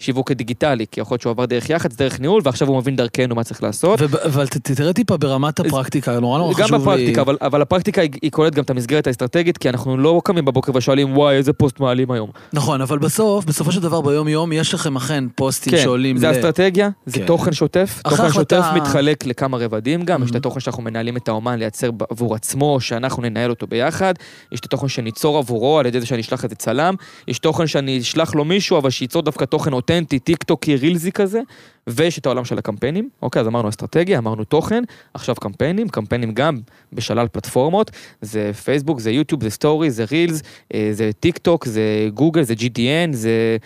השיווק 0.00 0.30
הדיגיטלי, 0.30 0.86
כי 0.90 1.00
יכול 1.00 1.14
להיות 1.14 1.22
שהוא 1.22 1.30
עבר 1.30 1.44
דרך 1.44 1.70
יח"צ, 1.70 1.96
דרך 1.96 2.20
ניהול, 2.20 2.42
ועכשיו 2.44 2.68
הוא 2.68 2.78
מבין 2.78 2.96
דרכנו 2.96 3.34
מה 3.34 3.44
צריך 3.44 3.62
לעשות. 3.62 4.02
אבל 4.02 4.46
תראה 4.46 4.92
טיפה 4.92 5.16
ברמת 5.16 5.60
הפרקטיקה, 5.60 6.20
נורא 6.20 6.38
נורא 6.38 6.54
גם 6.54 6.64
חשוב 6.64 6.74
לי... 6.74 6.82
בפרקטיקה, 6.84 7.20
אבל, 7.20 7.36
אבל 7.42 7.62
הפרקטיקה 7.62 8.02
היא, 8.02 8.10
היא 8.22 8.30
כוללת 8.30 8.54
גם 8.54 8.62
את 8.62 8.70
המסגרת 8.70 9.06
האסטרטגית, 9.06 9.58
כי 9.58 9.68
אנחנו 9.68 9.96
לא 9.96 10.20
קמים 10.24 10.44
בבוקר 10.44 10.72
ושואלים, 10.74 11.16
וואי, 11.16 11.36
איזה 11.36 11.52
פוסט 11.52 11.80
מעלים 11.80 12.10
היום. 12.10 12.30
נכון, 12.52 12.80
אבל 12.80 12.98
בסוף, 12.98 13.44
בסופו 13.44 13.72
של 13.72 13.80
דבר 13.80 14.00
ביום 14.00 14.28
יום, 14.28 14.52
יש 14.52 14.74
לכם 14.74 14.96
אכן 14.96 15.24
פוסטים 15.34 15.78
שעולים 15.78 16.16
כן, 16.16 16.20
זה 16.20 16.28
ל... 16.28 16.30
אסטרטגיה, 16.30 16.88
זה 17.06 17.18
כן. 17.18 17.26
תוכן 17.26 17.52
שוטף. 17.52 18.00
תוכן 18.04 18.32
שוטף 18.32 18.64
מתחלק 18.74 19.26
לכמה 19.26 19.56
רבדים 19.56 20.02
גם, 20.02 20.22
יש 20.22 20.30
את. 20.30 20.36
התוכן 20.36 20.60
שאנחנו 20.60 20.82
מנהלים 20.82 21.16
את 21.16 21.28
האומן 21.28 21.58
לייצר 21.58 21.90
עבור 22.10 22.34
עצמו, 22.34 22.80
שאנחנו 22.80 23.22
ננהל 23.22 23.50
אותו 23.50 23.66
ביחד. 23.66 24.14
יש 24.52 24.60
את 24.60 24.64
התוכן 24.64 24.88
שניצור 24.88 25.38
עבורו 25.38 25.78
על 25.78 25.86
ידי 25.86 26.00
זה 26.00 26.06
שאני 26.06 26.20
אשלח 26.20 26.44
איזה 26.44 26.54
צלם. 26.54 26.94
יש 27.28 27.38
תוכן 27.38 27.66
שאני 27.66 27.98
אשלח 27.98 28.34
לו 28.34 28.44
מישהו, 28.44 28.78
אבל 28.78 28.90
שייצור 28.90 29.22
דווקא 29.22 29.44
תוכן 29.44 29.72
אותנטי, 29.90 30.18
טיק 30.18 30.42
טוקי, 30.42 30.76
רילזי 30.76 31.12
כזה. 31.12 31.40
ויש 31.86 32.18
את 32.18 32.26
העולם 32.26 32.44
של 32.44 32.58
הקמפיינים. 32.58 33.08
אוקיי, 33.22 33.40
אז 33.40 33.46
אמרנו 33.46 33.68
אסטרטגיה, 33.68 34.18
אמרנו 34.18 34.44
תוכן, 34.44 34.82
עכשיו 35.14 35.34
קמפיינים, 35.34 35.88
קמפיינים 35.88 36.34
גם 36.34 36.58
בשלל 36.92 37.28
פלטפורמות. 37.28 37.90
זה 38.20 38.50
פייסבוק, 38.64 39.00
זה 39.00 39.10
יוטיוב, 39.10 39.42
זה 39.42 39.50
סטורי, 39.50 39.90
זה 39.90 40.04
רילס, 40.12 40.42
אה, 40.74 40.88
זה 40.92 41.10
טיק 41.20 41.38
טוק, 41.38 41.66
זה 41.66 42.08
גוגל, 42.14 42.42
זה 42.42 42.54
GDN, 42.54 43.12
זה... 43.12 43.56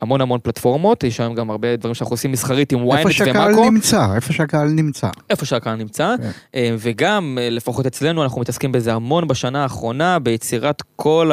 המון 0.00 0.20
המון 0.20 0.40
פלטפורמות, 0.42 1.04
יש 1.04 1.20
היום 1.20 1.34
גם 1.34 1.50
הרבה 1.50 1.76
דברים 1.76 1.94
שאנחנו 1.94 2.14
עושים 2.14 2.32
מסחרית 2.32 2.72
עם 2.72 2.92
איפה 2.92 3.08
ynet 3.08 3.12
שהקהל 3.12 3.52
ומאקו, 3.54 3.70
נמצא, 3.70 4.14
איפה 4.14 4.32
שהקהל 4.32 4.68
נמצא. 4.68 5.08
איפה 5.30 5.44
שהקהל 5.46 5.76
נמצא, 5.76 6.14
כן. 6.22 6.30
אה, 6.54 6.74
וגם, 6.78 7.38
אה, 7.40 7.50
לפחות 7.50 7.86
אצלנו, 7.86 8.22
אנחנו 8.22 8.40
מתעסקים 8.40 8.72
בזה 8.72 8.94
המון 8.94 9.28
בשנה 9.28 9.62
האחרונה, 9.62 10.18
ביצירת 10.18 10.82
כל 10.96 11.30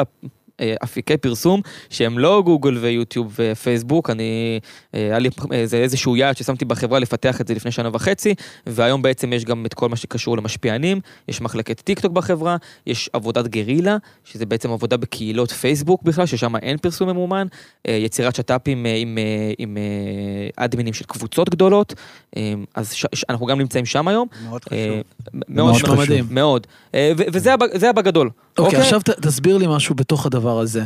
אפיקי 0.84 1.16
פרסום 1.16 1.60
שהם 1.90 2.18
לא 2.18 2.42
גוגל 2.44 2.76
ויוטיוב 2.76 3.36
ופייסבוק, 3.38 4.10
אני, 4.10 4.60
אה, 4.94 5.00
היה 5.00 5.18
לי 5.18 5.28
אה, 5.52 5.66
זה 5.66 5.76
איזשהו 5.76 6.16
יעד 6.16 6.36
ששמתי 6.36 6.64
בחברה 6.64 6.98
לפתח 6.98 7.40
את 7.40 7.48
זה 7.48 7.54
לפני 7.54 7.70
שנה 7.70 7.88
וחצי, 7.92 8.34
והיום 8.66 9.02
בעצם 9.02 9.32
יש 9.32 9.44
גם 9.44 9.66
את 9.66 9.74
כל 9.74 9.88
מה 9.88 9.96
שקשור 9.96 10.36
למשפיענים, 10.36 11.00
יש 11.28 11.40
מחלקת 11.40 11.80
טיק 11.80 12.00
טוק 12.00 12.12
בחברה, 12.12 12.56
יש 12.86 13.10
עבודת 13.12 13.46
גרילה, 13.46 13.96
שזה 14.24 14.46
בעצם 14.46 14.70
עבודה 14.70 14.96
בקהילות 14.96 15.50
פייסבוק 15.50 16.02
בכלל, 16.02 16.26
ששם 16.26 16.56
אין 16.56 16.78
פרסום 16.78 17.08
ממומן, 17.08 17.46
אה, 17.88 17.92
יצירת 17.92 18.34
שת"פים 18.34 18.86
אה, 18.86 18.96
עם, 18.96 19.18
אה, 19.18 19.52
עם 19.58 19.76
אה, 19.76 20.64
אדמינים 20.64 20.94
של 20.94 21.04
קבוצות 21.04 21.48
גדולות, 21.50 21.94
אה, 22.36 22.54
אז 22.74 22.92
ש, 22.92 23.06
ש, 23.14 23.24
אנחנו 23.28 23.46
גם 23.46 23.58
נמצאים 23.58 23.86
שם 23.86 24.08
היום. 24.08 24.28
מאוד 24.44 24.60
אה, 24.72 24.78
חשוב. 24.78 25.42
מאוד 25.48 25.74
מאוד 25.86 25.98
מדהים. 25.98 26.26
מאוד. 26.30 26.66
אה, 26.94 27.12
וזה 27.16 27.92
בגדול. 27.92 28.30
אוקיי, 28.58 28.80
עכשיו 28.80 29.00
ת- 29.00 29.10
תסביר 29.10 29.58
לי 29.58 29.66
משהו 29.68 29.94
בתוך 29.94 30.26
הדבר 30.26 30.58
הזה. 30.58 30.82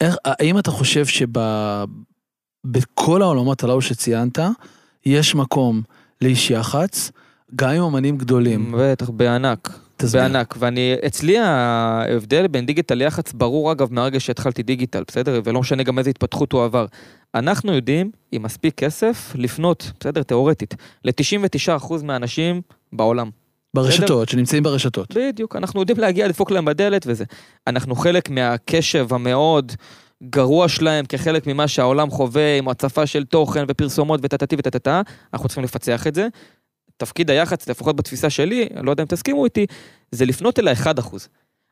איך, 0.00 0.16
האם 0.24 0.58
אתה 0.58 0.70
חושב 0.70 1.06
שבכל 1.06 1.86
העולמות 3.22 3.64
הללו 3.64 3.80
שציינת, 3.82 4.38
יש 5.06 5.34
מקום 5.34 5.82
לאיש 6.22 6.50
יח"צ, 6.50 7.10
גם 7.56 7.70
עם 7.70 7.82
אמנים 7.82 8.18
גדולים? 8.18 8.74
בטח, 8.78 9.10
בענק. 9.10 9.78
תסביר. 9.96 10.22
בענק. 10.22 10.54
ואני, 10.58 10.94
אצלי 11.06 11.38
ההבדל 11.38 12.46
בין 12.46 12.66
דיגיטל 12.66 12.94
ליח"צ 12.94 13.32
ברור 13.32 13.72
אגב 13.72 13.92
מהרגע 13.92 14.20
שהתחלתי 14.20 14.62
דיגיטל, 14.62 15.02
בסדר? 15.08 15.40
ולא 15.44 15.60
משנה 15.60 15.82
גם 15.82 15.98
איזה 15.98 16.10
התפתחות 16.10 16.52
הוא 16.52 16.64
עבר. 16.64 16.86
אנחנו 17.34 17.72
יודעים, 17.74 18.10
עם 18.32 18.42
מספיק 18.42 18.74
כסף, 18.74 19.32
לפנות, 19.34 19.92
בסדר? 20.00 20.22
תיאורטית, 20.22 20.74
ל-99% 21.04 21.94
מהאנשים 22.04 22.60
בעולם. 22.92 23.30
ברשתות, 23.74 24.28
שנמצאים 24.28 24.62
ברשתות. 24.62 25.14
בדיוק, 25.14 25.56
אנחנו 25.56 25.80
יודעים 25.80 25.98
להגיע, 25.98 26.28
לדפוק 26.28 26.50
להם 26.50 26.64
בדלת 26.64 27.04
וזה. 27.06 27.24
אנחנו 27.66 27.94
חלק 27.94 28.30
מהקשב 28.30 29.06
המאוד 29.10 29.72
גרוע 30.22 30.68
שלהם 30.68 31.06
כחלק 31.06 31.46
ממה 31.46 31.68
שהעולם 31.68 32.10
חווה 32.10 32.58
עם 32.58 32.68
הצפה 32.68 33.06
של 33.06 33.24
תוכן 33.24 33.64
ופרסומות 33.68 34.20
וטטטי 34.22 34.56
וטטטה, 34.58 35.02
אנחנו 35.34 35.48
צריכים 35.48 35.64
לפצח 35.64 36.06
את 36.06 36.14
זה. 36.14 36.28
תפקיד 36.96 37.30
היח"צ, 37.30 37.68
לפחות 37.68 37.96
בתפיסה 37.96 38.30
שלי, 38.30 38.68
אני 38.76 38.86
לא 38.86 38.90
יודע 38.90 39.02
אם 39.02 39.08
תסכימו 39.08 39.44
איתי, 39.44 39.66
זה 40.12 40.26
לפנות 40.26 40.58
אל 40.58 40.68
ה-1%. 40.68 41.16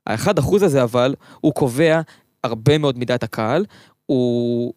ה-1% 0.06 0.64
הזה 0.64 0.82
אבל, 0.82 1.14
הוא 1.40 1.52
קובע 1.52 2.00
הרבה 2.44 2.78
מאוד 2.78 2.98
מידת 2.98 3.22
הקהל, 3.22 3.64
הוא 4.06 4.72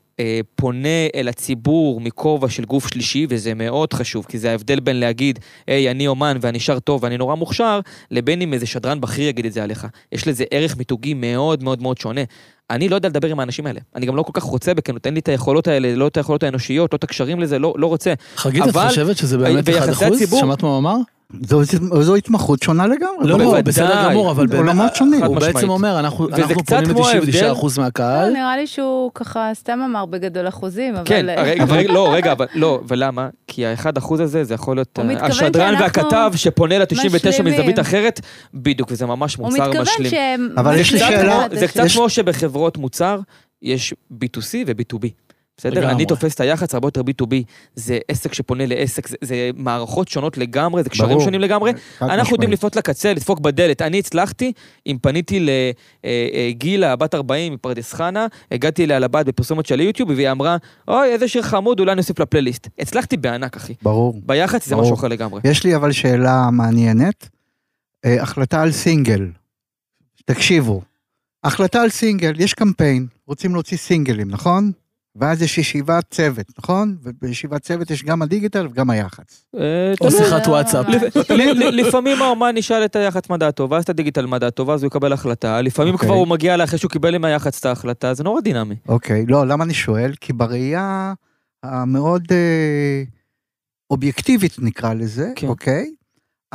פונה 0.56 0.88
אל 1.16 1.28
הציבור 1.28 2.02
מכובע 2.02 2.50
של 2.50 2.66
גוף 2.66 2.88
שלישי, 2.88 3.26
וזה 3.30 3.54
מאוד 3.54 3.94
חשוב, 3.94 4.26
כי 4.30 4.38
זה 4.40 4.52
ההבדל 4.52 4.80
בין 4.80 5.00
להגיד, 5.00 5.40
היי, 5.68 5.92
אני 5.92 6.08
אומן 6.08 6.38
ואני 6.42 6.60
שר 6.60 6.80
טוב 6.80 7.04
ואני 7.04 7.18
נורא 7.18 7.36
מוכשר, 7.36 7.80
לבין 8.12 8.42
אם 8.42 8.54
איזה 8.54 8.66
שדרן 8.66 9.02
בכיר 9.02 9.28
יגיד 9.28 9.46
את 9.46 9.54
זה 9.54 9.64
עליך. 9.64 9.88
יש 10.12 10.28
לזה 10.28 10.44
ערך 10.52 10.78
מיתוגי 10.78 11.14
מאוד 11.14 11.64
מאוד 11.64 11.82
מאוד 11.82 11.98
שונה. 11.98 12.22
אני 12.70 12.90
לא 12.90 12.96
יודע 12.96 13.10
לדבר 13.10 13.28
עם 13.28 13.40
האנשים 13.40 13.68
האלה. 13.68 13.80
אני 13.96 14.06
גם 14.06 14.16
לא 14.16 14.24
כל 14.24 14.32
כך 14.34 14.44
רוצה 14.44 14.74
בכנות, 14.74 15.06
אין 15.06 15.14
לי 15.14 15.20
את 15.20 15.30
היכולות 15.30 15.68
האלה, 15.68 15.96
לא 15.96 16.08
את 16.08 16.18
היכולות 16.18 16.44
האנושיות, 16.44 16.94
לא 16.94 16.98
את 16.98 17.04
הקשרים 17.04 17.40
לזה, 17.40 17.60
לא, 17.60 17.74
לא 17.78 17.88
רוצה. 17.88 18.14
חגית, 18.36 18.64
את 18.64 18.68
אבל- 18.68 18.88
חושבת 18.88 19.18
שזה 19.18 19.38
באמת 19.38 19.64
ויחסי 19.70 19.92
1%? 20.06 20.16
הציבור- 20.16 20.40
שמעת 20.40 20.64
מה 20.64 20.70
הוא 20.70 20.78
אמר? 20.78 20.96
זו, 21.48 21.62
זו 22.02 22.16
התמחות 22.16 22.64
שונה 22.64 22.88
לגמרי. 22.88 23.28
לא, 23.28 23.40
לא, 23.40 23.46
בוודאי. 23.46 23.64
בסדר 23.64 24.10
גמור, 24.10 24.32
אבל 24.32 24.48
באמת, 24.48 24.62
עולמות 24.62 24.96
שונים. 24.96 25.24
הוא 25.24 25.36
חד 25.36 25.42
בעצם 25.42 25.50
משמעית. 25.58 25.70
אומר, 25.70 26.00
אנחנו 26.00 26.28
אנחנו 26.30 26.64
פונים 26.66 26.86
כמו 26.94 27.08
ל-99% 27.08 27.66
מהקהל. 27.82 28.28
לא, 28.28 28.34
נראה 28.34 28.58
לי 28.58 28.68
שהוא 28.68 29.12
ככה 29.16 29.52
סתם 29.54 29.80
אמר 29.86 30.06
בגדול 30.06 30.48
אחוזים, 30.48 30.96
אבל... 30.96 31.04
כן, 31.06 31.30
אה, 31.30 31.44
רגע, 31.44 31.64
אבל 31.64 31.92
לא, 31.92 32.14
רגע, 32.14 32.32
אבל 32.32 32.46
לא, 32.56 32.82
ולמה? 32.88 33.28
כי 33.48 33.66
האחד 33.66 33.98
אחוז 33.98 34.20
הזה, 34.20 34.44
זה 34.44 34.54
יכול 34.54 34.78
להיות 34.78 34.98
הוא 34.98 35.06
אה, 35.06 35.10
מתכוון 35.12 35.32
השדרן 35.32 35.76
והכתב 35.80 36.32
שפונה 36.36 36.78
ל-99 36.80 36.96
משלימים. 37.18 37.54
מזווית 37.54 37.80
אחרת, 37.80 38.22
בדיוק, 38.54 38.92
וזה 38.92 39.06
ממש 39.06 39.36
הוא 39.36 39.46
מוצר 39.46 39.64
מתכוון 39.68 39.82
משלים. 39.82 40.10
שהם... 40.12 40.50
אבל 40.58 40.78
יש 40.78 40.94
לי 40.94 41.00
שאלה- 41.00 41.46
זה 41.54 41.68
קצת 41.68 41.84
כמו 41.94 42.10
שבחברות 42.10 42.78
מוצר 42.78 43.20
יש 43.62 43.94
B2C 44.14 44.54
ו-B2B. 44.68 45.08
בסדר? 45.58 45.80
לגמרי. 45.80 45.94
אני 45.96 46.06
תופס 46.06 46.36
את 46.36 46.40
היח"צ 46.40 46.74
הרבה 46.74 46.88
יותר 46.88 47.02
B2B, 47.02 47.34
זה 47.76 48.00
עסק 48.08 48.34
שפונה 48.34 48.66
לעסק, 48.66 49.08
זה, 49.08 49.16
זה 49.22 49.50
מערכות 49.56 50.08
שונות 50.08 50.38
לגמרי, 50.38 50.84
זה 50.84 50.90
קשרים 50.90 51.10
ברור. 51.10 51.24
שונים 51.24 51.42
לגמרי. 51.42 51.72
אנחנו 52.02 52.18
יודעים 52.20 52.38
משמעית. 52.38 52.52
לפנות 52.52 52.76
לקצה, 52.76 53.14
לדפוק 53.14 53.40
בדלת. 53.40 53.82
אני 53.82 54.00
הצלחתי, 54.00 54.52
אם 54.88 54.98
פניתי 55.02 55.48
לגילה, 56.04 56.96
בת 56.96 57.16
40 57.16 57.54
מפרדס 57.54 57.94
חנה, 57.94 58.28
הגעתי 58.52 58.84
אליה 58.84 59.00
לבת 59.00 59.26
בפרסומת 59.26 59.66
של 59.66 59.80
יוטיוב, 59.80 60.10
והיא 60.10 60.32
אמרה, 60.32 60.58
אוי, 60.88 61.08
איזה 61.08 61.28
שיר 61.28 61.42
חמוד, 61.42 61.80
אולי 61.80 61.96
נוסיף 61.96 62.20
לפלייליסט. 62.20 62.68
הצלחתי 62.80 63.18
בענק, 63.18 63.56
אחי. 63.56 63.74
ברור. 63.82 64.22
ביח"צ 64.26 64.66
זה. 64.66 64.76
משהו 64.76 64.94
אחר 64.94 65.08
לגמרי. 65.08 65.42
יש 65.44 65.64
לי 65.64 65.76
אבל 65.76 65.92
שאלה 65.92 66.50
מעניינת. 66.52 67.30
אה, 68.06 68.22
החלטה 68.22 68.62
על 68.62 68.72
סינגל. 68.72 69.28
תקשיבו, 70.26 70.82
החלטה 71.44 71.82
על 71.82 71.90
סינגל, 71.90 72.34
יש 72.38 72.54
קמפיין, 72.54 73.08
רוצים 73.28 73.54
להוציא 73.54 73.78
סינגלים, 73.78 74.32
נכון? 74.32 74.72
ואז 75.16 75.42
יש 75.42 75.58
ישיבת 75.58 76.06
צוות, 76.12 76.46
נכון? 76.60 76.96
ובישיבת 77.04 77.62
צוות 77.62 77.92
יש 77.92 78.04
גם 78.04 78.22
הדיגיטל 78.22 78.68
וגם 78.68 78.90
היח"צ. 78.90 79.46
אה, 79.56 79.94
או. 80.02 80.12
שיחת 80.12 80.48
וואטסאפ. 80.48 80.86
לפעמים 81.72 82.22
האומן 82.22 82.58
ישאל 82.58 82.86
את 82.86 82.96
היח"צ 82.96 83.30
מה 83.30 83.38
דעתו, 83.38 83.70
ואז 83.70 83.84
את 83.84 83.90
הדיגיטל 83.90 84.26
מה 84.26 84.40
דעתו, 84.40 84.68
ואז 84.68 84.84
הוא 84.84 84.88
יקבל 84.88 85.14
החלטה. 85.14 85.62
לפעמים 85.62 85.94
אוקיי. 85.94 86.08
כבר 86.08 86.16
הוא 86.16 86.28
מגיע 86.28 86.54
אליי 86.54 86.64
אחרי 86.64 86.80
שהוא 86.80 86.92
קיבל 86.92 87.16
עם 87.16 87.26
היח"צ 87.26 87.60
את 87.60 87.66
ההחלטה, 87.66 88.14
זה 88.14 88.24
נורא 88.24 88.42
דינמי. 88.42 88.76
אוקיי, 88.88 89.26
לא, 89.28 89.48
למה 89.48 89.64
אני 89.64 89.74
שואל? 89.74 90.14
כי 90.22 90.34
בראייה 90.34 91.14
המאוד 91.64 92.28
אה, 92.32 93.04
אובייקטיבית 93.90 94.56
נקרא 94.60 94.94
לזה, 94.94 95.32
כן. 95.36 95.48
אוקיי? 95.48 95.92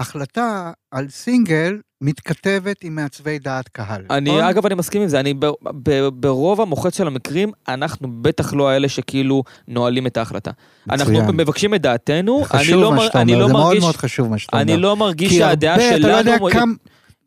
החלטה 0.01 0.71
על 0.91 1.09
סינגל 1.09 1.79
מתכתבת 2.01 2.77
עם 2.85 2.95
מעצבי 2.95 3.39
דעת 3.39 3.69
קהל. 3.69 4.03
אני, 4.11 4.31
נכון? 4.31 4.43
אגב, 4.45 4.67
אני 4.67 4.75
מסכים 4.75 5.03
עם 5.03 5.09
זה, 5.09 5.21
אני 5.21 5.35
ב- 5.35 5.47
ב- 5.63 6.09
ברוב 6.09 6.61
המוחץ 6.61 6.97
של 6.97 7.07
המקרים, 7.07 7.53
אנחנו 7.69 8.09
בטח 8.23 8.55
לא 8.55 8.69
האלה 8.71 8.89
שכאילו 8.89 9.43
נועלים 9.69 10.07
את 10.07 10.17
ההחלטה. 10.17 10.51
אנחנו 10.91 11.13
מצוין. 11.13 11.31
מבקשים 11.37 11.75
את 11.75 11.83
דעתנו, 11.83 12.37
אני 12.37 12.45
חשוב 12.45 12.81
לא 12.81 12.93
מה 12.93 13.03
שאתה 13.03 13.21
אני 13.21 13.33
אומר, 13.35 13.43
לא 13.43 13.47
זה 13.47 13.53
מאוד 13.53 13.67
מרגיש, 13.67 13.83
מאוד 13.85 13.97
חשוב 13.97 14.29
מה 14.31 14.39
שאתה 14.39 14.57
אומר. 14.57 14.63
אני 14.63 14.77
לא 14.77 14.97
מרגיש 14.97 15.29
כי 15.29 15.39
שהדעה 15.39 15.75
הרבה, 15.75 15.97
אתה 15.97 16.09
לא 16.09 16.13
יודע 16.13 16.37
שלנו, 16.37 16.51
כמה... 16.51 16.73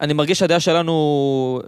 אני 0.01 0.13
מרגיש 0.13 0.39
שהדעה 0.39 0.59
שלנו, 0.59 0.93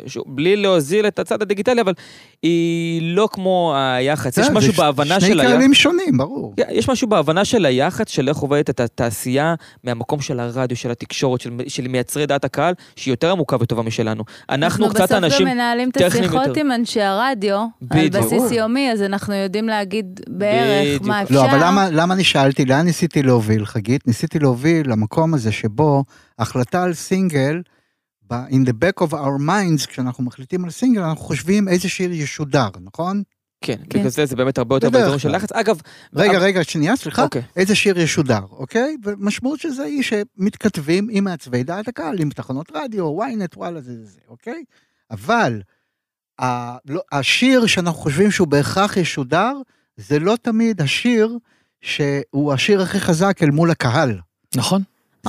שוב, 0.08 0.24
בלי 0.28 0.56
להוזיל 0.56 1.08
את 1.08 1.20
הצד 1.20 1.42
הדיגיטלי, 1.42 1.82
אבל 1.82 1.94
היא 2.42 3.16
לא 3.16 3.30
כמו 3.32 3.74
היח"צ, 3.78 4.38
יש 4.38 4.50
משהו 4.50 4.74
ש- 4.74 4.78
בהבנה 4.78 5.20
שני 5.20 5.30
של 5.30 5.40
היח"צ. 5.40 5.52
קהלים 5.54 5.74
שונים, 5.74 6.18
ברור. 6.18 6.54
כן, 6.58 6.64
יש 6.70 6.90
משהו 6.90 7.08
בהבנה 7.08 7.46
של 7.46 7.66
היח"צ, 7.66 8.10
של 8.10 8.30
איך 8.30 8.38
עובדת 8.38 8.70
את 8.70 8.80
התעשייה 8.80 9.56
מהמקום 9.84 10.22
של 10.22 10.40
הרדיו, 10.40 10.78
של 10.78 10.92
התקשורת, 10.92 11.42
של, 11.42 11.52
של 11.68 11.88
מייצרי 11.88 12.26
דעת 12.26 12.46
הקהל, 12.46 12.74
שהיא 12.96 13.12
יותר 13.12 13.32
עמוקה 13.32 13.56
וטובה 13.60 13.82
משלנו. 13.82 14.24
אנחנו 14.50 14.90
קצת 14.90 15.02
בסוף 15.02 15.12
אנשים... 15.12 15.48
גם 15.48 15.54
מנהלים 15.54 15.90
את 15.90 15.94
טכניים 15.94 16.24
השיחות 16.24 16.48
יותר. 16.48 16.62
עם 16.62 16.72
אנשי 16.72 17.02
הרדיו, 17.02 17.66
על. 17.92 18.10
בסיס 18.10 18.32
ברור. 18.32 18.54
יומי, 18.54 18.92
אז 18.92 19.02
אנחנו 19.02 19.34
יודעים 19.34 19.68
להגיד 19.68 20.20
בערך 20.30 20.88
בדיוק. 20.88 21.04
מה 21.04 21.22
אפשר. 21.24 21.36
לא, 21.36 21.46
אבל 21.46 21.58
למה, 21.62 21.90
למה 21.92 22.14
אני 22.14 22.24
שאלתי, 22.24 22.66
לאן 22.66 22.86
ניסיתי 22.86 23.24
להוביל, 23.24 23.66
חגית? 23.66 24.08
ניסיתי 24.08 24.40
להוביל 24.40 24.92
למקום 24.92 25.34
הזה 25.34 25.52
שבו 25.52 26.04
החלטה 26.40 26.84
על 26.84 26.94
סינגל, 26.94 27.62
in 28.34 28.68
the 28.68 28.74
back 28.74 29.08
of 29.08 29.12
our 29.12 29.40
minds, 29.48 29.88
כשאנחנו 29.88 30.24
מחליטים 30.24 30.66
על 30.66 30.72
סינגל, 30.72 31.02
אנחנו 31.02 31.24
חושבים 31.26 31.68
איזה 31.68 31.90
שיר 31.90 32.12
ישודר, 32.12 32.68
נכון? 32.82 33.24
כן, 33.62 33.76
כן. 33.90 34.00
בגלל 34.00 34.10
זה 34.12 34.26
זה 34.26 34.36
באמת 34.36 34.58
הרבה 34.58 34.76
יותר 34.76 34.90
בדרך 34.90 35.02
באזורים 35.02 35.20
של. 35.20 35.36
לחץ. 35.36 35.52
אגב... 35.52 35.80
רגע, 36.14 36.32
אבל- 36.32 36.42
רגע, 36.46 36.64
שנייה, 36.64 36.96
סליחה. 36.96 37.24
אוקיי. 37.24 37.42
איזה 37.56 37.76
שיר 37.76 38.00
ישודר, 38.00 38.40
אוקיי? 38.52 38.96
ומשמעות 39.04 39.60
של 39.60 39.70
זה 39.70 39.84
היא 39.84 40.04
שמתכתבים 40.04 41.08
עם 41.12 41.24
מעצבי 41.24 41.64
דעת 41.64 41.88
הקהל, 41.88 42.20
עם 42.20 42.30
תחנות 42.30 42.72
רדיו, 42.76 43.24
ynet, 43.24 43.58
וואלה, 43.58 43.82
זה 43.82 43.94
זה 43.98 44.06
זה, 44.06 44.20
אוקיי? 44.28 44.64
אבל 45.12 45.62
ה- 46.42 46.78
לא- 46.86 47.02
השיר 47.12 47.66
שאנחנו 47.66 48.00
חושבים 48.00 48.32
שהוא 48.32 48.48
בהכרח 48.48 48.98
ישודר, 48.98 49.54
זה 49.98 50.20
לא 50.20 50.36
תמיד 50.42 50.82
השיר 50.82 51.38
שהוא 51.82 52.54
השיר 52.54 52.82
הכי 52.82 53.00
חזק 53.00 53.38
אל 53.44 53.52
מול 53.52 53.72
הקהל. 53.72 54.20
נכון? 54.56 54.82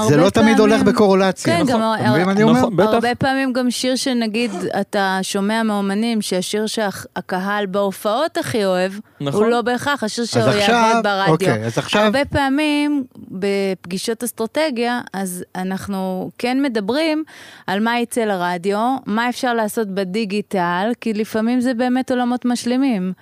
זה 0.08 0.16
לא 0.16 0.30
תמיד 0.30 0.34
פעמים- 0.34 0.58
הולך 0.58 0.82
בקורולציה. 0.82 1.56
כן, 1.56 1.62
נכון? 1.62 1.80
גם 2.20 2.30
אני 2.30 2.42
אומר? 2.42 2.58
נכון, 2.60 2.76
בטח. 2.76 2.88
הרבה 2.92 3.14
פעמים 3.14 3.52
גם 3.52 3.70
שיר 3.70 3.96
שנגיד 3.96 4.50
אתה 4.80 5.18
שומע 5.22 5.62
מאומנים 5.62 6.22
שהשיר 6.22 6.66
שהקהל 6.66 7.66
בהופעות 7.66 8.36
הכי 8.36 8.64
אוהב, 8.64 8.92
נכון. 9.20 9.42
הוא 9.42 9.50
לא 9.50 9.62
בהכרח 9.62 10.02
השיר 10.04 10.24
שהוא 10.24 10.42
יעבוד 10.42 11.02
ברדיו. 11.04 11.32
אוקיי, 11.32 11.64
אז 11.66 11.78
עכשיו, 11.78 12.02
הרבה 12.02 12.24
פעמים 12.24 13.04
בפגישות 13.30 14.24
אסטרטגיה, 14.24 15.00
אז 15.12 15.44
אנחנו 15.56 16.30
כן 16.38 16.62
מדברים 16.62 17.24
על 17.66 17.80
מה 17.80 17.98
יצא 18.00 18.20
לרדיו, 18.20 18.96
מה 19.06 19.28
אפשר 19.28 19.54
לעשות 19.54 19.88
בדיגיטל, 19.88 20.92
כי 21.00 21.12
לפעמים 21.12 21.60
זה 21.60 21.74
באמת 21.74 22.10
עולמות 22.10 22.44
משלימים. 22.44 23.12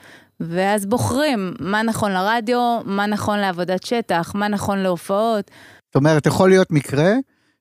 ואז 0.40 0.86
בוחרים 0.86 1.54
מה 1.60 1.82
נכון 1.82 2.12
לרדיו, 2.12 2.78
מה 2.84 3.06
נכון 3.06 3.38
לעבודת 3.38 3.82
שטח, 3.86 4.32
מה 4.34 4.48
נכון 4.48 4.78
להופעות. 4.78 5.50
זאת 5.94 6.00
אומרת, 6.00 6.26
יכול 6.26 6.48
להיות 6.50 6.70
מקרה 6.70 7.12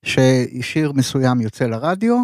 ששיר 0.03 0.91
מסוים 0.91 1.41
יוצא 1.41 1.65
לרדיו, 1.65 2.23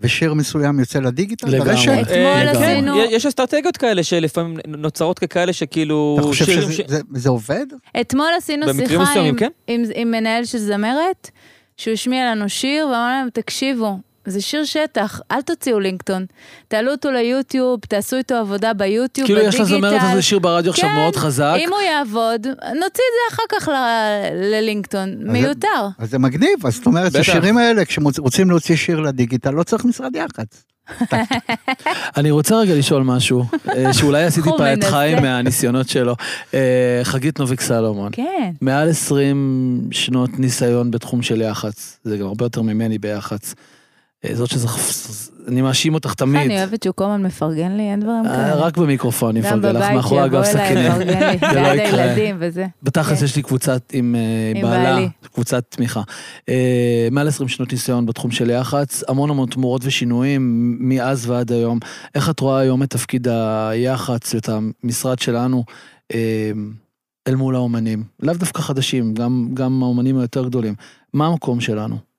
ושיר 0.00 0.34
מסוים 0.34 0.80
יוצא 0.80 0.98
לדיגיטל 0.98 1.48
לגמרי. 1.48 1.70
ברשת. 1.70 1.90
אתמול 2.02 2.16
אה, 2.16 2.50
עשינו- 2.50 2.96
יש 3.10 3.26
אסטרטגיות 3.26 3.76
כאלה 3.76 4.02
שלפעמים 4.02 4.56
נוצרות 4.66 5.18
ככאלה 5.18 5.52
שכאילו... 5.52 6.16
אתה 6.18 6.26
חושב 6.26 6.44
שזה 6.44 6.72
ש- 6.72 6.80
זה- 6.86 7.00
זה 7.14 7.28
עובד? 7.28 7.66
אתמול 8.00 8.26
עשינו 8.38 8.66
שיחה 8.74 9.04
כן? 9.38 9.48
עם 9.94 10.10
מנהל 10.10 10.44
של 10.44 10.58
זמרת, 10.58 11.30
שהוא 11.76 11.94
השמיע 11.94 12.30
לנו 12.34 12.48
שיר, 12.48 12.86
ואמר 12.86 13.08
להם, 13.08 13.28
תקשיבו, 13.32 13.98
זה 14.26 14.40
שיר 14.40 14.64
שטח, 14.64 15.20
אל 15.30 15.42
תוציאו 15.42 15.80
לינקטון. 15.80 16.26
תעלו 16.68 16.92
אותו 16.92 17.10
ליוטיוב, 17.10 17.80
תעשו 17.88 18.16
איתו 18.16 18.34
עבודה 18.34 18.72
ביוטיוב, 18.72 19.26
כאילו 19.26 19.40
יש 19.40 19.54
בדיגיטל. 19.60 19.76
לזמרת 19.76 20.02
איזה 20.10 20.22
שיר 20.22 20.38
ברדיו 20.38 20.70
עכשיו 20.70 20.88
כן, 20.88 20.94
מאוד 20.94 21.16
חזק. 21.16 21.54
אם 21.58 21.68
הוא 21.72 21.80
יעבוד, 21.80 22.46
נוציא 22.46 22.84
את 22.86 23.14
זה 23.16 23.34
אחר 23.34 23.42
כך 23.58 23.68
ל- 23.68 24.52
ללינקטון. 24.54 25.14
מיותר. 25.18 25.68
אז 25.98 26.10
זה 26.10 26.18
מגניב, 26.18 26.66
אז 26.66 26.74
זאת 26.74 26.86
אומרת, 26.86 27.12
בטח. 27.12 27.20
השירים 27.20 27.58
האלה, 27.58 27.84
כשרוצים 27.84 28.50
להוציא 28.50 28.76
שיר 28.76 29.00
לדיגיטל, 29.00 29.50
לא 29.50 29.62
צריך 29.62 29.84
משרד 29.84 30.16
יח"צ. 30.16 30.64
אני 32.16 32.30
רוצה 32.30 32.56
רגע 32.56 32.74
לשאול 32.74 33.02
משהו, 33.02 33.44
אה, 33.76 33.92
שאולי 33.92 34.24
עשיתי 34.28 34.50
טיפה 34.50 34.72
את. 34.72 34.84
חיים 34.84 35.22
מהניסיונות 35.22 35.88
שלו. 35.88 36.14
אה, 36.54 37.00
חגית 37.02 37.38
נוביק 37.40 37.60
סלומון, 37.60 38.08
כן. 38.12 38.50
מעל 38.60 38.90
20 38.90 39.80
שנות 39.90 40.30
ניסיון 40.38 40.90
בתחום 40.90 41.22
של 41.22 41.40
יח"צ, 41.40 41.98
זה 42.04 42.16
גם 42.16 42.26
הרבה 42.26 42.44
יותר 42.44 42.62
ממני 42.62 42.98
ביח"צ. 42.98 43.54
אה, 44.28 44.34
זאת 44.34 44.50
שזה, 44.50 44.68
אני 45.48 45.62
מאשים 45.62 45.94
אותך 45.94 46.14
תמיד. 46.14 46.42
אני 46.42 46.58
אוהבת 46.58 46.82
שהוא 46.82 46.94
כל 46.94 47.04
הזמן 47.04 47.22
מפרגן 47.22 47.72
לי, 47.72 47.82
אין 47.82 48.00
דברים 48.00 48.26
אה, 48.26 48.30
כאלה. 48.30 48.54
רק 48.54 48.76
במיקרופון 48.76 49.30
אני 49.30 49.40
גם 49.40 49.58
מפרגן 49.58 49.76
לך, 49.76 49.82
בבית 49.82 49.96
מאחורי 49.96 50.22
שיבוא 50.22 50.38
אגב 50.38 50.44
אליי, 50.44 50.66
סכינים. 50.66 50.92
יפרגן 50.92 51.30
לי, 51.30 51.38
זה 51.52 51.60
לא 51.60 51.62
בעד 51.62 51.78
יקרה. 51.78 52.02
הילדים 52.02 52.36
וזה. 52.38 52.66
בתכלס 52.82 53.18
כן. 53.18 53.24
יש 53.24 53.36
לי 53.36 53.42
קבוצת 53.42 53.82
עם 53.92 54.16
אה, 54.18 54.62
בעלה. 54.62 55.06
קבוצת 55.34 55.64
תמיכה. 55.68 56.02
מעל 57.10 57.28
20 57.28 57.48
שנות 57.48 57.72
ניסיון 57.72 58.06
בתחום 58.06 58.30
של 58.30 58.50
יח"צ, 58.50 59.02
המון 59.08 59.30
המון 59.30 59.48
תמורות 59.48 59.82
ושינויים 59.84 60.76
מאז 60.80 61.30
ועד 61.30 61.52
היום. 61.52 61.78
איך 62.14 62.30
את 62.30 62.40
רואה 62.40 62.58
היום 62.58 62.82
את 62.82 62.90
תפקיד 62.90 63.28
היח"צ, 63.28 64.34
את 64.34 64.48
המשרד 64.48 65.18
שלנו, 65.18 65.64
אל 67.28 67.34
מול 67.34 67.54
האומנים? 67.54 68.04
לאו 68.20 68.34
דווקא 68.34 68.62
חדשים, 68.62 69.14
גם, 69.14 69.48
גם 69.54 69.82
האומנים 69.82 70.18
היותר 70.18 70.44
גדולים. 70.44 70.74
מה 71.12 71.26
המקום 71.26 71.60
שלנו? 71.60 72.15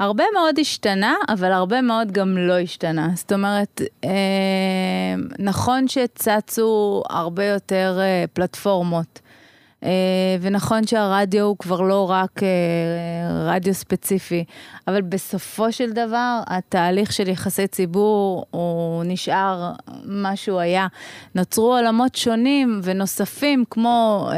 הרבה 0.00 0.24
מאוד 0.34 0.58
השתנה, 0.58 1.14
אבל 1.28 1.52
הרבה 1.52 1.82
מאוד 1.82 2.12
גם 2.12 2.38
לא 2.38 2.58
השתנה. 2.58 3.08
זאת 3.14 3.32
אומרת, 3.32 3.80
אה, 4.04 4.10
נכון 5.38 5.88
שצצו 5.88 7.02
הרבה 7.10 7.44
יותר 7.44 7.98
אה, 8.00 8.24
פלטפורמות, 8.32 9.20
ונכון 10.40 10.86
שהרדיו 10.86 11.44
הוא 11.44 11.56
כבר 11.58 11.80
לא 11.80 12.10
רק 12.10 12.42
אה, 12.42 12.48
רדיו 13.54 13.74
ספציפי, 13.74 14.44
אבל 14.88 15.02
בסופו 15.02 15.72
של 15.72 15.92
דבר, 15.92 16.40
התהליך 16.46 17.12
של 17.12 17.28
יחסי 17.28 17.66
ציבור 17.66 18.44
הוא 18.50 19.04
נשאר 19.04 19.72
מה 20.04 20.36
שהוא 20.36 20.60
היה. 20.60 20.86
נוצרו 21.34 21.76
עולמות 21.76 22.14
שונים 22.14 22.80
ונוספים, 22.82 23.64
כמו 23.70 24.28
אה, 24.32 24.36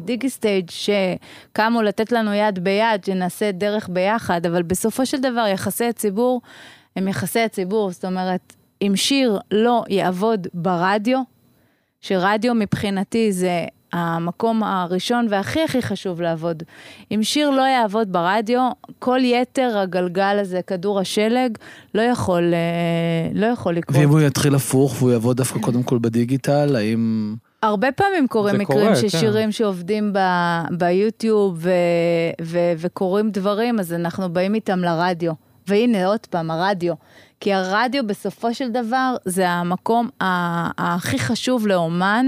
דיגי 0.00 0.30
סטייג' 0.30 0.70
שקמו 0.70 1.82
לתת 1.82 2.12
לנו 2.12 2.34
יד 2.34 2.64
ביד, 2.64 3.04
שנעשה 3.04 3.52
דרך 3.52 3.88
ביחד, 3.92 4.46
אבל 4.46 4.62
בסופו 4.62 5.06
של 5.06 5.20
דבר 5.20 5.46
יחסי 5.46 5.84
הציבור 5.84 6.40
הם 6.96 7.08
יחסי 7.08 7.40
הציבור, 7.40 7.90
זאת 7.90 8.04
אומרת, 8.04 8.52
אם 8.82 8.92
שיר 8.96 9.38
לא 9.50 9.84
יעבוד 9.88 10.46
ברדיו, 10.54 11.22
שרדיו 12.00 12.54
מבחינתי 12.54 13.32
זה 13.32 13.64
המקום 13.96 14.62
הראשון 14.62 15.26
והכי 15.30 15.62
הכי 15.62 15.82
חשוב 15.82 16.20
לעבוד. 16.20 16.62
אם 17.10 17.22
שיר 17.22 17.50
לא 17.50 17.62
יעבוד 17.62 18.12
ברדיו, 18.12 18.70
כל 18.98 19.18
יתר 19.22 19.78
הגלגל 19.78 20.38
הזה, 20.40 20.60
כדור 20.66 21.00
השלג, 21.00 21.58
לא 21.94 22.02
יכול, 22.02 22.54
אה, 22.54 23.30
לא 23.34 23.46
יכול 23.46 23.74
לקרות. 23.74 23.98
ואם 23.98 24.08
הוא 24.08 24.20
יתחיל 24.20 24.54
הפוך 24.54 24.96
והוא 24.98 25.10
יעבוד 25.12 25.36
דווקא 25.36 25.58
קודם 25.60 25.82
כל 25.82 25.98
בדיגיטל, 25.98 26.76
האם... 26.76 27.34
הרבה 27.62 27.92
פעמים 27.92 28.28
קורים 28.28 28.58
מקרים 28.58 28.80
קורה, 28.80 28.96
של 28.96 29.32
כן. 29.32 29.52
שעובדים 29.52 30.12
ב- 30.12 30.62
ביוטיוב 30.78 31.58
ו- 31.62 31.70
ו- 32.42 32.72
וקורים 32.78 33.30
דברים, 33.30 33.80
אז 33.80 33.92
אנחנו 33.92 34.32
באים 34.32 34.54
איתם 34.54 34.78
לרדיו. 34.78 35.32
והנה 35.68 36.06
עוד 36.06 36.26
פעם, 36.30 36.50
הרדיו. 36.50 36.94
כי 37.40 37.54
הרדיו 37.54 38.06
בסופו 38.06 38.54
של 38.54 38.70
דבר 38.70 39.16
זה 39.24 39.48
המקום 39.48 40.08
ה- 40.22 40.94
הכי 40.94 41.18
חשוב 41.18 41.66
לאומן, 41.66 42.26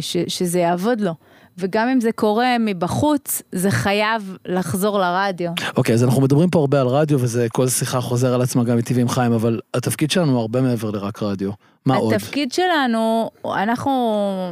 ש- 0.00 0.16
שזה 0.28 0.58
יעבוד 0.58 1.00
לו. 1.00 1.14
וגם 1.58 1.88
אם 1.88 2.00
זה 2.00 2.12
קורה 2.12 2.56
מבחוץ, 2.60 3.42
זה 3.52 3.70
חייב 3.70 4.36
לחזור 4.46 4.98
לרדיו. 4.98 5.50
אוקיי, 5.76 5.94
אז 5.94 6.04
אנחנו 6.04 6.22
מדברים 6.22 6.50
פה 6.50 6.58
הרבה 6.58 6.80
על 6.80 6.86
רדיו, 6.86 7.20
וזה 7.20 7.46
כל 7.52 7.68
שיחה 7.68 8.00
חוזר 8.00 8.34
על 8.34 8.42
עצמה 8.42 8.64
גם 8.64 8.76
איתי 8.76 8.94
ועם 8.94 9.08
חיים, 9.08 9.32
אבל 9.32 9.60
התפקיד 9.74 10.10
שלנו 10.10 10.32
הוא 10.32 10.40
הרבה 10.40 10.60
מעבר 10.60 10.90
לרק 10.90 11.22
רדיו. 11.22 11.50
מה 11.86 11.96
עוד? 11.96 12.12
התפקיד 12.14 12.52
שלנו, 12.52 13.30
אנחנו 13.44 13.90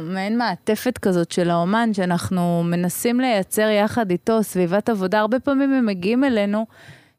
מעין 0.03 0.37
מעטפת 0.37 0.97
כזאת 0.97 1.31
של 1.31 1.49
האומן, 1.49 1.89
שאנחנו 1.93 2.63
מנסים 2.65 3.19
לייצר 3.19 3.69
יחד 3.69 4.11
איתו 4.11 4.43
סביבת 4.43 4.89
עבודה. 4.89 5.19
הרבה 5.19 5.39
פעמים 5.39 5.73
הם 5.73 5.85
מגיעים 5.85 6.23
אלינו, 6.23 6.65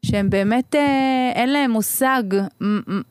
שהם 0.05 0.29
באמת, 0.29 0.75
אה, 0.75 1.31
אין 1.35 1.49
להם 1.49 1.71
מושג 1.71 2.23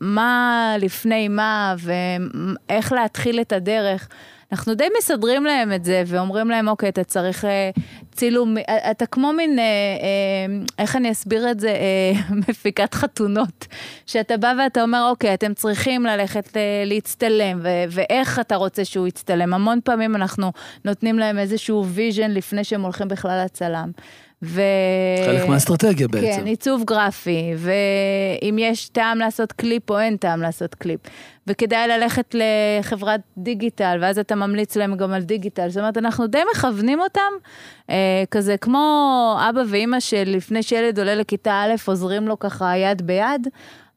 מה 0.00 0.74
לפני 0.78 1.28
מה 1.28 1.74
ואיך 1.78 2.92
להתחיל 2.92 3.40
את 3.40 3.52
הדרך. 3.52 4.08
אנחנו 4.52 4.74
די 4.74 4.88
מסדרים 4.98 5.44
להם 5.44 5.72
את 5.72 5.84
זה 5.84 6.02
ואומרים 6.06 6.50
להם, 6.50 6.68
אוקיי, 6.68 6.88
אתה 6.88 7.04
צריך 7.04 7.44
אה, 7.44 7.70
צילום, 8.20 8.56
אה, 8.58 8.90
אתה 8.90 9.06
כמו 9.06 9.32
מין, 9.32 9.58
אה, 9.58 9.64
אה, 9.64 10.62
איך 10.78 10.96
אני 10.96 11.10
אסביר 11.10 11.50
את 11.50 11.60
זה, 11.60 11.68
אה, 11.68 12.20
מפיקת 12.48 12.94
חתונות. 12.94 13.66
שאתה 14.06 14.36
בא 14.36 14.52
ואתה 14.58 14.82
אומר, 14.82 15.06
אוקיי, 15.10 15.34
אתם 15.34 15.54
צריכים 15.54 16.06
ללכת 16.06 16.56
אה, 16.56 16.82
להצטלם, 16.86 17.60
ו- 17.62 17.84
ואיך 17.90 18.38
אתה 18.38 18.56
רוצה 18.56 18.84
שהוא 18.84 19.06
יצטלם. 19.06 19.54
המון 19.54 19.78
פעמים 19.84 20.16
אנחנו 20.16 20.52
נותנים 20.84 21.18
להם 21.18 21.38
איזשהו 21.38 21.86
vision 21.86 22.30
לפני 22.30 22.64
שהם 22.64 22.82
הולכים 22.82 23.08
בכלל 23.08 23.44
לצלם. 23.44 23.90
ו... 24.42 24.62
חלק 25.26 25.48
מהאסטרטגיה 25.48 26.08
בעצם. 26.08 26.40
כן, 26.40 26.46
עיצוב 26.46 26.84
גרפי, 26.84 27.52
ואם 27.56 28.56
יש 28.58 28.88
טעם 28.88 29.18
לעשות 29.18 29.52
קליפ 29.52 29.90
או 29.90 29.98
אין 29.98 30.16
טעם 30.16 30.42
לעשות 30.42 30.74
קליפ. 30.74 31.00
וכדאי 31.46 31.88
ללכת 31.88 32.34
לחברת 32.34 33.20
דיגיטל, 33.36 33.98
ואז 34.00 34.18
אתה 34.18 34.34
ממליץ 34.34 34.76
להם 34.76 34.96
גם 34.96 35.12
על 35.12 35.22
דיגיטל. 35.22 35.68
זאת 35.68 35.78
אומרת, 35.78 35.98
אנחנו 35.98 36.26
די 36.26 36.42
מכוונים 36.54 37.00
אותם, 37.00 37.20
אה, 37.90 37.94
כזה 38.30 38.56
כמו 38.56 39.36
אבא 39.48 39.60
ואימא 39.66 40.00
שלפני 40.00 40.62
שילד 40.62 40.98
עולה 40.98 41.14
לכיתה 41.14 41.62
א', 41.64 41.74
עוזרים 41.86 42.28
לו 42.28 42.38
ככה 42.38 42.76
יד 42.76 43.02
ביד. 43.02 43.48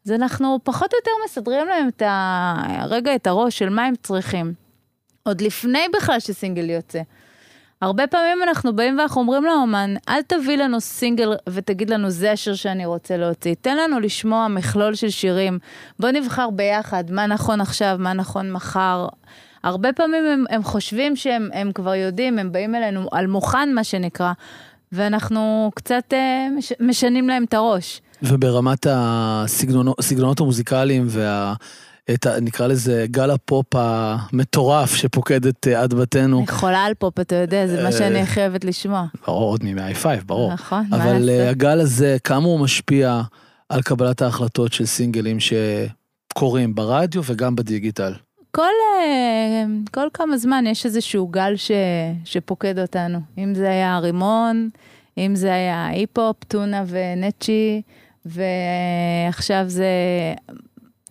אז 0.05 0.11
אנחנו 0.11 0.59
פחות 0.63 0.93
או 0.93 0.97
יותר 0.97 1.11
מסדרים 1.25 1.67
להם 1.67 1.87
את 1.87 2.01
ה... 2.01 2.53
רגע 2.89 3.15
את 3.15 3.27
הראש 3.27 3.59
של 3.59 3.69
מה 3.69 3.85
הם 3.85 3.93
צריכים. 4.03 4.53
עוד 5.23 5.41
לפני 5.41 5.85
בכלל 5.93 6.19
שסינגל 6.19 6.69
יוצא. 6.69 7.01
הרבה 7.81 8.07
פעמים 8.07 8.43
אנחנו 8.43 8.75
באים 8.75 8.97
ואנחנו 8.97 9.21
אומרים 9.21 9.43
לאומן, 9.43 9.93
אל 10.09 10.21
תביא 10.21 10.57
לנו 10.57 10.81
סינגל 10.81 11.33
ותגיד 11.49 11.89
לנו, 11.89 12.09
זה 12.09 12.31
השיר 12.31 12.55
שאני 12.55 12.85
רוצה 12.85 13.17
להוציא. 13.17 13.55
תן 13.61 13.77
לנו 13.77 13.99
לשמוע 13.99 14.47
מכלול 14.47 14.95
של 14.95 15.09
שירים. 15.09 15.59
בוא 15.99 16.09
נבחר 16.09 16.49
ביחד 16.49 17.11
מה 17.11 17.25
נכון 17.25 17.61
עכשיו, 17.61 17.95
מה 17.99 18.13
נכון 18.13 18.51
מחר. 18.51 19.07
הרבה 19.63 19.93
פעמים 19.93 20.25
הם, 20.25 20.45
הם 20.49 20.63
חושבים 20.63 21.15
שהם 21.15 21.49
הם 21.53 21.71
כבר 21.71 21.95
יודעים, 21.95 22.39
הם 22.39 22.51
באים 22.51 22.75
אלינו 22.75 23.07
על 23.11 23.27
מוכן, 23.27 23.69
מה 23.75 23.83
שנקרא, 23.83 24.31
ואנחנו 24.91 25.71
קצת 25.75 26.03
אה, 26.13 26.47
מש, 26.57 26.73
משנים 26.79 27.27
להם 27.27 27.43
את 27.43 27.53
הראש. 27.53 28.01
וברמת 28.21 28.87
הסגנונות 28.89 30.39
המוזיקליים 30.39 31.05
וה... 31.09 31.53
את 32.13 32.25
ה... 32.25 32.39
נקרא 32.39 32.67
לזה 32.67 33.05
גל 33.11 33.31
הפופ 33.31 33.65
המטורף 33.75 34.95
שפוקד 34.95 35.45
את 35.45 35.67
אה, 35.67 35.81
עד 35.81 35.93
בתנו. 35.93 36.37
אני 36.37 36.47
חולה 36.47 36.83
על 36.83 36.93
פופ, 36.93 37.19
אתה 37.19 37.35
יודע, 37.35 37.67
זה 37.67 37.83
מה 37.83 37.91
שאני 37.91 38.25
חייבת 38.25 38.65
לשמוע. 38.65 39.05
ברור, 39.27 39.49
עוד 39.49 39.63
מימי 39.63 39.81
i5, 39.91 40.05
ברור. 40.25 40.53
נכון, 40.53 40.85
מה 40.89 40.97
אבל 40.97 41.05
אה, 41.05 41.19
לעשות? 41.19 41.49
הגל 41.49 41.79
הזה, 41.79 42.17
כמה 42.23 42.45
הוא 42.45 42.59
משפיע 42.59 43.21
על 43.69 43.81
קבלת 43.81 44.21
ההחלטות 44.21 44.73
של 44.73 44.85
סינגלים 44.85 45.37
שקורים 45.39 46.75
ברדיו 46.75 47.21
וגם 47.25 47.55
בדיגיטל. 47.55 48.13
כל, 48.55 48.61
אה, 48.99 49.63
כל 49.93 50.07
כמה 50.13 50.37
זמן 50.37 50.63
יש 50.67 50.85
איזשהו 50.85 51.27
גל 51.27 51.53
ש, 51.55 51.71
שפוקד 52.25 52.79
אותנו. 52.79 53.19
אם 53.37 53.55
זה 53.55 53.69
היה 53.69 53.99
רימון, 53.99 54.69
אם 55.17 55.35
זה 55.35 55.53
היה 55.53 55.87
היפ-הופ, 55.87 56.43
טונה 56.47 56.83
ונצ'י, 56.87 57.81
ועכשיו 58.25 59.63
זה... 59.67 59.85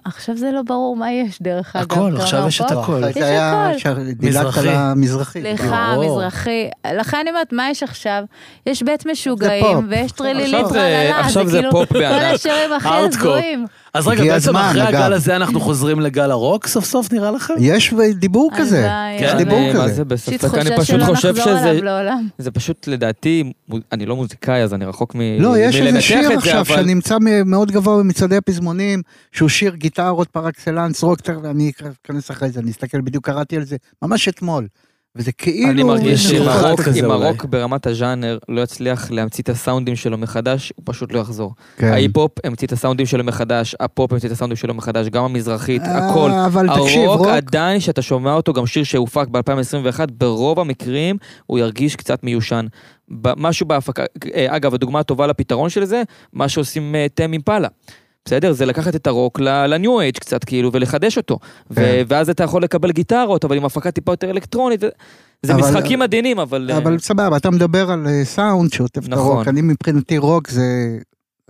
עכשיו 0.04 0.36
זה 0.36 0.50
לא 0.52 0.62
ברור 0.62 0.96
מה 0.96 1.12
יש, 1.12 1.42
דרך 1.42 1.76
אגב. 1.76 1.92
הכל, 1.92 2.16
עכשיו 2.16 2.44
יש 2.48 2.60
את 2.60 2.70
הכל. 2.70 3.02
יש 3.10 3.14
זה 3.18 3.26
היה, 3.26 3.70
הכל. 3.70 3.90
מזרחי. 4.20 4.60
על 4.68 4.74
המזרחי. 4.74 5.40
סליחה. 5.40 5.94
מזרחי. 6.00 6.68
לכן 6.94 7.16
אני 7.20 7.30
אומרת, 7.30 7.52
מה 7.52 7.70
יש 7.70 7.82
עכשיו? 7.82 8.24
יש 8.66 8.82
בית. 8.82 9.06
משוגעים, 9.06 9.86
ויש 9.88 10.12
טרילילי 10.12 10.56
עכשיו 10.56 10.68
זה- 10.68 10.74
טרללה, 10.74 11.20
עכשיו 11.20 11.46
זה 11.48 11.58
כאילו 11.58 11.70
פופ 11.70 11.88
כל 11.92 11.98
בענק. 11.98 12.34
השירים 12.34 12.72
הכי. 12.72 12.88
הזויים. 12.88 13.66
אז 13.94 14.06
רגע, 14.08 14.22
בעצם 14.24 14.34
הזמן, 14.34 14.60
אחרי 14.70 14.82
אגב. 14.82 14.94
הגל 14.94 15.12
הזה 15.12 15.36
אנחנו 15.36 15.60
חוזרים 15.60 16.00
לגל 16.00 16.30
הרוק 16.30 16.66
סוף 16.66 16.84
סוף, 16.84 17.12
נראה 17.12 17.30
לכם? 17.30 17.54
יש 17.58 17.94
דיבור 18.14 18.50
כזה. 18.58 18.88
יש 19.20 19.30
כן, 19.30 19.38
דיבור 19.38 19.58
אני- 19.58 19.72
מה 19.72 19.84
כזה. 19.84 19.94
זה 19.94 20.04
בספק, 20.04 20.54
אני 20.54 20.70
פשוט 20.76 20.86
שלא 20.86 21.04
חושב 21.04 21.28
נחזור 21.28 21.44
שזה... 21.58 21.70
אליו 21.70 21.84
לעולם. 21.84 22.28
זה 22.38 22.50
פשוט 22.50 22.86
לדעתי, 22.88 23.52
אני 23.92 24.06
לא 24.06 24.16
מוזיקאי 24.16 24.62
אז 24.62 24.74
אני 24.74 24.84
רחוק 24.84 25.14
מ... 25.14 25.20
לא, 25.38 25.58
יש 25.58 25.74
מלנתח 25.76 25.86
איזה 25.88 26.00
שיר 26.00 26.32
את 26.32 26.36
עכשיו 26.38 26.60
אבל- 26.60 26.76
שנמצא 26.76 27.16
מאוד 27.44 27.70
גבוה 27.72 27.98
במצעדי 27.98 28.36
הפזמונים, 28.36 29.02
שהוא 29.32 29.48
שיר 29.48 29.74
גיטרות 29.74 30.28
פר 30.28 30.48
אקסלנס, 30.48 31.02
רוק, 31.02 31.18
אני 31.44 31.72
אכנס 32.04 32.30
אחרי 32.30 32.50
זה, 32.50 32.60
אני 32.60 32.70
אסתכל, 32.70 33.00
בדיוק 33.00 33.26
קראתי 33.26 33.56
על 33.56 33.64
זה, 33.64 33.76
ממש 34.02 34.28
אתמול. 34.28 34.66
וזה 35.16 35.32
כאילו... 35.32 35.70
אני 35.70 35.82
מרגיש 35.82 36.24
יש 36.24 36.30
שאם 36.30 36.48
הרוק-. 36.48 36.80
הרוק 37.10 37.44
ברמת 37.44 37.86
הז'אנר 37.86 38.38
לא 38.48 38.60
יצליח 38.60 39.10
להמציא 39.10 39.42
את 39.42 39.48
הסאונדים 39.48 39.96
שלו 39.96 40.18
מחדש, 40.18 40.72
הוא 40.76 40.82
פשוט 40.86 41.12
לא 41.12 41.18
יחזור. 41.20 41.54
כן. 41.76 41.86
ההיפ-הופ 41.86 42.32
המציא 42.44 42.66
את 42.66 42.72
הסאונדים 42.72 43.06
שלו 43.06 43.24
מחדש, 43.24 43.76
הפופ 43.80 44.12
המציא 44.12 44.28
את 44.28 44.32
הסאונדים 44.32 44.56
שלו 44.56 44.74
מחדש, 44.74 45.08
גם 45.08 45.24
המזרחית, 45.24 45.82
אה, 45.82 46.10
הכל. 46.10 46.30
אבל 46.46 46.66
תקשיב, 46.68 47.02
הרוק 47.02 47.20
רוק, 47.20 47.28
עדיין, 47.28 47.80
שאתה 47.80 48.02
שומע 48.02 48.34
אותו, 48.34 48.52
גם 48.52 48.66
שיר 48.66 48.84
שהופק 48.84 49.28
ב-2021, 49.28 50.00
ברוב 50.10 50.60
המקרים 50.60 51.16
הוא 51.46 51.58
ירגיש 51.58 51.96
קצת 51.96 52.24
מיושן. 52.24 52.66
משהו 53.36 53.66
בהפקה, 53.66 54.04
אה, 54.34 54.56
אגב, 54.56 54.74
הדוגמה 54.74 55.00
הטובה 55.00 55.26
לפתרון 55.26 55.68
של 55.70 55.84
זה, 55.84 56.02
מה 56.32 56.48
שעושים 56.48 56.94
אה, 56.94 57.06
Tame 57.14 57.32
Impala. 57.32 57.68
בסדר? 58.24 58.52
זה 58.52 58.66
לקחת 58.66 58.96
את 58.96 59.06
הרוק 59.06 59.40
לניו 59.40 60.00
אייג' 60.00 60.18
קצת, 60.18 60.44
כאילו, 60.44 60.70
ולחדש 60.72 61.16
אותו. 61.16 61.38
ו- 61.70 61.74
כן. 61.74 62.02
ואז 62.08 62.30
אתה 62.30 62.44
יכול 62.44 62.62
לקבל 62.62 62.92
גיטרות, 62.92 63.44
אבל 63.44 63.56
עם 63.56 63.64
הפקה 63.64 63.90
טיפה 63.90 64.12
יותר 64.12 64.30
אלקטרונית. 64.30 64.80
זה- 64.80 64.88
אבל- 65.54 65.60
משחקים 65.62 66.02
עדינים, 66.02 66.38
אבל... 66.38 66.70
אה, 66.72 66.76
אבל 66.78 66.98
סבבה, 66.98 67.36
אתה 67.36 67.50
מדבר 67.50 67.90
על 67.90 68.06
אה, 68.06 68.24
סאונד 68.24 68.72
שעוטף 68.72 69.04
את 69.04 69.08
נכון. 69.08 69.36
הרוק, 69.36 69.48
אני 69.48 69.62
מבחינתי 69.62 70.18
רוק 70.18 70.48
זה 70.50 70.62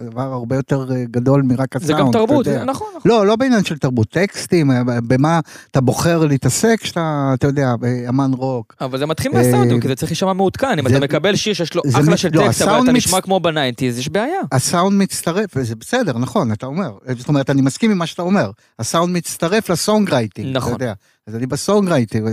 דבר 0.01 0.23
הרבה 0.33 0.57
יותר 0.57 0.87
אה, 0.95 1.05
גדול 1.11 1.43
מרק 1.43 1.77
הסאונד. 1.77 1.87
זה 1.97 2.03
גם 2.03 2.13
תרבות, 2.13 2.49
נכון, 2.49 2.65
נכון. 2.97 3.01
לא, 3.05 3.27
לא 3.27 3.37
בעניין 3.37 3.65
של 3.65 3.79
תרבות, 3.79 4.09
טקסטים, 4.09 4.71
אה, 4.71 4.83
במה 5.07 5.41
אתה 5.71 5.81
בוחר 5.81 6.27
להתעסק 6.27 6.77
כשאתה, 6.81 7.31
אתה 7.35 7.47
יודע, 7.47 7.73
אמן 8.09 8.31
רוק. 8.35 8.75
אבל 8.81 8.99
זה 8.99 9.07
מתחיל 9.07 9.33
אה, 9.35 9.39
מהסאונדים, 9.43 9.81
כי 9.81 9.89
זה 9.89 9.95
צריך 9.95 10.13
להישמע 10.13 10.33
מעודכן. 10.33 10.79
אם 10.79 10.89
זה- 10.89 10.97
אתה 10.97 11.05
מקבל 11.05 11.37
שיר 11.37 11.55
שיש 11.55 11.75
לו 11.75 11.83
אחלה 11.95 12.17
של 12.17 12.29
לא, 12.33 12.43
טקסט, 12.47 12.63
אבל 12.63 12.83
אתה 12.85 12.93
נשמע 12.93 13.21
כמו 13.21 13.41
בניינטיז, 13.41 13.99
יש 13.99 14.09
בעיה. 14.09 14.41
הסאונד 14.53 15.03
מצטרף, 15.03 15.51
וזה 15.57 15.77
בסדר, 15.77 16.19
נכון, 16.19 16.53
אתה 16.53 16.67
אומר. 16.67 16.93
זאת 17.19 17.29
אומרת, 17.29 17.51
אני 17.51 17.63
מסכים 17.63 17.91
עם 17.91 17.99
מה 17.99 18.07
שאתה 18.07 18.23
אומר. 18.23 18.51
הסאונד 18.79 19.17
מצטרף 19.17 19.71
ל 19.71 20.11
songwriting, 20.11 20.57
נכון. 20.57 20.75
אתה 20.75 20.85
יודע. 20.85 20.93
אז 21.27 21.37
אני 21.37 21.47
ב 21.47 21.89
songwriting, 21.89 22.29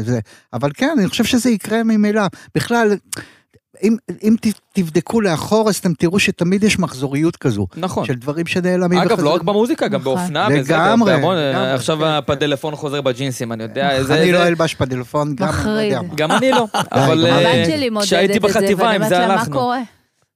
אבל 0.54 0.72
כן, 0.74 0.96
אני 1.00 1.08
חושב 1.08 1.24
שזה 1.24 1.50
יקרה 1.50 1.84
ממילא. 1.84 2.22
בכלל, 2.56 2.98
אם, 3.84 3.96
אם 4.24 4.36
ת, 4.42 4.48
תבדקו 4.74 5.22
לאחור, 5.22 5.70
אז 5.70 5.76
אתם 5.76 5.94
תראו 5.94 6.20
שתמיד 6.20 6.64
יש 6.64 6.80
מחזוריות 6.80 7.36
כזו, 7.36 7.68
נכון. 7.78 8.06
של 8.06 8.14
דברים 8.14 8.46
שנעלמים. 8.48 9.00
אגב, 9.00 9.20
לא. 9.22 9.36
רק 9.36 9.42
במוזיקה, 9.42 9.88
גם 9.88 10.02
נכון. 10.02 10.16
באופנה, 10.16 10.50
לגמרי, 10.50 11.12
בהמון- 11.12 11.36
לגמרי, 11.38 11.72
עכשיו 11.72 11.98
כן, 11.98 12.04
כן. 12.04 12.10
הפדלפון 12.10 12.76
חוזר 12.76 13.02
בג'ינסים, 13.02 13.52
אני 13.52 13.64
יודע, 13.64 14.04
זה... 14.04 14.16
אני 14.16 14.26
זה- 14.26 14.32
לא 14.32 14.48
אלבש 14.48 14.76
פדלפון, 14.76 15.36
גם, 15.36 15.48
אני 15.50 15.66
לא. 15.66 15.80
יודע. 15.80 16.02
גם 16.16 16.32
אני 16.32 16.52
לא, 16.52 16.68
אבל 16.92 17.26
אה, 17.26 17.64
כשהייתי 18.02 18.34
זה, 18.34 18.40
בחטיבה, 18.40 18.90
עם 18.92 19.08
זה 19.10 19.26
הלכנו. 19.26 19.72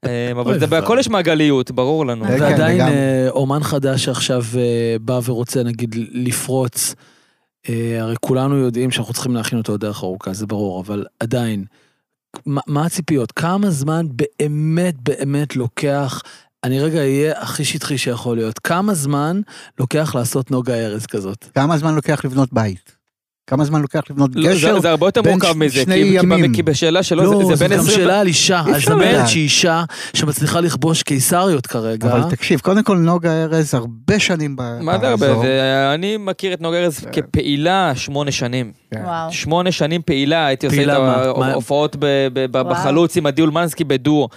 אה, 0.06 0.32
אבל 0.32 0.60
זה. 0.60 0.68
בהכל 0.68 0.98
יש 1.00 1.10
מעגליות, 1.10 1.72
ברור 1.72 2.06
לנו. 2.06 2.26
כן, 2.26 2.42
ועדיין 2.42 2.78
לגמרי. 2.78 2.94
אה, 2.94 3.28
אומן 3.30 3.64
חדש 3.64 4.06
שעכשיו 4.06 4.44
אה, 4.58 4.62
בא 5.02 5.20
ורוצה 5.26 5.64
נגיד 5.64 5.96
לפרוץ, 6.12 6.96
אה, 7.70 7.98
הרי 8.02 8.16
כולנו 8.22 8.58
יודעים 8.58 8.92
שאנחנו 8.92 9.14
צריכים 9.14 9.36
להכין 9.36 9.58
אותו 9.58 9.78
דרך 9.78 10.04
ארוכה, 10.04 10.34
זה 10.34 10.46
ברור, 10.48 10.82
אבל 10.82 11.06
עדיין, 11.20 11.66
מה, 12.46 12.86
הציפיות? 12.86 13.32
כמה 13.32 13.70
זמן 13.70 14.06
באמת 14.16 14.96
באמת 15.02 15.56
לוקח, 15.56 16.22
אני 16.64 16.80
רגע 16.80 17.00
אהיה 17.00 17.42
הכי 17.42 17.66
שטחי 17.66 17.98
שיכול 17.98 18.36
להיות, 18.38 18.60
כמה 18.60 18.94
זמן 18.94 19.42
לוקח 19.80 20.16
לעשות 20.16 20.52
נוגה 20.52 20.74
ארז 20.76 21.06
כזאת? 21.06 21.46
כמה 21.56 21.78
זמן 21.78 21.96
לוקח 21.96 22.26
לבנות 22.26 22.54
בית? 22.54 22.93
כמה 23.54 23.66
זמן 23.66 23.82
לוקח 23.82 24.02
לבנות 24.10 24.30
לא, 24.36 24.50
גשר? 24.52 24.74
זה- 24.76 24.80
זה 24.80 24.90
הרבה 24.90 25.08
יותר 25.08 25.22
מורכב 25.22 25.58
מזה, 25.58 25.82
שני 25.82 26.18
כי- 26.54 26.64
בשאלה 26.64 27.04
שלו 27.04 27.24
לא, 27.24 27.30
זה- 27.40 27.46
זה 27.46 27.56
זה 27.56 27.68
בין 27.68 27.78
גם 27.78 27.84
20... 27.84 27.98
שאלה 28.00 28.20
על 28.20 28.28
אישה, 28.28 28.62
אי 28.68 28.74
אז 28.76 28.92
אומרת. 28.92 29.28
שהיא 29.28 29.44
אישה 29.44 29.84
שמצליחה 30.14 30.60
לכבוש 30.60 31.04
קיסריות 31.04 31.68
כרגע. 31.68 32.08
אבל 32.14 32.30
תקשיב, 32.30 32.60
קודם 32.60 32.84
כל 32.84 32.98
נוגה 32.98 33.44
ארז 33.44 33.74
הרבה 33.74 34.20
שנים 34.20 34.56
ב- 34.56 34.62
מה 34.82 34.98
זה 35.00 35.08
הרבה? 35.10 35.28
באזור. 35.28 35.44
זה- 35.44 35.92
אני 35.94 36.18
מכיר 36.18 36.54
את 36.54 36.62
נוגה 36.62 36.78
ארז 36.78 37.06
כפעילה 37.12 37.92
שמונה 37.96 38.32
שנים. 38.32 38.72
כן. 38.94 39.02
וואו. 39.06 39.32
שמונה 39.32 39.72
שנים 39.72 40.02
פעילה, 40.06 40.46
הייתי 40.46 40.66
עושה 40.66 40.84
את? 40.84 40.88
ההופעות. 41.44 41.96
בחלוץ 42.52 43.18
עם 43.18 43.26
עדי 43.26 43.42
אולמנסקי 43.42 43.84
בדואו. 43.84 44.28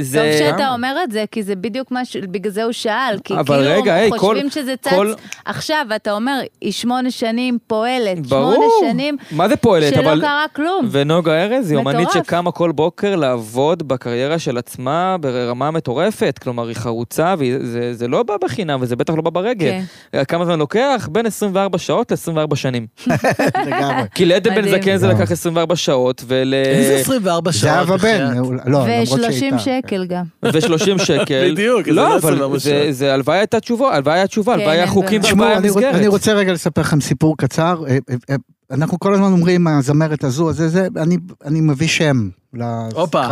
זה... 0.00 0.18
טוב 0.38 0.50
שאתה 0.50 0.72
אומר 0.72 0.96
את 1.04 1.12
זה, 1.12 1.24
כי 1.30 1.42
זה 1.42 1.56
בדיוק 1.56 1.90
מה 1.90 2.04
ש... 2.04 2.16
בגלל 2.16 2.52
זה 2.52 2.64
הוא 2.64 2.72
שאל. 2.72 3.18
כי 3.24 3.34
כאילו 3.46 3.54
רגע, 3.66 3.94
היי, 3.94 4.10
חושבים 4.18 4.42
כל- 4.42 4.50
שזה 4.50 4.74
צץ 4.76 4.90
כל- 4.90 5.12
עכשיו, 5.44 5.86
ואתה 5.90 6.12
אומר, 6.12 6.40
היא 6.60 6.72
שמונה 6.72 7.10
שנים 7.10 7.58
פועלת, 7.66 8.26
ברור. 8.26 8.52
שמונה 8.54 8.92
שנים 8.92 9.16
מה 9.30 9.48
זה 9.48 9.56
פועלת? 9.56 9.94
שלא 9.94 10.00
אבל... 10.00 10.20
קרה 10.20 10.44
כלום. 10.56 10.88
ונוגה 10.90 11.44
ארז 11.44 11.70
היא 11.70 11.78
אומנית. 11.78 12.08
שקמה 12.10 12.52
כל 12.52 12.72
בוקר 12.72 13.16
לעבוד 13.16 13.88
בקריירה 13.88 14.38
של 14.38 14.58
עצמה 14.58 15.16
ברמה 15.20 15.70
מטורפת, 15.70 16.38
כלומר 16.42 16.68
היא 16.68 16.76
חרוצה 16.76 17.34
וזה 17.38 17.94
זה 17.94 18.08
לא 18.08 18.22
בא 18.22 18.34
בחינם 18.42 18.78
וזה 18.82 18.96
בטח 18.96 19.14
לא 19.14 19.22
בא 19.22 19.30
ברגל. 19.30 19.70
כן. 20.12 20.24
כמה 20.24 20.44
זמן 20.44 20.58
לוקח? 20.58 21.08
בין 21.12 21.26
24 21.26 21.78
שעות 21.78 22.12
ל-24 22.12 22.56
שנים. 22.56 22.86
לגמרי. 23.66 24.02
כי 24.14 24.24
לעדן 24.24 24.54
בן. 24.54 24.68
זקן 24.70 24.96
זה 24.96 25.06
לא. 25.06 25.12
לקח 25.12 25.30
24 25.32 25.76
שעות 25.76 26.24
ול... 26.26 26.54
איזה 26.54 26.94
24 26.94 27.52
שעות? 27.52 27.72
זהבה? 27.86 27.96
בן, 27.96 28.36
לא, 28.36 28.42
למרות 28.88 29.20
ו-30 29.20 29.32
שהייתה. 29.32 29.58
שקל. 29.58 29.87
שקל 29.88 30.06
גם. 30.06 30.24
ו-30 30.42 31.04
שקל. 31.04 31.50
בדיוק, 31.52 31.88
לא, 31.88 31.94
לא, 31.94 32.16
אבל 32.16 32.58
זה 32.90 33.14
הלוואי 33.14 33.38
הייתה 33.38 33.60
תשובה, 33.60 33.94
הלוואי 33.94 34.14
הייתה 34.14 34.28
תשובה, 34.28 34.52
כן, 34.54 34.60
הלוואי 34.60 34.76
היה 34.76 34.86
חוקים 34.86 35.20
והלוואי 35.24 35.54
המסגרת. 35.54 35.94
אני 35.94 36.06
רוצה 36.06 36.32
רגע 36.32 36.52
לספר 36.52 36.80
לכם 36.80 37.00
סיפור 37.00 37.36
קצר. 37.36 37.84
אה, 37.88 37.98
אה, 38.10 38.14
אה, 38.30 38.36
אנחנו 38.70 38.98
כל 38.98 39.14
הזמן 39.14 39.32
אומרים, 39.32 39.66
הזמרת 39.66 40.24
הזו, 40.24 40.50
אני 41.44 41.60
מביא 41.60 41.88
שם. 41.88 42.28
הופה. 42.94 43.22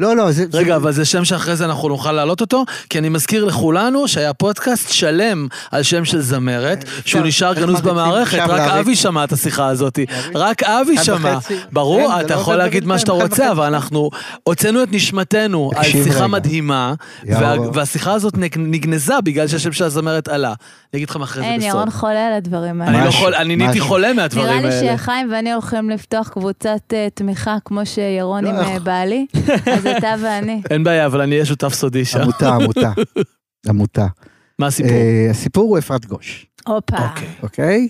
לא, 0.00 0.16
לא, 0.16 0.30
זה... 0.32 0.44
רגע, 0.52 0.66
זה, 0.66 0.76
אבל 0.76 0.92
זה 0.92 1.04
שם 1.04 1.24
שאחרי 1.24 1.56
זה 1.56 1.64
אנחנו 1.64 1.88
נוכל 1.88 2.12
להעלות 2.12 2.40
אותו, 2.40 2.64
כי 2.90 2.98
אני 2.98 3.08
מזכיר 3.08 3.44
לכולנו 3.44 4.08
שהיה 4.08 4.34
פודקאסט 4.34 4.92
שלם 4.92 5.46
על 5.70 5.82
שם 5.82 6.04
של 6.04 6.20
זמרת, 6.20 6.84
שהוא 7.04 7.22
נשאר 7.22 7.50
איך 7.50 7.58
גנוז? 7.58 7.80
במערכת, 7.80 8.38
רק? 8.38 8.60
אבי 8.70 8.96
שמע 8.96 9.24
את 9.24 9.32
השיחה 9.32 9.66
הזאת. 9.66 9.98
רק 10.34 10.62
אבי 10.62 10.96
שמע. 11.04 11.38
ברור, 11.72 12.08
כן, 12.14 12.20
אתה 12.26 12.34
לא 12.34 12.40
יכול 12.40 12.56
להגיד 12.56 12.86
מה 12.86 12.98
שאתה 12.98 13.12
רוצה. 13.12 13.50
אבל 13.50 13.64
אנחנו 13.66 14.10
הוצאנו 14.42 14.82
את 14.82 14.88
נשמתנו 14.92 15.70
על 15.76 15.84
שיחה 15.84 16.14
רגע. 16.18 16.26
מדהימה, 16.26 16.94
והשיחה 17.74 18.12
הזאת 18.12 18.36
נג- 18.36 18.58
נגנזה 18.58 19.14
בגלל 19.24 19.48
שהשם 19.48 19.72
של 19.72 19.84
הזמרת 19.84 20.28
עלה. 20.28 20.48
אני 20.48 20.56
אגיד 20.98 21.10
לכם 21.10 21.22
אחרי 21.22 21.42
זה 21.42 21.48
אין, 21.48 21.58
בסוף. 21.60 21.70
ירון 21.70 21.90
חולה 21.90 22.26
על 22.26 22.32
הדברים 22.32 22.82
האלה. 22.82 22.98
אני 23.40 23.56
לא 23.56 23.64
נהייתי. 23.64 23.80
חולה 23.80 24.12
מהדברים 24.12 24.46
נראה 24.46 24.60
לי 24.60 24.88
האלה. 24.88 24.98
שחיים 24.98 25.32
ואני 25.32 25.52
הולכים 25.52 25.90
לפתוח 25.90 26.28
קבוצת 26.28 26.68
אה, 26.92 27.08
תמיכה 27.14 27.56
כמו 27.64 27.86
שירון 27.86 28.33
לא, 28.42 28.48
עם 28.48 28.56
אה, 28.56 28.74
איך- 28.74 28.82
בעלי, 28.82 29.26
אז 29.72 29.86
אתה 29.98 30.14
ואני. 30.22 30.62
אין 30.70 30.84
בעיה, 30.84 31.06
אבל 31.06 31.20
אני 31.20 31.32
אהיה 31.34 31.44
שותף 31.44 31.74
סודי 31.74 32.04
שם. 32.04 32.20
עמותה, 32.20 32.54
עמותה. 32.54 32.92
עמותה. 33.68 34.06
מה 34.58 34.66
הסיפור? 34.66 34.92
אה, 34.92 35.26
הסיפור 35.30 35.64
הוא 35.70 35.78
אפרת 35.78 36.06
גוש, 36.06 36.46
הופה. 36.66 37.08
אוקיי. 37.08 37.28
אוקיי? 37.42 37.88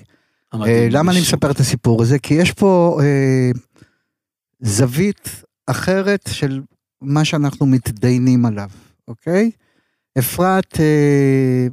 אה. 0.54 0.88
למה 0.90 1.12
אני 1.12 1.20
מספר 1.20 1.50
את 1.50 1.60
הסיפור 1.60 2.02
הזה? 2.02 2.18
כי 2.18 2.34
יש 2.34 2.52
פה 2.52 3.00
אה, 3.02 3.50
זווית 4.60 5.42
אחרת 5.66 6.20
של 6.32 6.62
מה 7.02 7.24
שאנחנו 7.24 7.66
מתדיינים 7.66 8.46
עליו, 8.46 8.68
אוקיי? 9.08 9.50
אפרת, 10.18 10.80
אה, 10.80 11.66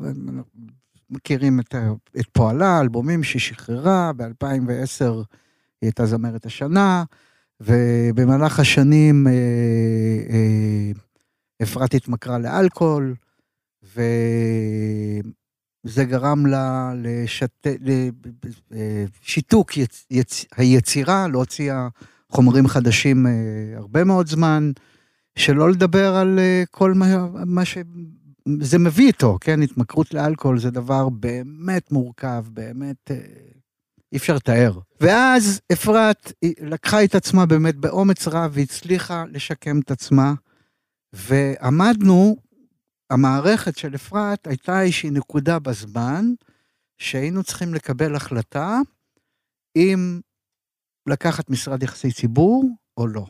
מכירים 1.09 1.59
את, 1.59 1.76
את 2.19 2.26
פועלה, 2.32 2.80
אלבומים 2.82 3.24
שהיא 3.24 3.39
שחררה, 3.39 4.11
ב-2010 4.17 5.05
היא 5.09 5.15
הייתה 5.88 6.05
זמרת 6.05 6.45
השנה, 6.45 7.03
ובמהלך 7.66 8.59
השנים 8.59 9.28
אה, 9.28 9.34
אה, 10.30 10.91
אפרת 11.64 11.93
התמכרה 11.93 12.38
לאלכוהול, 12.39 13.16
וזה 13.84 14.03
גרם 16.03 16.45
לה 16.45 16.93
לשת... 16.95 17.68
לשיתוק 18.72 19.78
יצ... 19.78 20.05
יצ... 20.12 20.45
היצירה, 20.57 21.28
להוציאה 21.28 21.88
חומרים 22.32 22.68
חדשים 22.68 23.28
אה, 23.28 23.32
הרבה 23.76 24.03
מאוד 24.03 24.28
זמן, 24.28 24.72
שלא 25.36 25.70
לדבר 25.70 26.16
על 26.16 26.39
אה, 26.39 26.64
כל 26.72 26.93
מה, 26.93 27.28
מה 27.45 27.66
ש... 27.66 27.78
זה 28.62 28.80
מביא 28.80 29.07
איתו, 29.07 29.38
כן? 29.41 29.62
התמכרות 29.62 30.14
לאלכוהול 30.14 30.59
זה 30.59 30.72
דבר 30.72 31.09
באמת 31.09 31.91
מורכב, 31.91 32.45
באמת 32.49 33.12
אה, 33.12 33.18
אי 34.12 34.18
אפשר 34.18 34.36
לתאר. 34.36 34.80
ואז 35.01 35.62
אפרת 35.72 36.32
לקחה 36.62 37.03
את 37.03 37.16
עצמה 37.16 37.45
באמת 37.45 37.76
באומץ 37.76 38.28
רב 38.28 38.51
והצליחה 38.53 39.24
לשקם 39.32 39.80
את 39.80 39.91
עצמה, 39.91 40.34
ועמדנו, 41.14 42.36
המערכת 43.09 43.78
של 43.78 43.95
אפרת 43.95 44.47
הייתה 44.47 44.82
איזושהי 44.82 45.09
נקודה 45.09 45.59
בזמן, 45.59 46.26
שהיינו 46.97 47.43
צריכים 47.43 47.74
לקבל 47.74 48.16
החלטה 48.16 48.80
אם 49.76 50.20
לקחת 51.07 51.49
משרד 51.49 51.84
יחסי 51.84 52.12
ציבור 52.12 52.66
או 52.97 53.07
לא, 53.07 53.26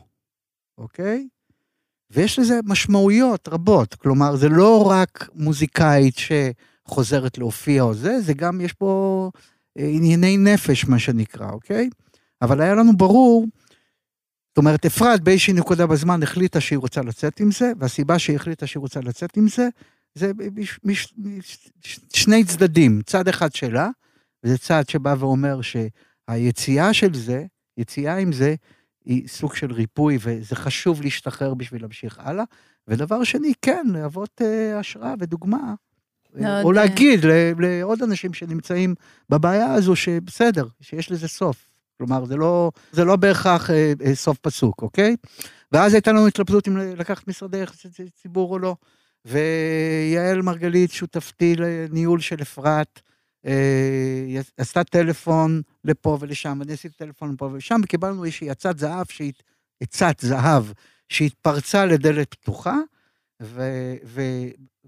אוקיי? 0.78 1.28
ויש 2.10 2.38
לזה 2.38 2.60
משמעויות 2.64 3.48
רבות, 3.48 3.94
כלומר, 3.94 4.36
זה 4.36 4.48
לא 4.48 4.90
רק 4.90 5.28
מוזיקאית 5.34 6.14
שחוזרת 6.16 7.38
להופיע 7.38 7.82
או 7.82 7.94
זה, 7.94 8.20
זה 8.20 8.34
גם, 8.34 8.60
יש 8.60 8.72
פה 8.72 9.30
ענייני 9.76 10.36
נפש, 10.36 10.84
מה 10.84 10.98
שנקרא, 10.98 11.50
אוקיי? 11.50 11.90
אבל 12.42 12.60
היה 12.60 12.74
לנו 12.74 12.96
ברור, 12.96 13.46
זאת 14.48 14.58
אומרת, 14.58 14.86
אפרת 14.86 15.20
באיזושהי 15.20 15.52
נקודה 15.52 15.86
בזמן 15.86 16.22
החליטה 16.22 16.60
שהיא 16.60 16.78
רוצה 16.78 17.02
לצאת 17.02 17.40
עם 17.40 17.50
זה, 17.50 17.72
והסיבה 17.78 18.18
שהיא 18.18 18.36
החליטה 18.36 18.66
שהיא 18.66 18.80
רוצה 18.80 19.00
לצאת 19.00 19.36
עם 19.36 19.48
זה, 19.48 19.68
זה 20.14 20.32
מש, 20.54 20.80
מש, 20.84 21.14
מש, 21.18 21.70
שני 22.14 22.44
צדדים, 22.44 23.00
צד 23.06 23.28
אחד 23.28 23.54
שלה, 23.54 23.88
וזה 24.44 24.58
צד 24.58 24.88
שבא 24.88 25.14
ואומר 25.18 25.60
שהיציאה 25.62 26.94
של 26.94 27.14
זה, 27.14 27.44
יציאה 27.78 28.16
עם 28.16 28.32
זה, 28.32 28.54
היא 29.04 29.28
סוג 29.28 29.54
של 29.54 29.72
ריפוי, 29.72 30.18
וזה 30.20 30.56
חשוב 30.56 31.02
להשתחרר 31.02 31.54
בשביל 31.54 31.82
להמשיך 31.82 32.18
הלאה. 32.18 32.44
ודבר 32.88 33.24
שני, 33.24 33.52
כן, 33.62 33.86
להוות 33.92 34.42
אה, 34.42 34.78
השראה 34.78 35.14
ודוגמה. 35.18 35.74
מאוד, 36.34 36.64
או 36.64 36.70
אה, 36.70 36.74
להגיד 36.74 37.20
לעוד 37.58 38.02
אנשים 38.02 38.34
שנמצאים 38.34 38.94
בבעיה 39.30 39.74
הזו, 39.74 39.96
שבסדר, 39.96 40.66
שיש 40.80 41.10
לזה 41.10 41.28
סוף. 41.28 41.72
כלומר, 41.98 42.24
זה 42.24 42.36
לא, 42.36 42.70
זה 42.92 43.04
לא 43.04 43.16
בהכרח 43.16 43.70
אה, 43.70 43.92
אה, 44.04 44.14
סוף 44.14 44.38
פסוק, 44.38 44.82
אוקיי? 44.82 45.16
ואז 45.72 45.94
הייתה 45.94 46.12
לנו 46.12 46.26
התלבטות 46.26 46.68
אם 46.68 46.76
לקחת 46.76 47.28
משרדי 47.28 47.58
יחסי 47.58 47.88
ציבור 48.22 48.52
או 48.52 48.58
לא. 48.58 48.76
ויעל 49.24 50.42
מרגלית, 50.42 50.90
שותפתי 50.90 51.56
לניהול 51.56 52.20
של 52.20 52.42
אפרת, 52.42 53.00
אה, 53.46 54.40
עשתה 54.56 54.84
טלפון 54.84 55.62
לפה 55.84 56.18
ולשם, 56.20 56.56
ואני 56.60 56.72
עשיתי 56.72 56.94
טלפון 56.94 57.32
לפה 57.32 57.44
ולשם, 57.44 57.80
וקיבלנו 57.84 58.24
איזושהי 58.24 58.50
עצת 58.50 58.78
זהב, 58.78 59.06
עצת 59.80 60.20
זהב, 60.20 60.64
שהתפרצה 61.08 61.86
לדלת 61.86 62.34
פתוחה, 62.34 62.76
ו- 63.42 63.96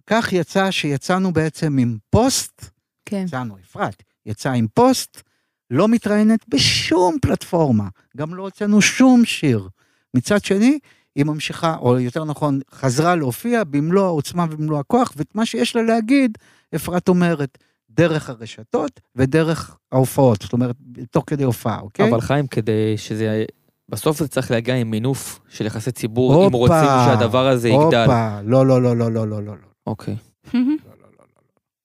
כך 0.06 0.32
יצא 0.32 0.70
שיצאנו 0.70 1.32
בעצם 1.32 1.78
עם 1.78 1.96
פוסט, 2.10 2.70
כן. 3.06 3.24
יצאנו, 3.26 3.56
אפרת, 3.64 4.02
יצא 4.26 4.50
עם 4.50 4.66
פוסט, 4.74 5.22
לא 5.70 5.88
מתראיינת 5.88 6.40
בשום 6.48 7.16
פלטפורמה, 7.22 7.88
גם 8.16 8.34
לא 8.34 8.42
הוצאנו 8.42 8.82
שום 8.82 9.24
שיר. 9.24 9.68
מצד 10.14 10.44
שני, 10.44 10.78
היא 11.16 11.24
ממשיכה, 11.24 11.76
או 11.76 12.00
יותר 12.00 12.24
נכון, 12.24 12.60
חזרה 12.74 13.16
להופיע 13.16 13.64
במלוא 13.64 14.04
העוצמה 14.04 14.46
ובמלוא 14.50 14.78
הכוח, 14.78 15.12
ואת 15.16 15.34
מה 15.34 15.46
שיש 15.46 15.76
לה 15.76 15.82
להגיד, 15.82 16.38
אפרת 16.74 17.08
אומרת, 17.08 17.58
דרך 17.90 18.30
הרשתות 18.30 19.00
ודרך 19.16 19.76
ההופעות, 19.92 20.42
זאת 20.42 20.52
אומרת, 20.52 20.76
תוך 21.10 21.24
כדי 21.26 21.44
הופעה, 21.44 21.80
אוקיי? 21.80 22.10
אבל 22.10 22.20
חיים, 22.20 22.46
כדי 22.46 22.94
שזה... 22.96 23.44
בסוף 23.88 24.18
זה 24.18 24.28
צריך 24.28 24.50
להגיע 24.50 24.74
עם 24.74 24.90
מינוף 24.90 25.40
של 25.48 25.66
יחסי 25.66 25.92
ציבור, 25.92 26.34
אופה, 26.34 26.46
אם 26.46 26.52
רוצים 26.52 26.88
שהדבר 27.04 27.48
הזה 27.48 27.68
אופה, 27.68 27.86
יגדל. 27.86 28.04
הופה, 28.04 28.40
לא, 28.44 28.66
לא, 28.66 28.82
לא, 28.82 28.96
לא, 28.96 29.12
לא, 29.12 29.28
לא, 29.28 29.42
לא. 29.42 29.56
לא. 29.56 29.73
אוקיי. 29.86 30.16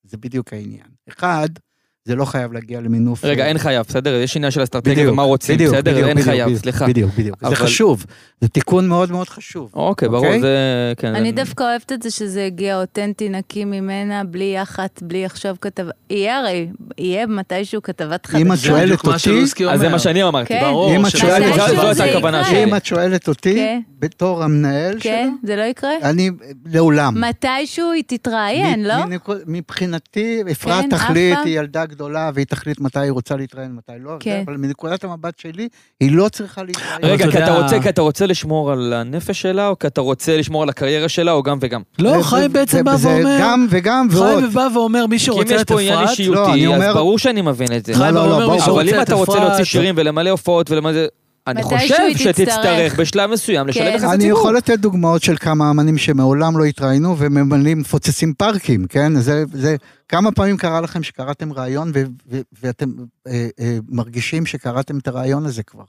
זה 0.04 0.18
בדיוק 0.18 0.54
העניין. 0.54 0.88
אחד, 1.10 1.50
זה 2.06 2.16
לא 2.16 2.26
חייב 2.26 2.54
להגיע 2.54 2.82
למינוף. 2.82 3.26
רגע, 3.26 3.44
אה, 3.44 3.48
אין 3.48 3.58
חייב, 3.58 3.86
בסדר? 3.90 4.14
יש 4.16 4.36
עניין 4.38 4.52
של 4.52 4.64
אסטרטגיה 4.64 5.12
ומה 5.12 5.24
רוצים, 5.24 5.56
בדיוק, 5.56 5.74
בסדר? 5.74 5.92
בדיוק, 5.92 6.08
אין 6.08 6.16
בדיוק, 6.18 6.30
חייב, 6.30 6.46
בדיוק, 6.46 6.62
סליחה. 6.62 6.88
בדיוק, 6.88 7.12
בדיוק. 7.18 7.38
זה 7.42 7.48
אבל- 7.48 7.56
חשוב, 7.56 8.06
זה 8.42 8.48
תיקון 8.48 8.88
מאוד 8.88 9.12
מאוד 9.12 9.30
חשוב. 9.30 9.70
אוקיי, 9.74 10.10
ברור, 10.10 10.26
אוקיי? 10.26 10.40
זה... 10.42 10.58
כן. 10.98 11.16
אני 11.16 11.30
זה- 11.30 11.36
דווקא 11.36 11.64
אוהבת 11.64 11.92
את 11.92 12.02
זה 12.02 12.12
שזה 12.12 12.46
הגיע 12.46 12.82
אותנטי, 12.82 13.30
נקי 13.30 13.66
ממנה, 13.66 14.24
בלי 14.24 14.54
יח"צ, 14.58 15.02
בלי 15.02 15.26
עכשיו 15.26 15.56
כתבה. 15.62 15.92
יהיה 16.10 16.40
הרי, 16.40 16.68
יהיה 16.98 17.28
מתישהו 17.28 17.82
כתבת 17.82 18.26
חדשות. 18.26 18.46
אם 18.48 18.52
את 18.54 18.58
זה 18.58 18.68
שואלת 18.68 19.06
אותי-. 19.08 19.66
אז 19.70 19.80
זה 19.80 19.90
מה 19.90 20.00
שאני 20.00 20.24
אמרתי. 20.24 20.48
כן. 20.48 20.60
ברור. 20.62 20.96
אם 20.96 21.06
את 21.06 21.12
שואלת- 21.12 21.56
זה- 21.56 21.94
זה 21.94 22.06
יקרה. 22.06 22.44
שלי. 22.44 22.64
אם 22.64 22.76
את 22.76 22.86
שואלת 22.86 23.28
אותי, 23.28 23.56
כן. 23.56 23.80
בתור 24.00 24.44
המנהל 24.44 24.96
כן, 25.00 25.30
שלו, 25.30 25.48
זה 25.48 25.56
לא 25.56 25.62
יקרה? 25.64 25.92
אני 26.04 26.30
לעולם. 26.66 27.22
מתישהו 27.30 27.92
היא 27.92 28.04
תתראיין, 28.08 28.80
מ- 28.82 28.86
לא? 28.86 28.96
מבחינתי, 29.48 30.42
אפרת 30.52 30.84
כן, 30.84 30.90
תחליט. 30.90 31.38
היא 31.46 31.60
ילדה 31.60 31.86
גדולה, 32.00 32.32
והיא 32.34 32.46
תחליט 32.46 32.80
מתי 32.80 33.00
היא 33.00 33.12
רוצה 33.12 33.36
להתראיין, 33.36 33.72
מתי 33.76 33.92
לא, 34.00 34.12
כן. 34.20 34.44
אבל 34.46 34.58
מנקודת 34.58 35.04
המבט 35.04 35.40
שלי, 35.40 35.68
היא 36.00 36.12
לא 36.12 36.30
צריכה 36.30 36.64
להתראיין. 36.64 37.00
רגע, 37.04 37.24
אתה 37.26 37.32
כי 37.32 37.38
אתה 37.38 37.52
יודע- 37.52 37.62
רוצה, 37.62 37.80
כי 37.82 37.90
אתה 37.90 38.02
רוצה 38.02 38.26
לשמור 38.26 38.72
על 38.72 38.94
הנפש 38.94 39.42
שלה, 39.42 39.68
או 39.68 39.80
כי 39.80 39.88
אתה 39.88 40.02
רוצה 40.02 40.38
לשמור 40.38 40.64
על 40.64 40.70
הקריירה 40.70 41.10
שלה, 41.10 41.32
או 41.32 41.44
גם 41.44 41.58
וגם? 41.62 41.82
לא, 42.00 42.18
זה- 42.18 42.24
חיים 42.24 42.42
זה- 42.44 42.50
בעצם 42.50 42.84
בא 42.84 42.96
זה 42.96 43.08
ואומר, 43.10 43.38
גם 43.42 43.68
וגם 43.70 44.08
ועוד. 44.12 44.40
חיים 44.40 44.50
בא 44.54 44.68
ואומר, 44.74 45.08
מי 45.08 45.20
כי 45.20 45.24
אם 45.24 45.26
שרוצה 45.26 45.56
יש 45.56 45.62
את 45.62 45.68
פה 45.68 45.80
עניין 45.80 45.94
אפרת, 45.94 46.06
לא, 46.06 46.12
אישיותי, 46.12 46.52
אני 46.52 46.68
אז 46.68 46.74
אומר- 46.82 46.94
ברור 46.94 47.20
שאני 47.20 47.42
מבין 47.42 47.68
את 47.78 47.86
זה. 47.86 47.94
חיים 47.94 48.16
לא, 48.16 48.22
בא 48.22 48.28
לא, 48.28 48.32
ואומר, 48.32 48.46
בוא, 48.46 48.54
מי 48.54 48.60
בוא. 48.60 48.66
שרוצה 48.66 48.82
אבל 48.82 48.90
אם 48.96 49.02
את 49.02 49.08
אתה 49.08 49.16
רוצה 49.16 49.32
אפרת, 49.38 49.44
להוציא 49.48 49.64
שירים 49.64 49.96
ולמלא 49.98 50.30
הופעות 50.30 50.72
ולמלא 50.72 50.94
זה... 50.94 51.08
אני 51.50 51.64
חושב 51.64 52.10
שתצטרך 52.18 52.50
תצטרך. 52.50 53.00
בשלב 53.00 53.30
מסוים 53.32 53.68
לשלם 53.68 53.86
כן. 53.86 53.92
יחסי 53.96 54.06
אני 54.06 54.24
ציבור. 54.24 54.40
יכול 54.40 54.58
לתת 54.58 54.80
דוגמאות 54.80 55.24
של 55.24 55.38
כמה 55.38 55.72
אמנים 55.72 55.98
שמעולם 55.98 56.58
לא 56.58 56.64
התראיינו 56.64 57.16
וממלאים, 57.18 57.80
מפוצצים 57.80 58.34
פארקים, 58.34 58.86
כן? 58.90 59.20
זה, 59.20 59.44
זה, 59.54 59.76
כמה 60.08 60.32
פעמים 60.32 60.58
קרה 60.58 60.82
לכם 60.82 61.04
שקראתם 61.04 61.54
ראיון 61.54 61.92
ואתם 62.62 62.90
אה, 63.28 63.48
אה, 63.60 63.78
מרגישים 63.90 64.46
שקראתם 64.46 64.98
את 64.98 65.08
הראיון 65.08 65.46
הזה 65.46 65.64
כבר? 65.64 65.84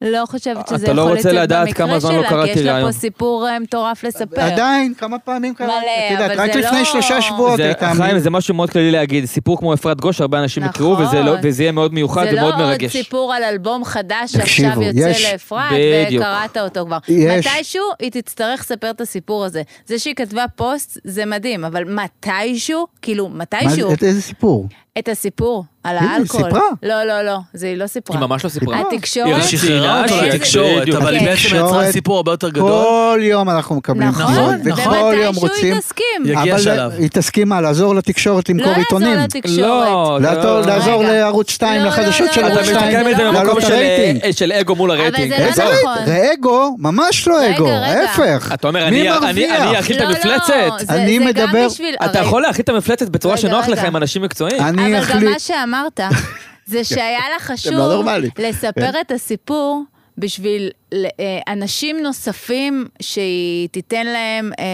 לא 0.00 0.22
חושבת 0.26 0.68
שזה 0.68 0.84
אתה 0.84 0.92
לא 0.92 1.00
יכול 1.02 1.16
רוצה 1.16 1.28
לצאת 1.28 1.42
לדעת 1.42 1.66
במקרה 1.68 1.86
כמה 1.86 1.98
זמן 1.98 2.10
לא 2.14 2.18
שלה, 2.20 2.28
כי 2.28 2.34
קראתי 2.34 2.50
יש 2.50 2.58
לה. 2.58 2.80
פה 2.84 2.92
סיפור 2.92 3.48
אה, 3.48 3.58
מטורף 3.58 4.04
לספר. 4.04 4.40
עדיין, 4.40 4.94
כמה 4.94 5.18
פעמים 5.18 5.54
קראתי, 5.54 5.72
מלא, 5.72 6.06
את 6.06 6.12
יודעת, 6.12 6.30
אבל 6.30 6.40
רק 6.40 6.52
זה 6.52 6.58
לפני 6.60 6.78
לא- 6.78 6.84
שלושה 6.84 7.22
שבועות 7.22 7.56
זה, 7.56 7.64
הייתה... 7.64 7.92
חיים, 7.96 8.18
זה 8.18 8.30
משהו 8.30 8.54
מאוד 8.54 8.70
כללי 8.70 8.90
להגיד, 8.90 9.24
סיפור 9.24 9.58
כמו 9.58 9.74
אפרת 9.74 10.00
גוש, 10.00 10.20
הרבה 10.20 10.38
אנשים 10.42 10.62
נכון. 10.64 10.74
יקראו, 10.74 10.98
וזה, 10.98 11.20
לא, 11.22 11.32
וזה 11.42 11.62
יהיה 11.62 11.72
מאוד 11.72 11.94
מיוחד 11.94 12.24
זה 12.24 12.32
לא 12.32 12.38
ומאוד 12.38 12.54
עוד 12.54 12.62
מרגש. 12.62 12.92
סיפור 12.92 13.34
על 13.34 13.42
אלבום 13.44 13.84
חדש 13.84 14.32
שעכשיו 14.32 14.82
יוצא 14.82 15.12
לאפרת. 15.32 15.72
וקראת 16.12 16.56
אותו 16.56 16.84
כבר. 16.86 16.98
יש- 17.08 17.46
מתישהו 17.46 17.82
היא 18.00 18.10
תצטרך 18.10 18.60
לספר 18.60 18.90
את 18.90 19.00
הסיפור 19.00 19.44
הזה. 19.44 19.62
זה 19.86 19.98
שהיא 19.98 20.14
כתבה 20.14 20.44
פוסט 20.56 20.98
זה 21.04 21.26
מדהים, 21.26 21.64
אבל 21.64 21.84
מתישהו, 21.84 22.86
כאילו, 23.02 23.28
מתישהו, 23.28 23.90
זה- 24.00 24.06
איזה 24.06 24.22
סיפור? 24.22 24.66
את 24.98 25.08
הסיפור 25.08 25.64
על 25.84 25.96
הנה, 25.98 26.10
היא 26.10 26.18
האלכוהול. 26.18 26.44
סיפרה. 26.50 26.62
לא, 26.82 27.04
לא, 27.04 27.22
לא, 27.22 27.38
זה 27.54 27.66
היא 27.66 27.76
לא 27.76 27.86
סיפרה. 27.86 28.16
היא 28.16 28.26
ממש 28.26 28.44
לא 28.44 28.48
סיפרה. 28.50 28.80
התקשורת... 28.92 29.26
היא 29.26 29.34
רק 29.34 29.42
שחררה 29.42 30.02
אותו 30.02 30.08
ציינה 30.14 30.34
לתקשורת, 30.34 30.80
בדיוק. 30.82 30.96
אבל 31.02 31.14
היא 31.16 31.26
בעצם 31.28 31.46
יצרה 31.56 31.92
סיפור 31.92 32.16
הרבה 32.16 32.32
יותר 32.32 32.48
גדול. 32.50 32.70
כל 32.70 33.18
יום 33.22 33.50
אנחנו 33.50 33.74
מקבלים 33.76 34.08
נכון, 34.08 34.24
נכון. 34.24 34.54
וכל 34.64 34.80
יום 35.14 35.26
ומתישהו 35.36 35.40
רוצים... 35.48 35.72
היא 35.72 35.80
תסכים. 35.80 36.04
יגיע 36.24 36.54
אבל 36.54 36.58
שלב. 36.62 36.92
היא 36.98 37.08
תסכים 37.12 37.48
מה, 37.48 37.60
לעזור 37.60 37.94
לתקשורת 37.94 38.48
לא 38.48 38.54
למכור 38.54 38.72
עיתונים? 38.74 39.08
לעזור 39.08 39.24
לתקשורת. 39.24 39.58
לא, 39.60 40.18
לעזור- 40.20 40.44
לא. 40.60 40.66
לעזור 40.66 41.02
רגע. 41.04 41.12
לערוץ 41.12 41.50
2, 41.50 41.80
לא, 41.82 41.88
לחדשות 41.88 42.26
לא, 42.26 42.32
של 42.32 42.40
לא, 42.40 42.46
ערוץ 42.46 42.58
אתה 42.68 42.72
לא, 42.72 42.78
2, 42.80 43.06
מסתכל 43.06 43.16
זה 43.16 43.24
לא, 43.24 43.30
במקום 43.30 43.46
לעלות 43.46 43.62
של, 43.62 43.72
הרייטינג. 43.72 44.20
אה, 44.24 44.32
של 44.32 44.52
אגו 44.52 44.74
מול 44.74 44.90
אבל 44.90 45.00
הרייטינג. 45.00 45.28
זה 45.28 45.42
לא 45.42 45.44
איזה 45.48 45.62
נכון. 45.64 45.92
רייטינג? 46.06 46.32
אגו? 46.40 46.76
ממש 46.78 47.28
לא 47.28 47.36
רגע, 47.40 47.56
אגו, 47.56 47.64
רגע. 47.64 47.76
ההפך. 47.76 48.50
אתה 48.54 48.68
אומר, 48.68 48.80
מי 48.80 48.86
אני- 48.88 49.10
אני- 49.10 49.20
מרוויח? 49.26 49.60
אני 49.60 49.78
אכיל 49.78 49.96
את 49.96 50.02
לא, 50.02 50.06
המפלצת? 50.06 50.48
לא, 50.70 50.78
זה- 50.78 50.94
אני 50.94 51.18
זה 51.18 51.24
גם 51.32 51.48
מדבר- 51.48 51.66
בשביל... 51.66 51.94
אתה 52.04 52.18
הרי- 52.18 52.28
יכול 52.28 52.42
להכיל 52.42 52.62
את 52.62 52.68
המפלצת 52.68 53.08
בצורה 53.08 53.34
רגע, 53.34 53.42
שנוח 53.42 53.68
לך 53.68 53.78
רגע. 53.78 53.88
עם 53.88 53.96
אנשים 53.96 54.22
מקצועיים. 54.22 54.62
אני 54.62 54.85
אבל 54.94 55.04
גם 55.04 55.16
אחליט... 55.16 55.30
מה 55.32 55.38
שאמרת, 55.38 56.00
זה 56.66 56.84
שהיה 56.84 57.28
לה 57.32 57.38
חשוב 57.38 57.72
לא 57.72 57.94
נורמליים. 57.94 58.30
לספר 58.38 58.92
כן. 58.92 59.00
את 59.00 59.10
הסיפור 59.10 59.84
בשביל 60.18 60.70
אה, 60.94 61.52
אנשים 61.52 62.02
נוספים 62.02 62.86
שהיא 63.02 63.68
תיתן 63.68 64.06
להם 64.06 64.50
אה, 64.58 64.64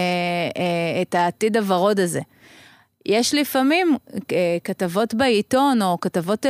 אה, 0.57 1.01
את 1.01 1.15
העתיד 1.15 1.57
הוורוד 1.57 1.99
הזה. 1.99 2.19
יש 3.05 3.33
לפעמים 3.33 3.97
אה, 4.31 4.57
כתבות 4.63 5.13
בעיתון 5.13 5.81
או 5.81 5.99
כתבות 6.01 6.45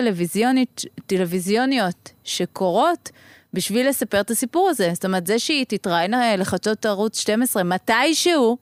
טלוויזיוניות 1.07 2.11
שקורות 2.23 3.09
בשביל 3.53 3.89
לספר 3.89 4.19
את 4.19 4.31
הסיפור 4.31 4.69
הזה. 4.69 4.89
זאת 4.93 5.05
אומרת, 5.05 5.27
זה 5.27 5.39
שהיא 5.39 5.65
תתראיין 5.67 6.13
לחדשות 6.37 6.85
ערוץ 6.85 7.19
12 7.19 7.63
מתישהו, 7.63 8.57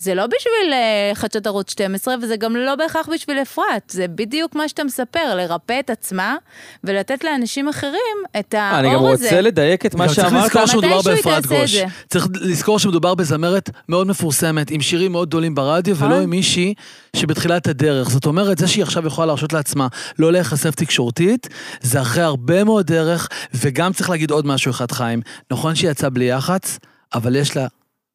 זה 0.00 0.14
לא 0.14 0.26
בשביל 0.26 0.72
אה, 0.72 1.10
חדשות 1.14 1.46
ערוץ 1.46 1.70
12, 1.70 2.14
וזה 2.22 2.36
גם 2.36 2.56
לא 2.56 2.74
בהכרח 2.74 3.08
בשביל 3.14 3.38
אפרת. 3.42 3.90
זה 3.90 4.08
בדיוק 4.08 4.54
מה 4.54 4.68
שאתה 4.68 4.84
מספר, 4.84 5.34
לרפא 5.36 5.80
את 5.80 5.90
עצמה 5.90 6.36
ולתת 6.84 7.24
לאנשים 7.24 7.68
אחרים 7.68 8.16
את 8.38 8.54
האור 8.58 8.76
הזה. 8.76 8.88
אני 8.88 8.94
גם 8.94 9.00
רוצה 9.00 9.40
לדייק 9.40 9.86
את 9.86 9.94
מה 9.94 10.06
גם 10.06 10.14
צריך 10.14 10.28
שאמרת. 10.28 10.44
לזכור 10.44 10.66
שמדובר 10.66 11.02
באפרת 11.02 11.46
גוש. 11.46 11.76
צריך 12.08 12.28
לזכור 12.40 12.78
שמדובר 12.78 13.14
בזמרת 13.14 13.70
מאוד 13.88 14.06
מפורסמת, 14.06 14.70
עם 14.70 14.80
שירים 14.80 15.12
מאוד 15.12 15.28
גדולים 15.28 15.54
ברדיו, 15.54 15.96
ולא 15.96 16.08
נכון. 16.08 16.22
עם 16.22 16.30
מישהי 16.30 16.74
שבתחילת 17.16 17.66
הדרך. 17.66 18.10
זאת 18.10 18.26
אומרת, 18.26 18.58
זה 18.58 18.68
שהיא 18.68 18.82
עכשיו 18.82 19.06
יכולה 19.06 19.26
להרשות 19.26 19.52
לעצמה 19.52 19.86
לא 20.18 20.32
להיחשף 20.32 20.74
תקשורתית, 20.74 21.48
זה 21.80 22.00
אחרי 22.00 22.22
הרבה 22.22 22.64
מאוד 22.64 22.86
דרך, 22.86 23.28
וגם 23.54 23.92
צריך 23.92 24.10
להגיד 24.10 24.30
עוד 24.30 24.46
משהו 24.46 24.70
אחד, 24.70 24.92
חיים. 24.92 25.20
נכון 25.50 25.74
שהיא 25.74 25.90
יצאה 25.90 26.10
בלי 26.10 26.24
יח"צ, 26.24 26.78
אבל 27.14 27.36
יש 27.36 27.56
לה 27.56 27.66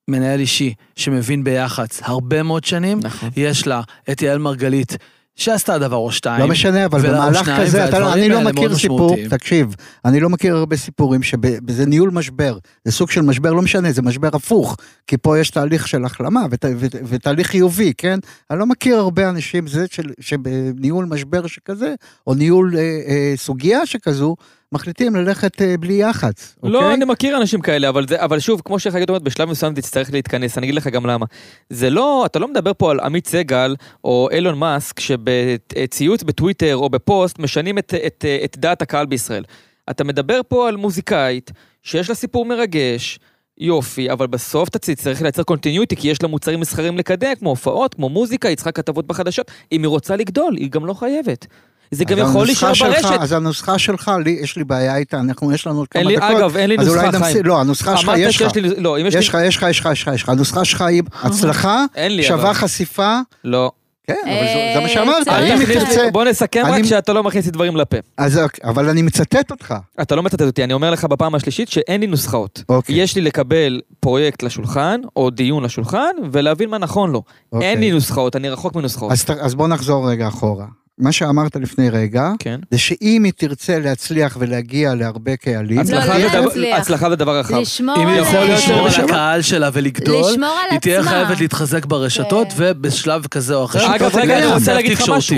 מנהל 0.07 0.39
אישי 0.39 0.73
שמבין 0.95 1.43
ביח"צ 1.43 1.99
הרבה 2.03 2.43
מאוד 2.43 2.63
שנים. 2.63 2.99
נכון. 3.03 3.29
יש 3.37 3.67
לה 3.67 3.81
את 4.11 4.21
יעל 4.21 4.37
מרגלית, 4.39 4.97
שעשתה 5.35 5.77
דבר 5.77 5.95
או 5.95 6.11
שתיים. 6.11 6.41
לא 6.41 6.47
משנה, 6.47 6.85
אבל 6.85 7.01
במהלך 7.09 7.49
כזה, 7.59 7.89
אתה 7.89 7.99
לא- 7.99 8.13
אני 8.13 8.29
לא 8.29 8.41
מכיר 8.41 8.75
סיפור, 8.75 8.97
משמעותיים. 8.99 9.29
תקשיב, 9.29 9.75
אני 10.05 10.19
לא 10.19 10.29
מכיר 10.29 10.55
הרבה 10.55 10.77
סיפורים 10.77 11.23
שזה 11.23 11.85
ניהול 11.85 12.09
משבר, 12.09 12.57
זה 12.85 12.91
סוג 12.91 13.11
של 13.11 13.21
משבר, 13.21 13.53
לא 13.53 13.61
משנה, 13.61 13.91
זה 13.91 14.01
משבר 14.01 14.29
הפוך, 14.33 14.77
כי 15.07 15.17
פה 15.17 15.39
יש 15.39 15.49
תהליך 15.49 15.87
של 15.87 16.05
החלמה 16.05 16.41
ות- 16.51 16.65
ות- 16.77 16.95
ותהליך 17.07 17.47
חיובי, 17.47 17.93
כן? 17.97 18.19
אני 18.51 18.59
לא 18.59 18.65
מכיר 18.65 18.95
הרבה 18.97 19.29
אנשים 19.29 19.67
זה 19.67 19.85
של- 19.91 20.11
שבניהול 20.19 21.05
משבר 21.05 21.47
שכזה, 21.47 21.93
או 22.27 22.33
ניהול 22.33 22.73
אה, 22.77 22.81
אה, 22.81 23.33
סוגיה 23.35 23.85
שכזו, 23.85 24.35
מחליטים 24.75 25.15
ללכת 25.15 25.61
אה, 25.61 25.77
בלי 25.77 25.93
יח"צ, 25.93 26.55
לא, 26.63 26.77
אוקיי? 26.77 26.93
אני 26.93 27.05
מכיר 27.05 27.37
אנשים 27.37 27.61
כאלה, 27.61 27.89
אבל, 27.89 28.07
זה, 28.07 28.23
אבל 28.23 28.39
שוב, 28.39 28.61
כמו 28.65 28.79
שחגית 28.79 29.09
אומרת, 29.09 29.21
בשלב 29.21 29.49
מסוים 29.49 29.73
תצטרך 29.73 30.13
להתכנס, 30.13 30.57
אני 30.57 30.65
אגיד 30.65 30.75
לך 30.75 30.87
גם 30.87 31.05
למה. 31.05 31.25
זה 31.69 31.89
לא, 31.89 32.25
אתה 32.25 32.39
לא 32.39 32.47
מדבר 32.47 32.71
פה 32.77 32.91
על 32.91 32.99
עמית 32.99 33.27
סגל 33.27 33.75
או 34.03 34.29
אילון 34.31 34.59
מאסק, 34.59 34.99
שבציוץ 34.99 36.23
בטוויטר 36.23 36.75
או 36.75 36.89
בפוסט 36.89 37.39
משנים 37.39 37.77
את, 37.77 37.93
את, 38.07 38.25
את 38.43 38.57
דעת 38.57 38.81
הקהל 38.81 39.05
בישראל. 39.05 39.43
אתה 39.89 40.03
מדבר 40.03 40.41
פה 40.47 40.67
על 40.67 40.75
מוזיקאית 40.75 41.51
שיש 41.83 42.09
לה 42.09 42.15
סיפור 42.15 42.45
מרגש, 42.45 43.19
יופי, 43.57 44.11
אבל 44.11 44.27
בסוף 44.27 44.69
אתה 44.69 44.79
צריך 44.79 45.21
לייצר 45.21 45.43
קונטיניוטי, 45.43 45.95
כי 45.95 46.07
יש 46.07 46.23
לה 46.23 46.27
מוצרים 46.27 46.59
מסחרים 46.59 46.97
לקדם, 46.97 47.35
כמו 47.39 47.49
הופעות, 47.49 47.93
כמו 47.93 48.09
מוזיקה, 48.09 48.47
היא 48.47 48.55
צריכה 48.55 48.71
כתבות 48.71 49.07
בחדשות. 49.07 49.51
אם 49.71 49.81
היא 49.81 49.87
רוצה 49.87 50.15
לגדול, 50.15 50.55
היא 50.55 50.71
גם 50.71 50.85
לא 50.85 50.93
חייבת. 50.93 51.47
זה 51.91 52.05
גם 52.05 52.17
יכול 52.17 52.45
להישאר 52.45 52.73
שלך- 52.73 52.87
ברשת. 53.03 53.17
אז 53.19 53.31
הנוסחה 53.31 53.79
שלך, 53.79 54.11
לי, 54.25 54.37
יש 54.41 54.55
לי 54.57 54.63
בעיה 54.63 54.97
איתה, 54.97 55.19
אנחנו, 55.19 55.51
יש 55.53 55.67
לנו 55.67 55.77
עוד 55.79 55.87
כמה 55.87 55.99
אין 56.01 56.07
לי, 56.07 56.15
דקות. 56.15 56.29
אגב, 56.31 56.57
אין 56.57 56.69
לי 56.69 56.77
נוסחה, 56.77 57.11
חיים. 57.23 57.45
לא, 57.45 57.59
הנוסחה 57.61 57.97
שלך, 57.97 58.11
יש 58.17 58.41
לך. 58.41 58.55
לי, 58.55 58.61
לא, 58.77 59.01
אם 59.01 59.05
יש 59.05 59.13
לי, 59.13 59.19
יש 59.19 59.29
לך, 59.29 59.37
יש 59.45 59.57
לך, 59.57 59.65
יש 59.69 59.79
לך, 59.79 59.89
יש 59.91 60.01
לך, 60.03 60.11
יש 60.13 60.23
לך. 60.23 60.29
הנוסחה 60.29 60.65
שלך 60.65 60.81
היא 60.81 61.01
הצלחה, 61.23 61.85
אין 61.95 62.15
לי, 62.15 62.23
שווה 62.23 62.43
אבל. 62.43 62.53
חשיפה. 62.53 63.19
לא. 63.43 63.71
כן, 64.07 64.15
אבל 64.23 64.31
אה, 64.31 64.53
זה- 64.53 64.71
זה 64.75 64.83
מה 64.83 64.89
שאמרתי. 64.89 65.25
צריך. 65.25 65.53
אם 65.53 65.59
היא 65.59 65.67
לי- 65.67 65.73
תרצה... 65.85 66.07
בוא 66.13 66.23
נסכם 66.23 66.63
רק 66.65 66.73
אני- 66.73 66.87
שאתה 66.87 67.13
לא 67.13 67.23
מכניס 67.23 67.45
לי 67.45 67.51
דברים 67.51 67.75
לפה. 67.75 67.97
אז 68.17 68.37
אוקיי, 68.39 68.69
אבל 68.69 68.89
אני 68.89 69.01
מצטט 69.01 69.51
אותך. 69.51 69.73
אתה 70.01 70.15
לא 70.15 70.23
מצטט 70.23 70.41
אותי, 70.41 70.63
אני 70.63 70.73
אומר 70.73 70.91
לך 70.91 71.05
בפעם 71.05 71.35
השלישית 71.35 71.69
שאין 71.69 72.01
לי 72.01 72.07
נוסחאות. 72.07 72.63
אוקיי. 72.69 72.95
יש 72.95 73.15
לי 73.15 73.21
לקבל 73.21 73.81
פרויקט 73.99 74.43
לשולחן, 74.43 74.99
או 75.15 75.29
דיון 75.29 75.63
לשולחן, 75.63 76.11
ולהבין 76.31 76.69
מה 76.69 76.77
נכון 76.77 77.11
לו. 77.11 77.23
אוקיי. 77.53 77.69
אין 77.69 77.79
לי 77.79 77.91
נוסחאות, 77.91 78.35
אני 78.35 78.49
רחוק 78.49 78.75
מנוסחאות. 78.75 79.11
אז 79.41 79.55
בוא 79.55 79.67
נחזור 79.67 80.09
רגע 80.09 80.27
אחורה. 80.27 80.65
מה 80.97 81.11
שאמרת 81.11 81.55
לפני 81.55 81.89
רגע, 81.89 82.31
כן. 82.39 82.59
זה 82.71 82.77
שאם 82.77 83.21
היא 83.23 83.33
תרצה 83.37 83.79
להצליח 83.79 84.37
ולהגיע 84.39 84.95
להרבה 84.95 85.35
קהלים, 85.37 85.79
הצלחה 85.79 86.17
לא 86.17 86.29
זה 86.29 86.29
דבר- 86.29 86.39
להצליח. 86.45 86.79
הצלחה 86.79 87.09
זה 87.09 87.15
דבר 87.15 87.39
רחב. 87.39 87.55
לשמור 87.55 87.95
אם 88.03 88.07
היא 88.07 88.17
על... 88.17 88.23
יכול 88.23 88.39
להיות 88.39 88.59
לשמור 88.59 88.87
על. 88.87 89.05
הקהל 89.05 89.41
שלה 89.41 89.69
ולגדול, 89.73 90.31
לשמור 90.31 90.49
על 90.63 90.67
היא 90.71 90.79
תהיה 90.79 90.99
עצמה. 90.99 91.11
חייבת 91.11 91.39
להתחזק 91.39 91.85
ברשתות, 91.85 92.47
כן. 92.47 92.53
ובשלב 92.57 93.27
כזה 93.27 93.55
או 93.55 93.65
אחר, 93.65 93.95
אגב, 93.95 94.15
רגע, 94.15 94.37
אני. 94.37 94.53
רוצה 94.53 94.73
להגיד 94.73 94.91
לך 94.91 95.09
משהו. 95.09 95.35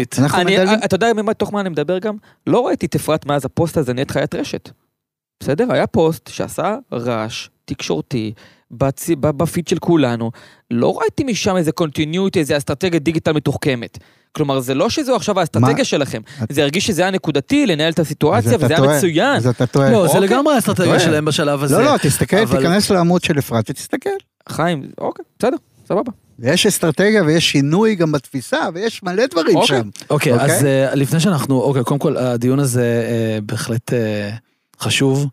אתה 0.86 0.96
יודע 0.96 1.14
מתוך 1.14 1.54
מה 1.54 1.62
אני 1.62 1.70
מדבר 1.70 2.00
גם? 2.00 2.16
לא 2.48 2.68
ראיתי 2.68 2.86
את 2.86 2.96
אפרת 2.96 3.26
מאז 3.26 3.46
הפוסט 3.46 3.78
הזה 3.78 3.94
נהיית 3.94 4.12
חיית 4.12 4.36
רשת. 4.36 4.70
בסדר? 5.40 5.66
היה 5.74 5.88
פוסט 5.88 6.28
שעשה 6.28 6.76
רעש 6.94 7.48
תקשורתי 7.66 8.34
בפיד 9.20 9.68
של 9.68 9.78
כולנו. 9.80 10.32
לא 10.72 10.98
ראיתי 11.02 11.24
משם 11.24 11.56
איזה 11.56 11.72
continuity, 11.72 12.40
איזה 12.40 12.58
אסטרטגיית 12.58 13.04
דיגיטל 13.04 13.32
מתוחכמת. 13.32 13.98
כלומר, 14.38 14.60
זה 14.60 14.74
לא 14.74 14.90
שזו 14.90 15.16
עכשיו 15.16 15.40
האסטרטגיה 15.40 15.76
מה? 15.78 15.84
שלכם. 15.84 16.22
את- 16.44 16.48
זה 16.56 16.62
הרגיש 16.62 16.88
שזה 16.88 17.02
היה 17.02 17.12
נקודתי, 17.12 17.66
לנהל 17.66 17.92
את 17.92 18.00
הסיטואציה, 18.00 18.56
וזה 18.56 18.68
היה 18.68 18.78
טועה. 18.78 18.98
מצוין. 18.98 19.36
אז 19.36 19.48
אתה 19.48 19.66
טועה. 19.66 19.92
לא, 19.92 20.02
זה 20.08 20.14
אוקיי. 20.18 20.22
לגמרי 20.30 20.54
האסטרטגיה. 20.56 21.00
שלהם 21.00 21.26
בשלב 21.26 21.64
הזה. 21.64 21.78
לא, 21.78 21.84
לא, 21.86 21.98
תסתכל, 21.98 22.38
אבל- 22.38 22.58
תיכנס 22.58 22.90
לעמוד 22.92 23.24
של 23.24 23.40
אפרת 23.40 23.70
ותסתכל. 23.70 24.10
חיים, 24.50 24.84
אוקיי, 24.98 25.26
בסדר, 25.40 25.58
סבבה. 25.88 26.12
ויש 26.40 26.66
אסטרטגיה 26.66 27.24
ויש 27.24 27.52
שינוי 27.52 27.96
גם 27.96 28.12
בתפיסה, 28.12 28.58
ויש 28.74 29.04
מלא 29.04 29.26
דברים 29.26 29.56
אוקיי. 29.56 29.78
שם. 29.80 29.90
אוקיי, 30.10 30.34
אוקיי? 30.34 30.46
אז 30.58 30.66
אה, 30.66 30.96
לפני 30.96 31.20
שאנחנו, 31.20 31.62
אוקיי, 31.62 31.84
קודם 31.84 32.00
כל 32.00 32.18
הדיון 32.18 32.60
הזה 32.60 32.84
אה, 33.10 33.40
בהחלט 33.42 33.94
אה, 33.94 34.30
חשוב, 34.82 35.26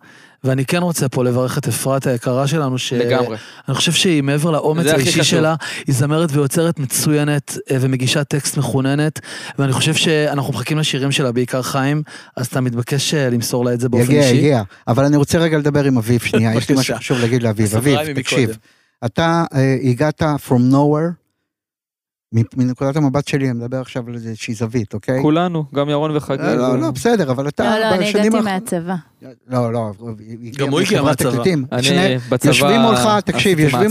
ואני 0.45 0.65
כן 0.65 0.83
רוצה 0.83 1.09
פה 1.09 1.25
לברך 1.25 1.59
את 1.59 1.69
אפרת 1.69 2.07
היקרה 2.07 2.47
שלנו, 2.47 2.79
ש... 2.79 2.93
לגמרי. 2.93 3.37
אני 3.69 3.75
חושב 3.75 3.93
שהיא 3.93 4.23
מעבר 4.23 4.51
לאומץ 4.51 4.87
האישי. 4.87 5.25
שלה, 5.25 5.55
היא 5.87 5.95
זמרת 5.95 6.29
ויוצרת 6.33 6.79
מצוינת 6.79 7.59
אה, 7.71 7.77
ומגישה 7.81 8.25
טקסט 8.25 8.57
מחוננת, 8.57 9.21
ואני 9.59 9.73
חושב 9.73 9.95
שאנחנו 9.95 10.53
מחכים 10.53 10.79
לשירים 10.79 11.13
שלה, 11.13 11.33
בעיקר 11.33 11.63
חיים, 11.63 12.03
אז 12.37 12.47
אתה 12.47 12.61
מתבקש 12.61 13.15
אה, 13.15 13.31
למסור 13.31 13.65
לה 13.65 13.73
את 13.73 13.81
זה 13.81 13.89
באופן 13.89 14.05
יגיע, 14.05 14.23
אישי. 14.23 14.35
יגיע. 14.35 14.63
אבל 14.89 15.05
אני 15.05 15.17
רוצה 15.17 15.39
רגע 15.39 15.59
לדבר 15.59 15.85
עם 15.85 15.99
אביב 15.99 16.21
שנייה, 16.21 16.55
יש 16.55 16.69
לי 16.69 16.75
משהו. 16.75 16.97
חשוב 16.97 17.19
להגיד 17.19 17.43
לאביב. 17.43 17.77
אביב. 17.77 17.99
תקשיב, 18.15 18.59
אתה 19.05 19.45
אה, 19.55 19.77
הגעת 19.83 20.23
from 20.23 20.73
nowhere, 20.73 21.24
מנקודת 22.57 22.97
המבט 22.97 23.29
שלי, 23.29 23.51
אני 23.51 23.59
מדבר 23.59 23.81
עכשיו 23.81 24.09
על 24.09 24.15
איזושהי 24.15 24.55
זווית, 24.55 24.95
אוקיי? 24.95 25.23
כולנו, 25.23 25.65
גם 25.75 25.89
ירון 25.89 26.17
וחגי. 26.17 26.43
לא, 26.43 26.55
לא, 26.57 26.79
לא, 26.79 26.91
בסדר, 26.91 27.31
אבל 27.31 27.49
אתה 27.49 27.65
לא, 27.65 27.79
לא, 27.79 27.95
אני 27.95 28.09
הגעתי 28.09 28.29
מהצבא. 28.29 28.95
לא, 29.49 29.73
לא, 29.73 29.93
גם 30.59 30.71
הוא 30.71 30.81
הגיע 30.81 31.03
מהצבא. 31.03 31.43
אני 31.73 32.19
בצבא... 32.29 32.51
יושבים 32.51 32.81
מולך, 32.81 33.09
תקשיב, 33.25 33.59
יושבים-. 33.61 33.91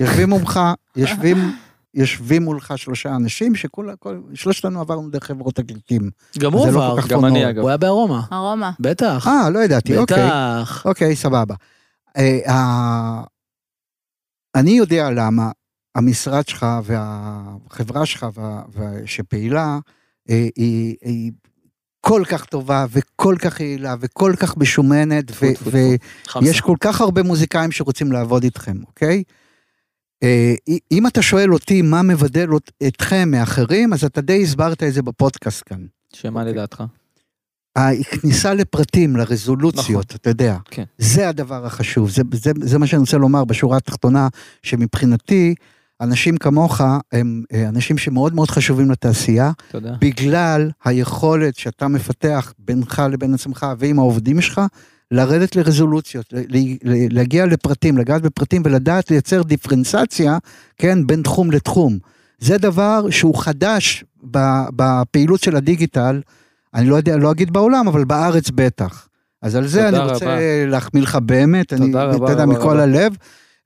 יושבים 0.00 0.28
מולך, 0.30 0.60
יושבים, 0.96 1.36
יושבים 1.94 2.42
מולך 2.42 2.72
שלושה 2.76 3.16
אנשים 3.16 3.54
שכולה, 3.54 3.96
כל- 3.96 4.20
שלושתנו 4.34 4.80
עברנו 4.80 5.10
דרך 5.10 5.24
חברות 5.24 5.54
תקליטים. 5.54 6.10
גם 6.38 6.52
הוא 6.52 6.66
לא 6.66 6.70
עבר, 6.70 7.00
כך 7.00 7.08
גם 7.08 7.24
אני. 7.24 7.50
אגב. 7.50 7.60
הוא 7.60 7.68
היה 7.68 7.76
בארומה. 7.76 8.20
ארומה. 8.32 8.70
בטח. 8.80 9.26
אה, 9.26 9.50
לא 9.50 9.58
ידעתי, 9.58 9.96
אוקיי. 9.98 10.26
בטח. 10.26 10.82
אוקיי, 10.86 11.16
סבבה. 11.16 11.54
אה, 12.16 12.52
ה- 12.52 13.22
אני 14.54 14.70
יודע 14.70 15.10
למה 15.10 15.50
המשרד 16.00 16.48
שלך 16.48 16.66
והחברה 16.84 18.06
שלך 18.06 18.26
וה- 18.34 18.62
וה- 18.72 19.06
שפעילה, 19.06 19.78
אה, 20.30 20.48
היא, 20.56 20.96
היא 21.02 21.32
כל 22.00 22.22
כך 22.28 22.44
טובה 22.44 22.86
וכל 22.90 23.36
כך 23.38 23.60
יעילה 23.60 23.94
וכל 24.00 24.32
כך 24.36 24.56
משומנת. 24.56 25.24
ויש 26.42 26.60
כל 26.60 26.76
כך 26.80 27.00
הרבה 27.00 27.22
מוזיקאים 27.22 27.72
שרוצים 27.72 28.12
לעבוד 28.12 28.42
איתכם, 28.44 28.76
אוקיי? 28.86 29.22
אה, 30.22 30.54
אם 30.92 31.06
אתה 31.06 31.22
שואל 31.22 31.52
אותי 31.52 31.82
מה 31.82 32.02
מבדל 32.02 32.48
אתכם 32.86 33.30
מאחרים, 33.30 33.92
אז 33.92 34.04
אתה 34.04 34.20
די 34.20 34.42
הסברת 34.42 34.82
את 34.82 34.92
זה 34.92 35.02
בפודקאסט 35.02 35.62
כאן. 35.66 35.86
שמה 36.12 36.44
לדעתך? 36.44 36.82
הכניסה 37.76 38.54
לפרטים, 38.54 39.16
לרזולוציות, 39.16 39.88
נכון. 39.88 40.02
אתה 40.20 40.30
יודע, 40.30 40.56
כן. 40.70 40.84
זה 40.98 41.28
הדבר 41.28 41.66
החשוב, 41.66 42.10
זה, 42.10 42.22
זה, 42.32 42.52
זה 42.60 42.78
מה 42.78 42.86
שאני 42.86 43.00
רוצה 43.00 43.16
לומר 43.16 43.44
בשורה 43.44 43.76
התחתונה, 43.76 44.28
שמבחינתי, 44.62 45.54
אנשים 46.00 46.36
כמוך 46.36 46.80
הם 47.12 47.42
אה, 47.52 47.68
אנשים 47.68 47.98
שמאוד 47.98 48.34
מאוד 48.34 48.50
חשובים 48.50 48.90
לתעשייה, 48.90 49.52
תודה. 49.70 49.94
בגלל 50.00 50.70
היכולת 50.84 51.56
שאתה 51.56 51.88
מפתח 51.88 52.52
בינך 52.58 53.02
לבין 53.10 53.34
עצמך 53.34 53.66
ועם 53.78 53.98
העובדים 53.98 54.40
שלך, 54.40 54.60
לרדת 55.10 55.56
לרזולוציות, 55.56 56.34
להגיע 57.10 57.46
לפרטים, 57.46 57.98
לגעת 57.98 58.22
בפרטים 58.22 58.62
ולדעת 58.64 59.10
לייצר 59.10 59.42
דיפרנציאציה, 59.42 60.38
כן, 60.76 61.06
בין 61.06 61.22
תחום 61.22 61.50
לתחום. 61.50 61.98
זה 62.38 62.58
דבר 62.58 63.10
שהוא 63.10 63.34
חדש 63.42 64.04
בפעילות 64.76 65.42
של 65.42 65.56
הדיגיטל, 65.56 66.20
אני 66.74 66.86
לא 66.86 66.96
יודע, 66.96 67.16
לא 67.16 67.30
אגיד 67.30 67.52
בעולם, 67.52 67.88
אבל 67.88 68.04
בארץ 68.04 68.50
בטח. 68.54 69.08
אז 69.42 69.54
על 69.54 69.66
זה 69.66 69.88
אני 69.88 69.98
רוצה. 69.98 70.38
להחמיא 70.66 71.02
לך 71.02 71.16
באמת, 71.16 71.72
אני, 71.72 71.90
אתה 71.90 72.32
יודע, 72.32 72.46
מכל 72.46 72.68
רבה. 72.68 72.82
הלב. 72.82 73.16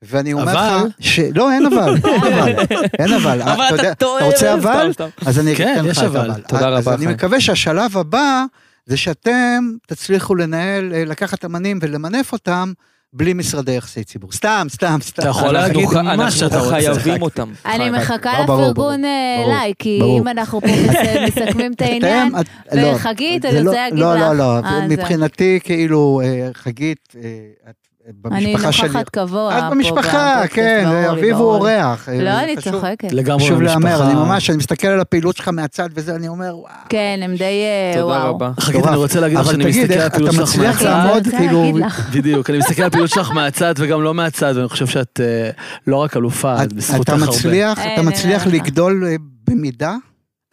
ואני 0.01 0.33
אומר 0.33 0.51
אבל- 0.51 0.85
לך, 0.87 0.93
ש... 0.99 1.19
לא, 1.19 1.51
אין 1.51 1.65
אבל, 1.65 1.95
אין 2.05 2.33
אבל, 2.33 2.55
אין 2.99 3.13
אבל. 3.13 3.41
אבל 3.41 3.75
אתה 3.79 3.95
טועה. 3.95 4.17
אתה 4.17 4.25
רוצה 4.25 4.53
אבל? 4.53 4.91
אז 5.25 5.39
אני 5.39 5.55
כן, 5.55 5.75
אתן 5.79 5.85
לך 5.85 5.97
את 5.99 6.03
אבל. 6.03 6.31
אבל. 6.31 6.41
תודה 6.41 6.67
אז 6.69 6.87
רבה, 6.87 6.95
אני 6.95 7.05
חיים. 7.05 7.09
מקווה 7.15 7.41
שהשלב 7.41 7.97
הבא 7.97 8.43
זה 8.85 8.97
שאתם 8.97 9.71
תצליחו 9.87 10.35
לנהל, 10.35 10.93
אה, 10.93 11.05
לקחת 11.05 11.45
אמנים 11.45 11.79
ולמנף 11.81 12.33
אותם 12.33 12.71
בלי 13.13 13.33
משרדי 13.33 13.71
יחסי 13.71 14.03
ציבור. 14.03 14.31
סתם, 14.31 14.67
סתם, 14.69 14.97
סתם. 15.01 15.21
אתה 15.21 15.29
יכול 15.29 15.51
להגיד 15.51 15.87
מה 16.17 16.31
שאתה 16.31 16.45
אנחנו 16.55 16.69
רוצה. 16.69 16.75
חייבים 16.93 17.21
אותם. 17.21 17.51
אני. 17.65 17.89
מחכה 17.89 18.43
לפרגון 18.43 19.05
אה, 19.05 19.43
אליי, 19.45 19.73
כי. 19.79 19.99
אם 20.19 20.27
אנחנו 20.27 20.61
פה 20.61 20.67
מס- 20.89 20.95
מסכמים 21.37 21.71
את 21.73 21.81
העניין, 21.81 22.31
לא, 22.73 22.87
וחגית, 22.87 23.45
אני 23.45 23.53
לא- 23.63 23.69
רוצה 23.69 23.81
להגיד 23.81 23.99
לא, 23.99 24.15
לך. 24.15 24.21
לא, 24.21 24.35
לא, 24.35 24.55
אה, 24.57 24.61
זה- 24.61 24.95
מבחינתי, 24.95 25.59
כאילו, 25.63 26.21
אה, 26.23 26.49
חגית, 26.53 27.15
אה, 27.15 27.21
את 27.69 27.75
אני 27.75 27.84
במשפחה 28.21 28.71
שלי. 28.71 28.87
נוכחת 28.87 29.09
קבוע. 29.09 29.57
את 29.57 29.63
פה 29.63 29.69
במשפחה, 29.69 30.01
בפודקאסט, 30.35 30.53
כן, 30.55 30.85
לי, 30.89 31.09
אביב 31.09 31.35
הוא 31.35 31.39
ברור 31.51 31.67
לי. 31.67 31.83
אורח. 31.83 32.09
אה, 32.09 32.23
לא, 32.23 32.39
אני 32.39 32.55
צוחקת. 32.57 33.11
לגמרי 33.11 33.43
חשוב 33.45 33.61
להמר, 33.61 33.79
במשפחה. 33.89 34.05
אני 34.05 34.13
ממש, 34.13 34.49
אני 34.49 34.57
מסתכל 34.57 34.87
על 34.87 34.99
הפעילות 34.99 35.35
שלך 35.37 35.47
מהצד 35.47 35.89
וזה, 35.95 36.15
אני 36.15 36.27
אומר, 36.27 36.57
וואו. 36.57 36.73
כן, 36.89 37.19
הם 37.23 37.35
די 37.35 37.43
אה, 37.43 37.91
תודה 38.01 38.05
וואו. 38.05 38.29
רבה. 38.35 38.51
חגית. 38.59 38.85
אני 38.87 38.95
רוצה 38.95 39.19
להגיד 39.19 39.37
לך 39.37 39.43
אבל 39.45 39.51
שאני 39.53 39.63
תגיד, 39.63 39.81
מסתכל 39.83 39.99
על 40.01 40.07
הפעילות 40.07 40.29
אתה 40.29 40.45
שלך 40.45 40.49
מצליח 40.55 40.75
מהצד. 40.75 40.85
לעמוד, 40.85 41.09
אני 41.11 41.17
רוצה 41.25 41.37
כאילו- 41.37 41.61
להגיד 41.63 41.75
לך. 41.85 42.09
בדיוק, 42.13 42.49
אני 42.49 42.57
מסתכל 42.57 42.81
על 42.81 42.87
הפעילות 42.87 43.09
שלך 43.09 43.31
מהצד 43.31 43.73
וגם 43.77 44.01
לא 44.01 44.13
מהצד, 44.13 44.53
ואני 44.57 44.67
חושב 44.69 44.87
שאת 44.87 45.19
אה, 45.23 45.49
לא 45.87 45.95
רק 45.97 46.17
אלופה, 46.17 46.63
את 46.63 46.67
את- 46.67 46.73
בזכותך 46.73 47.01
אתה 47.03 47.11
הרבה. 47.11 47.25
מצליח, 47.25 47.79
אתה 47.93 48.01
מצליח. 48.01 48.47
לגדול 48.47 49.03
במידה? 49.49 49.95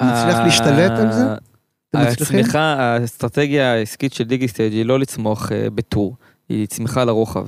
מצליח 0.02 0.38
להשתלט 0.38 0.90
על 0.98 1.12
זה? 1.12 1.24
הצמיחה, 1.96 2.60
האסטרטגיה 2.78 3.72
העסקית 3.72 4.12
של 4.12 4.24
דיגיסטייג' 4.24 4.72
היא 4.72 4.84
לא 4.86 4.98
לצמוח 4.98 5.50
בטור, 5.74 6.16
היא 6.52 6.66
צמיחה 6.66 7.04
לרוחב. 7.04 7.46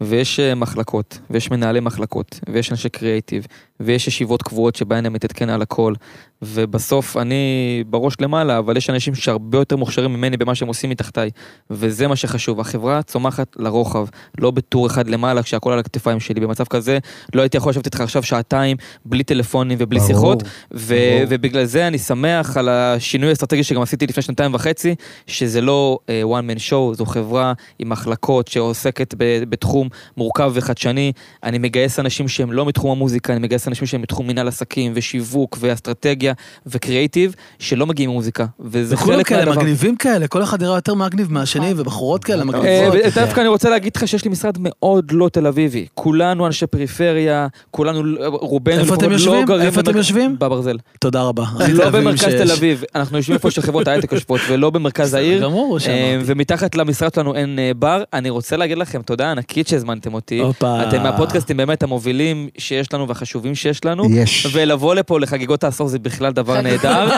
ויש 0.00 0.40
אה, 0.40 0.54
מחלקות, 0.54 1.18
ויש 1.30 1.50
מנהלי 1.50 1.80
מחלקות, 1.80 2.40
ויש 2.48 2.70
אנשי 2.72 2.88
קריאייטיב, 2.88 3.46
ויש 3.80 4.08
ישיבות 4.08 4.42
קבועות 4.42 4.76
שבהן 4.76 5.06
אני 5.06 5.14
מתעדכן 5.14 5.50
על 5.50 5.62
הכל, 5.62 5.94
ובסוף 6.42 7.16
אני 7.16 7.84
בראש 7.86 8.14
למעלה, 8.20 8.58
אבל 8.58 8.76
יש 8.76 8.90
אנשים 8.90 9.14
שהרבה 9.14 9.58
יותר 9.58 9.76
מוכשרים 9.76 10.12
ממני 10.12 10.36
במה 10.36 10.54
שהם 10.54 10.68
עושים 10.68 10.90
מתחתיי, 10.90 11.30
וזה 11.70 12.08
מה 12.08 12.16
שחשוב, 12.16 12.60
החברה 12.60 13.02
צומחת 13.02 13.56
לרוחב, 13.56 14.06
לא 14.38 14.50
בטור 14.50 14.86
אחד 14.86 15.08
למעלה 15.08 15.42
כשהכל 15.42 15.72
על 15.72 15.78
הכתפיים 15.78 16.20
שלי, 16.20 16.40
במצב 16.40 16.64
כזה 16.64 16.98
לא 17.34 17.42
הייתי 17.42 17.56
יכול 17.56 17.70
לשבת 17.70 17.86
איתך 17.86 18.00
עכשיו 18.00 18.22
שעתיים 18.22 18.76
בלי 19.04 19.24
טלפונים 19.24 19.78
ובלי 19.80 19.98
ברור, 19.98 20.08
שיחות, 20.08 20.42
ו- 20.74 20.94
ברור. 21.12 21.26
ובגלל 21.28 21.64
זה 21.64 21.86
אני 21.86 21.98
שמח 21.98 22.56
על 22.56 22.68
השינוי 22.68 23.28
האסטרטגי 23.28 23.64
שגם 23.64 23.82
עשיתי 23.82 24.06
לפני 24.06 24.22
שנתיים 24.22 24.54
וחצי, 24.54 24.94
שזה 25.26 25.60
לא 25.60 25.98
uh, 26.06 26.26
one 26.26 26.56
man 26.56 26.58
show, 26.70 26.94
זו 26.94 27.06
חברה 27.06 27.52
עם 27.78 27.88
מחלקות 27.88 28.48
שעוסקת 28.48 29.14
ב- 29.18 29.44
בתחום 29.48 29.88
מורכב 30.16 30.50
וחדשני. 30.54 31.12
אני 31.42 31.58
מגייס 31.58 31.98
אנשים 31.98 32.28
שהם 32.28 32.52
לא 32.52 32.66
מתחום 32.66 32.90
המוזיקה, 32.90 33.32
אני 33.32 33.40
מגייס 33.40 33.68
אנשים 33.68 33.86
שהם 33.86 34.02
מתחום 34.02 34.26
מנהל 34.26 34.48
עסקים 34.48 34.92
ושיווק 34.94 35.58
ואסטרטגיה 35.60 36.31
וקריאיטיב, 36.66 37.34
שלא 37.58 37.86
מגיעים 37.86 38.10
ממוזיקה, 38.10 38.46
וזה 38.60 38.96
חלק 38.96 39.26
כאלה 39.26 39.44
מהדבר. 39.44 39.60
מגניבים 39.60 39.96
כאלה, 39.96 40.26
כל 40.26 40.42
אחד 40.42 40.62
נראה 40.62 40.76
יותר 40.76 40.94
מגניב 40.94 41.32
מהשני, 41.32 41.74
ובחורות 41.76 42.24
כאלה 42.24 42.40
אה, 42.40 42.44
מגניבות. 42.44 43.14
דווקא 43.14 43.40
אני 43.40 43.48
רוצה 43.48 43.70
להגיד 43.70 43.92
לך 43.96 44.08
שיש 44.08 44.24
לי 44.24 44.30
משרד 44.30 44.56
מאוד 44.60 45.12
לא 45.12 45.28
תל 45.28 45.46
אביבי. 45.46 45.86
כולנו 45.94 46.46
אנשי 46.46 46.66
פריפריה, 46.66 47.46
כולנו, 47.70 48.02
רובנו 48.26 48.80
איפה 48.80 48.94
אתם 48.94 49.10
לפחות 49.10 49.10
לא 49.10 49.12
יושבים? 49.12 49.46
גרים 49.46 49.66
איפה 49.66 49.80
אתם 49.80 49.96
יושבים? 49.96 50.36
בברזל. 50.38 50.76
תודה 51.00 51.22
רבה. 51.22 51.44
לא 51.68 51.90
במרכז. 51.90 52.24
תל 52.24 52.50
אביב, 52.52 52.84
אנחנו 52.94 53.16
יושבים 53.16 53.36
איפה 53.36 53.50
שחברות 53.50 53.88
ההייטק 53.88 54.12
יושבות 54.12 54.40
ולא 54.48 54.70
במרכז 54.70 55.14
העיר. 55.14 55.48
אה. 55.88 56.18
ומתחת 56.24 56.74
למשרד 56.74 57.14
שלנו 57.14 57.34
אין 57.34 57.58
אה, 57.58 57.70
בר. 57.78 58.02
אני 58.12 58.30
רוצה 58.30 58.56
להגיד 58.56 58.78
לכם 58.78 59.02
תודה 59.02 59.30
ענקית 59.30 59.68
שהזמנתם 59.68 60.14
אותי. 60.14 60.42
אתם 60.58 61.02
מהפודקאסטים 61.02 61.56
באמת 61.56 61.82
המובילים 61.82 62.48
שיש 62.58 62.92
לנו 62.92 63.08
והחשובים 63.08 63.54
שיש 63.54 63.84
לנו. 63.84 64.04
יש. 64.10 64.46
ולבוא 64.52 64.94
לפה 64.94 65.20
לחגיגות 65.20 65.64
העשור 65.64 65.88
זה 65.88 65.98
בכלל 65.98 66.21
דבר 66.30 66.56
חגיגות 66.56 66.84
נהדר. 66.84 67.08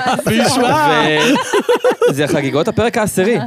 זה 2.11 2.27
חגיגות 2.27 2.69
הפרק 2.69 2.99
העשירי. 2.99 3.39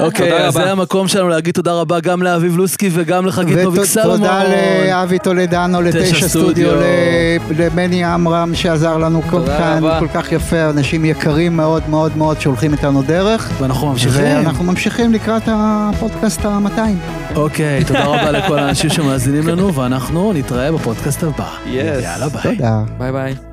אוקיי, 0.00 0.30
תודה 0.30 0.46
אז. 0.46 0.54
זה 0.54 0.70
המקום 0.70 1.08
שלנו 1.08 1.28
להגיד 1.28 1.54
תודה 1.54 1.72
רבה 1.72 2.00
גם 2.00 2.22
לאביב 2.22 2.56
לוסקי 2.56 2.90
וגם 2.92 3.26
לחגית 3.26 3.58
נוביק 3.58 3.84
סלומון. 3.84 4.12
ותודה 4.20 4.42
לאבי 4.88 5.18
טולדנו, 5.18 5.78
תשע 5.80 5.98
לתשע 5.98 6.28
סטודיו. 6.28 6.70
למני 7.58 8.04
עמרם 8.04 8.54
שעזר 8.54 8.96
לנו 8.96 9.22
כאן. 9.22 9.80
כל 9.98 10.08
כך 10.14 10.32
יפה, 10.32 10.70
אנשים 10.70 11.04
יקרים 11.04 11.56
מאוד 11.56 11.82
מאוד 11.88 12.16
מאוד 12.16 12.40
שהולכים 12.40 12.72
איתנו 12.72 13.02
דרך. 13.02 13.50
ואנחנו 13.60 13.86
ממשיכים. 13.86 14.22
ואנחנו 14.24 14.64
ממשיכים 14.64 15.12
לקראת 15.12 15.42
הפודקאסט 15.46 16.44
ה-200. 16.44 16.80
אוקיי, 17.36 17.84
תודה 17.84 18.04
רבה 18.04 18.30
לכל 18.30 18.58
האנשים 18.58 18.90
שמאזינים 18.90 19.48
לנו, 19.48 19.74
ואנחנו 19.74 20.32
נתראה 20.32 20.72
בפודקאסט 20.72 21.22
הבא. 21.22 21.48
יאללה 21.66 22.28
ביי. 22.28 22.56
תודה. 22.56 22.80
ביי 22.98 23.12
ביי. 23.12 23.51